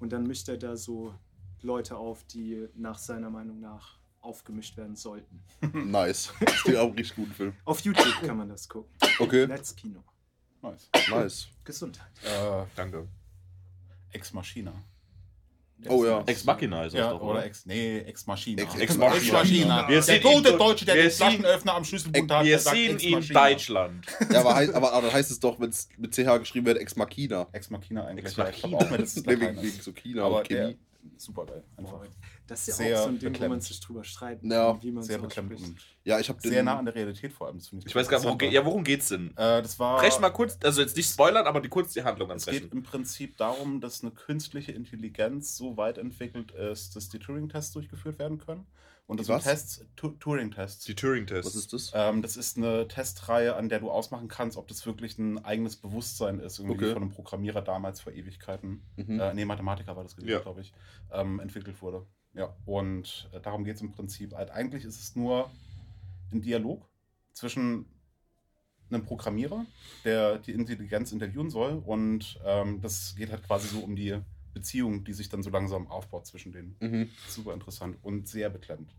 [0.00, 1.12] Und dann mischt er da so
[1.60, 5.42] Leute auf, die nach seiner Meinung nach aufgemischt werden sollten.
[5.72, 6.32] nice.
[6.40, 7.52] Das ist auch ein richtig guten Film.
[7.64, 8.90] Auf YouTube kann man das gucken.
[9.18, 10.02] Okay, Netzkino.
[10.62, 10.88] Nice.
[11.10, 11.48] nice.
[11.64, 12.10] Gesundheit.
[12.24, 13.06] Äh, Danke.
[14.12, 14.72] Ex Machina.
[15.86, 16.24] Oh ja.
[16.26, 17.44] Ex Machina ist das Ja, doch, oder oder?
[17.44, 18.62] Ex, nee, Ex Machina.
[18.64, 19.86] Ex- Ex Machina.
[19.88, 23.02] Wir Der sehen gute Deutsche, der den Flaschenöffner am Schlüsselbund hat, Wir der sehen Ex
[23.04, 23.48] ihn Machina.
[23.48, 24.06] Deutschland.
[24.32, 26.78] Ja, aber, heißt, aber, aber dann heißt es doch, wenn es mit CH geschrieben wird,
[26.78, 27.46] Ex Machina.
[27.52, 28.24] Ex Machina eigentlich.
[28.24, 28.88] Ex Ja, ich glaube Machina.
[28.88, 30.78] auch, wenn das wegen, wegen so China Aber und der, Chemie.
[31.16, 31.64] Super geil.
[31.76, 32.00] Einfach
[32.46, 33.50] Das ist ja Sehr auch so ein Ding, wo beklemmend.
[33.58, 35.34] man sich drüber streiten Ja, kann, wie man sehr und
[36.04, 37.58] Ja, ich habe sehr nah an der Realität vor allem.
[37.58, 39.30] Das finde Ich weiß gar nicht, worum, geht- ja, worum geht's denn?
[39.36, 39.98] Äh, das war.
[40.00, 42.72] Brech mal kurz, also jetzt nicht spoilern, aber die kurz die Handlung Es geht ansprechen.
[42.76, 48.18] im Prinzip darum, dass eine künstliche Intelligenz so weit entwickelt ist, dass die Turing-Tests durchgeführt
[48.18, 48.66] werden können.
[49.08, 49.44] Und das Die sind was?
[49.44, 50.84] Tests, Tu- Turing-Tests.
[50.84, 51.46] Die Turing-Tests.
[51.46, 51.92] Was ist das?
[51.94, 55.76] Ähm, das ist eine Testreihe, an der du ausmachen kannst, ob das wirklich ein eigenes
[55.76, 56.92] Bewusstsein ist, irgendwie Okay.
[56.92, 58.82] von einem Programmierer damals vor Ewigkeiten.
[58.96, 59.18] Mhm.
[59.18, 60.40] Äh, nee, Mathematiker war das gewesen, Ja.
[60.40, 60.74] glaube ich,
[61.10, 62.04] ähm, entwickelt wurde.
[62.34, 64.34] Ja, und äh, darum geht es im Prinzip.
[64.34, 65.50] Halt, eigentlich ist es nur
[66.30, 66.86] ein Dialog
[67.32, 67.86] zwischen
[68.90, 69.64] einem Programmierer,
[70.04, 74.18] der die Intelligenz interviewen soll, und ähm, das geht halt quasi so um die
[74.54, 76.76] Beziehung, die sich dann so langsam aufbaut zwischen denen.
[76.80, 77.10] Mhm.
[77.28, 78.94] Super interessant und sehr beklemmend.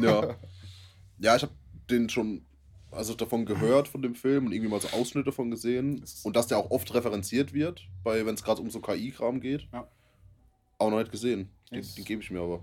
[0.00, 0.36] Ja.
[1.18, 1.52] ja, ich habe
[1.90, 2.44] den schon
[2.90, 6.46] also davon gehört von dem Film und irgendwie mal so Ausschnitte davon gesehen und dass
[6.46, 9.68] der auch oft referenziert wird, bei wenn es gerade um so KI-Kram geht.
[9.72, 9.88] Ja.
[10.78, 11.50] Auch noch nicht gesehen.
[11.70, 12.62] Den, den gebe ich mir aber.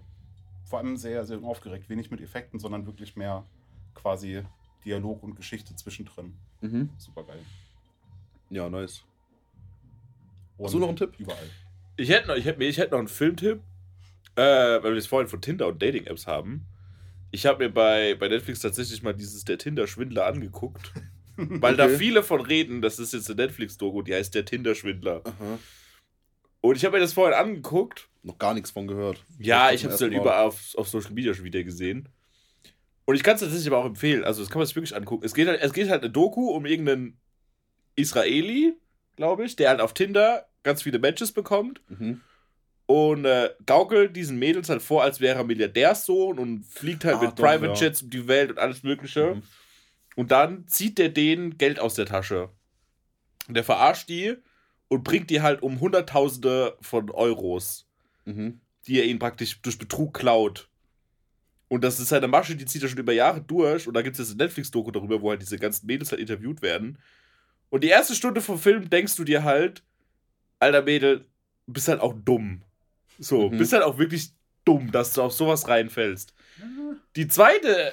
[0.65, 1.89] Vor allem sehr, sehr aufgeregt.
[1.89, 3.45] Wenig mit Effekten, sondern wirklich mehr
[3.93, 4.43] quasi
[4.86, 6.34] Dialog und Geschichte zwischendrin.
[6.61, 6.89] Mhm.
[6.97, 7.39] Super geil.
[8.49, 9.03] Ja, nice.
[10.57, 11.13] Und Hast du noch einen Tipp?
[11.17, 11.49] Überall.
[11.98, 13.62] Ich hätte noch, ich hätte, ich hätte noch einen Filmtipp,
[14.36, 16.66] äh, weil wir es vorhin von Tinder und Dating-Apps haben.
[17.32, 20.91] Ich habe mir bei, bei Netflix tatsächlich mal dieses Der Tinder-Schwindler angeguckt.
[21.36, 21.98] Weil da Okay.
[21.98, 25.24] viele von reden, das ist jetzt eine Netflix-Doku, die heißt Der Tinder-Schwindler.
[26.62, 28.08] Und ich habe mir das vorhin angeguckt.
[28.22, 29.24] Noch gar nichts von gehört.
[29.39, 30.22] Ja, ich habe es halt Mal.
[30.22, 32.08] überall auf, auf Social Media schon wieder gesehen.
[33.06, 34.24] Und ich kann es tatsächlich aber auch empfehlen.
[34.24, 35.26] Also, das kann man sich wirklich angucken.
[35.26, 37.18] Es geht halt, es geht halt eine Doku um irgendeinen
[37.96, 38.76] Israeli,
[39.16, 42.22] glaube ich, der halt auf Tinder ganz viele Matches bekommt Mhm.
[42.86, 47.22] und äh, gaukelt diesen Mädels halt vor, als wäre er Milliardärssohn und fliegt halt Ah,
[47.22, 47.74] mit doch, Private ja.
[47.74, 49.36] Jets um die Welt und alles Mögliche.
[49.36, 49.43] Mhm.
[50.16, 52.49] Und dann zieht der denen Geld aus der Tasche.
[53.47, 54.36] Und der verarscht die
[54.88, 57.88] und bringt die halt um Hunderttausende von Euros,
[58.26, 58.61] Mhm.
[58.88, 60.70] die er ihnen praktisch durch Betrug klaut.
[61.68, 63.88] Und das ist halt eine Masche, die zieht er schon über Jahre durch.
[63.88, 66.61] Und da gibt es jetzt eine Netflix-Doku darüber, wo halt diese ganzen Mädels halt interviewt
[66.61, 66.99] werden.
[67.74, 69.82] Und die erste Stunde vom Film denkst du dir halt,
[70.59, 71.26] alter Mädel,
[71.65, 72.61] du bist halt auch dumm.
[73.17, 73.57] So, Mhm.
[73.57, 74.30] bist halt auch wirklich
[74.63, 76.36] dumm, dass du auf sowas reinfällst.
[77.15, 77.91] Die zweite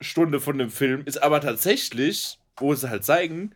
[0.00, 3.52] Stunde von dem Film ist aber tatsächlich, wo sie halt zeigen,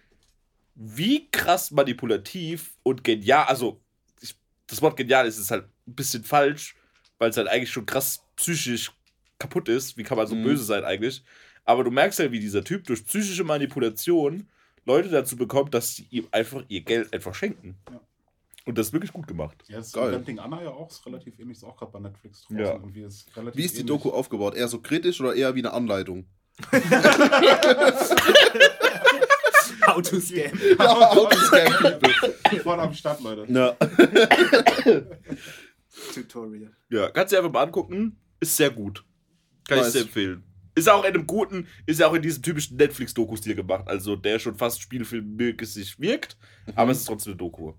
[0.75, 3.81] wie krass manipulativ und genial, also
[4.21, 4.35] ich,
[4.67, 6.75] das Wort genial ist, ist halt ein bisschen falsch,
[7.19, 8.91] weil es halt eigentlich schon krass psychisch
[9.39, 9.97] kaputt ist.
[9.97, 10.43] Wie kann man so Mhm.
[10.43, 11.23] böse sein eigentlich?
[11.65, 14.49] Aber du merkst ja, wie dieser Typ durch psychische Manipulation
[14.85, 17.79] Leute dazu bekommt, dass sie ihm einfach ihr Geld einfach schenken.
[17.91, 18.01] Ja.
[18.67, 19.57] Und das ist wirklich gut gemacht.
[19.69, 20.13] Ja, das ist Geil.
[20.13, 22.59] Camping Anna ja auch ist relativ ähnlich, ist auch gerade bei Netflix draußen.
[22.59, 22.73] Ja.
[22.73, 23.97] Irgendwie ist relativ Wie ist die ähnlich.
[23.97, 24.55] Doku aufgebaut?
[24.55, 26.27] Eher so kritisch oder eher wie eine Anleitung?
[29.87, 30.53] How to scam.
[30.79, 32.61] Ja, how to scam people.
[32.63, 33.51] Voll am Start, Leute.
[33.51, 33.77] Ja.
[36.15, 36.71] Tutorial.
[36.91, 38.21] Ja, kannst du dir einfach mal angucken.
[38.41, 39.05] Ist sehr gut.
[39.67, 39.93] Kann ich Nice.
[39.95, 40.45] dir empfehlen.
[40.81, 43.87] Ist auch in einem guten, ist ja auch in diesem typischen Netflix-Doku-Stil gemacht.
[43.87, 46.39] Also der schon fast spielfilmmäßig wirkt,
[46.75, 47.75] aber es ist trotzdem eine Doku.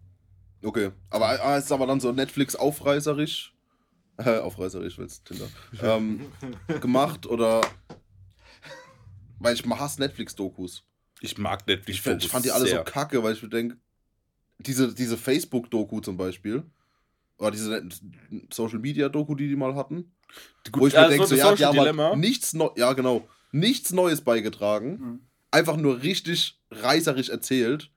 [0.64, 0.92] Okay.
[1.10, 3.54] Aber ah, es ist aber dann so Netflix aufreißerisch.
[4.18, 5.48] Äh, aufreißerisch, willst Tinder.
[5.82, 6.28] Ähm,
[6.80, 7.62] gemacht oder.
[9.40, 10.84] Weil ich hasse Netflix-Dokus.
[11.22, 11.98] Ich mag Netflix.
[11.98, 13.78] Ich, fand- ich fand die alle so kacke, weil ich mir denke,
[14.60, 16.64] diese, diese Facebook-Doku zum Beispiel,
[17.42, 17.84] oder diese
[18.54, 20.14] Social-Media-Doku, die die mal hatten,
[20.74, 24.22] wo ich mir denke, so, ja, die haben halt nichts, Neu ja, genau, nichts Neues
[24.22, 25.20] beigetragen, Mhm.
[25.52, 27.90] einfach nur richtig reißerisch erzählt.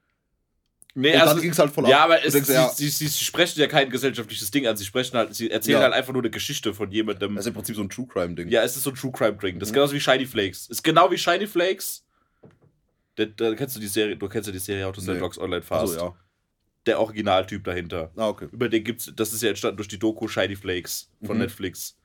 [0.96, 2.04] Nee, und also, dann ging es halt voll ja, ab.
[2.04, 4.76] aber Du es, denkst, sie, ja, sie, sie, sie sprechen ja kein gesellschaftliches Ding an.
[4.76, 5.82] Sie sprechen halt, sie erzählen Ja.
[5.82, 7.34] halt einfach nur eine Geschichte von jemandem.
[7.34, 8.48] das ist im Prinzip so ein True-Crime-Ding.
[8.48, 9.58] ja, es ist so ein True Crime Ding.
[9.58, 9.74] Das ist Mhm.
[9.74, 10.68] genauso wie Shiny Flakes.
[10.68, 12.04] Ist genau wie Shiny Flakes.
[13.16, 15.18] Da, da kennst du die Serie, du kennst ja die Serie Autos Nee.
[15.18, 15.94] Dogs Online Fast.
[15.94, 16.16] Achso, ja.
[16.86, 18.10] Der Originaltyp dahinter.
[18.16, 18.48] Ah, okay.
[18.52, 21.42] Über den gibt's, das ist ja entstanden durch die Doku Shiny Flakes von Mhm.
[21.42, 21.96] Netflix.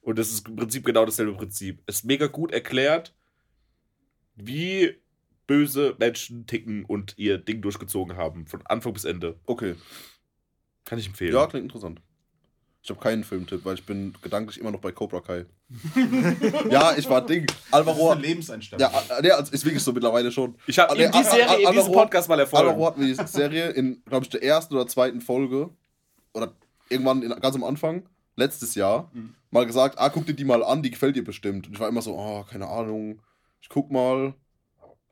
[0.00, 1.82] Und das ist im Prinzip genau dasselbe Prinzip.
[1.86, 3.14] Es ist mega gut erklärt,
[4.36, 4.96] wie
[5.46, 8.46] böse Menschen ticken und ihr Ding durchgezogen haben.
[8.46, 9.38] Von Anfang bis Ende.
[9.46, 9.74] Okay.
[10.84, 11.34] Kann ich empfehlen.
[11.34, 12.00] Ja, klingt interessant.
[12.84, 15.46] Ich habe keinen Filmtipp, weil ich bin gedanklich immer noch bei Cobra Kai.
[16.70, 17.46] ja, ich war Ding.
[17.46, 18.80] Das ist Alvaro eine hat, Lebenseinstellung.
[18.80, 20.54] ja, äh, nee, also ist wirklich so mittlerweile schon.
[20.66, 22.66] Ich habe Ah, nee, die Serie Al- in diesem Podcast mal erfolgt.
[22.66, 25.70] Alvaro hat mir die Serie in, glaube ich, der ersten oder zweiten Folge
[26.34, 26.52] oder
[26.90, 28.06] irgendwann in, ganz am Anfang,
[28.36, 29.34] letztes Jahr, Mhm.
[29.50, 31.66] mal gesagt, ah, guck dir die mal an, die gefällt dir bestimmt.
[31.66, 33.22] Und ich war immer so, oh, keine Ahnung,
[33.62, 34.34] ich guck mal.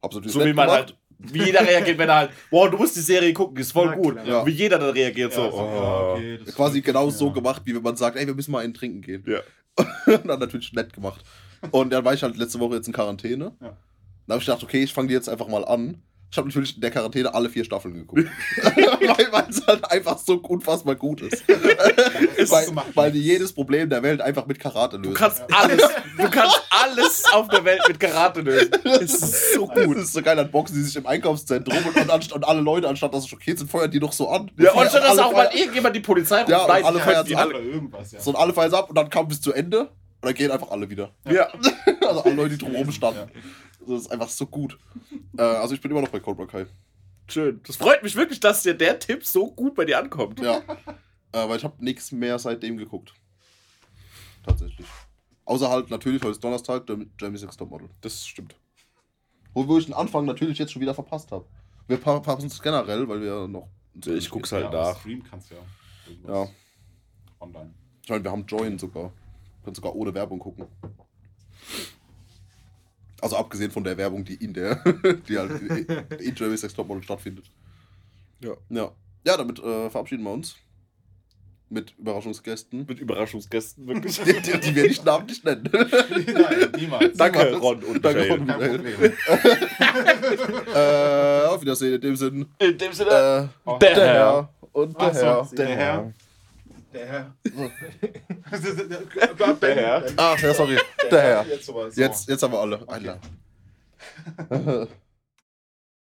[0.02, 0.70] Hab's natürlich So wie man gemacht.
[0.70, 0.98] halt,
[1.32, 3.94] wie jeder reagiert, wenn er halt, wow, du musst die Serie gucken, ist voll Na
[3.96, 4.16] gut.
[4.26, 4.44] Ja.
[4.46, 6.12] Wie jeder dann reagiert, so, Ja, so, oh.
[6.16, 7.10] okay, das Quasi genau Ja.
[7.10, 9.24] so gemacht, wie wenn man sagt, ey, wir müssen mal einen trinken gehen.
[9.26, 9.40] Ja.
[10.06, 11.24] Und dann natürlich nett gemacht.
[11.70, 13.52] Und dann war ich halt letzte Woche jetzt in Quarantäne.
[13.60, 13.76] Ja.
[14.26, 16.02] Dann habe ich gedacht, okay, ich fange die jetzt einfach mal an.
[16.32, 18.24] Ich habe natürlich in der Quarantäne alle vier Staffeln geguckt.
[18.62, 21.46] weil weil es halt einfach so unfassbar gut ist.
[22.50, 22.86] weil, gemacht.
[22.94, 25.12] weil die jedes Problem der Welt einfach mit Karate lösen.
[25.12, 25.82] Du kannst alles,
[26.16, 28.70] du kannst alles auf der Welt mit Karate lösen.
[28.82, 29.94] Es ist so gut.
[29.94, 32.62] Das ist so geil, dann boxen die sich im Einkaufszentrum und, und, anst- und alle
[32.62, 34.50] Leute, anstatt dass sie schockiert sind, feuern die doch so an.
[34.56, 38.12] Ja, und statt dass auch mal irgendjemand die Polizei ruft, Ja, alle feiern es irgendwas,
[38.12, 38.20] ja.
[38.20, 39.90] So, und alle feiern es ab und dann kam bis zu Ende und
[40.22, 41.10] dann gehen einfach alle wieder.
[41.30, 41.48] Ja.
[42.08, 43.20] Also alle Leute, die drumherum standen.
[43.34, 43.40] Ja.
[43.86, 44.78] Das ist einfach so gut.
[45.38, 46.66] Äh, also ich bin immer noch bei Cobra Kai.
[47.26, 47.62] Schön.
[47.66, 50.40] Das freut mich wirklich, dass dir der Tipp so gut bei dir ankommt.
[50.40, 50.58] Ja.
[51.32, 53.14] äh, weil ich habe nichts mehr seitdem geguckt.
[54.44, 54.86] Tatsächlich.
[55.46, 57.88] Außer halt natürlich, heute ist Donnerstag, Jam- Jamie Six Topmodel.
[58.02, 58.54] Das stimmt.
[59.54, 61.46] Wo, ich den Anfang natürlich jetzt schon wieder verpasst habe.
[61.88, 63.68] Wir verpassen es generell, weil wir noch.
[64.06, 65.00] Ich guck's halt ja, nach.
[65.00, 65.56] Stream kannst ja.
[66.26, 66.48] Ja.
[67.40, 67.72] Online.
[68.02, 69.12] Ich meine, wir haben Join sogar.
[69.64, 70.66] Können sogar ohne Werbung gucken.
[73.22, 74.74] Also abgesehen von der Werbung, die in der,
[75.28, 75.52] die halt
[76.20, 77.46] in Jamie Six Topmodel stattfindet.
[78.40, 78.52] Ja.
[78.68, 78.90] Ja.
[79.24, 80.56] Ja, damit äh, verabschieden wir uns.
[81.70, 82.84] Mit Überraschungsgästen.
[82.86, 84.20] Mit Überraschungsgästen, wirklich.
[84.24, 85.66] Die, die, die wir nicht namentlich nennen.
[85.72, 87.16] Nein, niemals.
[87.16, 87.62] Danke, Niemals.
[87.62, 88.28] Ron und Danke.
[88.28, 88.46] Ron.
[88.46, 88.94] Kein Problem.
[90.74, 92.46] äh, auf Wiedersehen in dem Sinn.
[92.58, 95.48] In dem Sinne, Äh, der Der Herr und der Ach so, Herr.
[95.56, 96.12] der Herr.
[96.92, 97.34] Der Herr.
[99.60, 100.04] Der Herr.
[100.16, 100.78] Ach, ja, sorry.
[101.10, 101.46] Der Herr.
[101.46, 101.72] Jetzt.
[101.96, 102.86] Jetzt, jetzt haben wir alle.
[102.86, 103.18] Alter.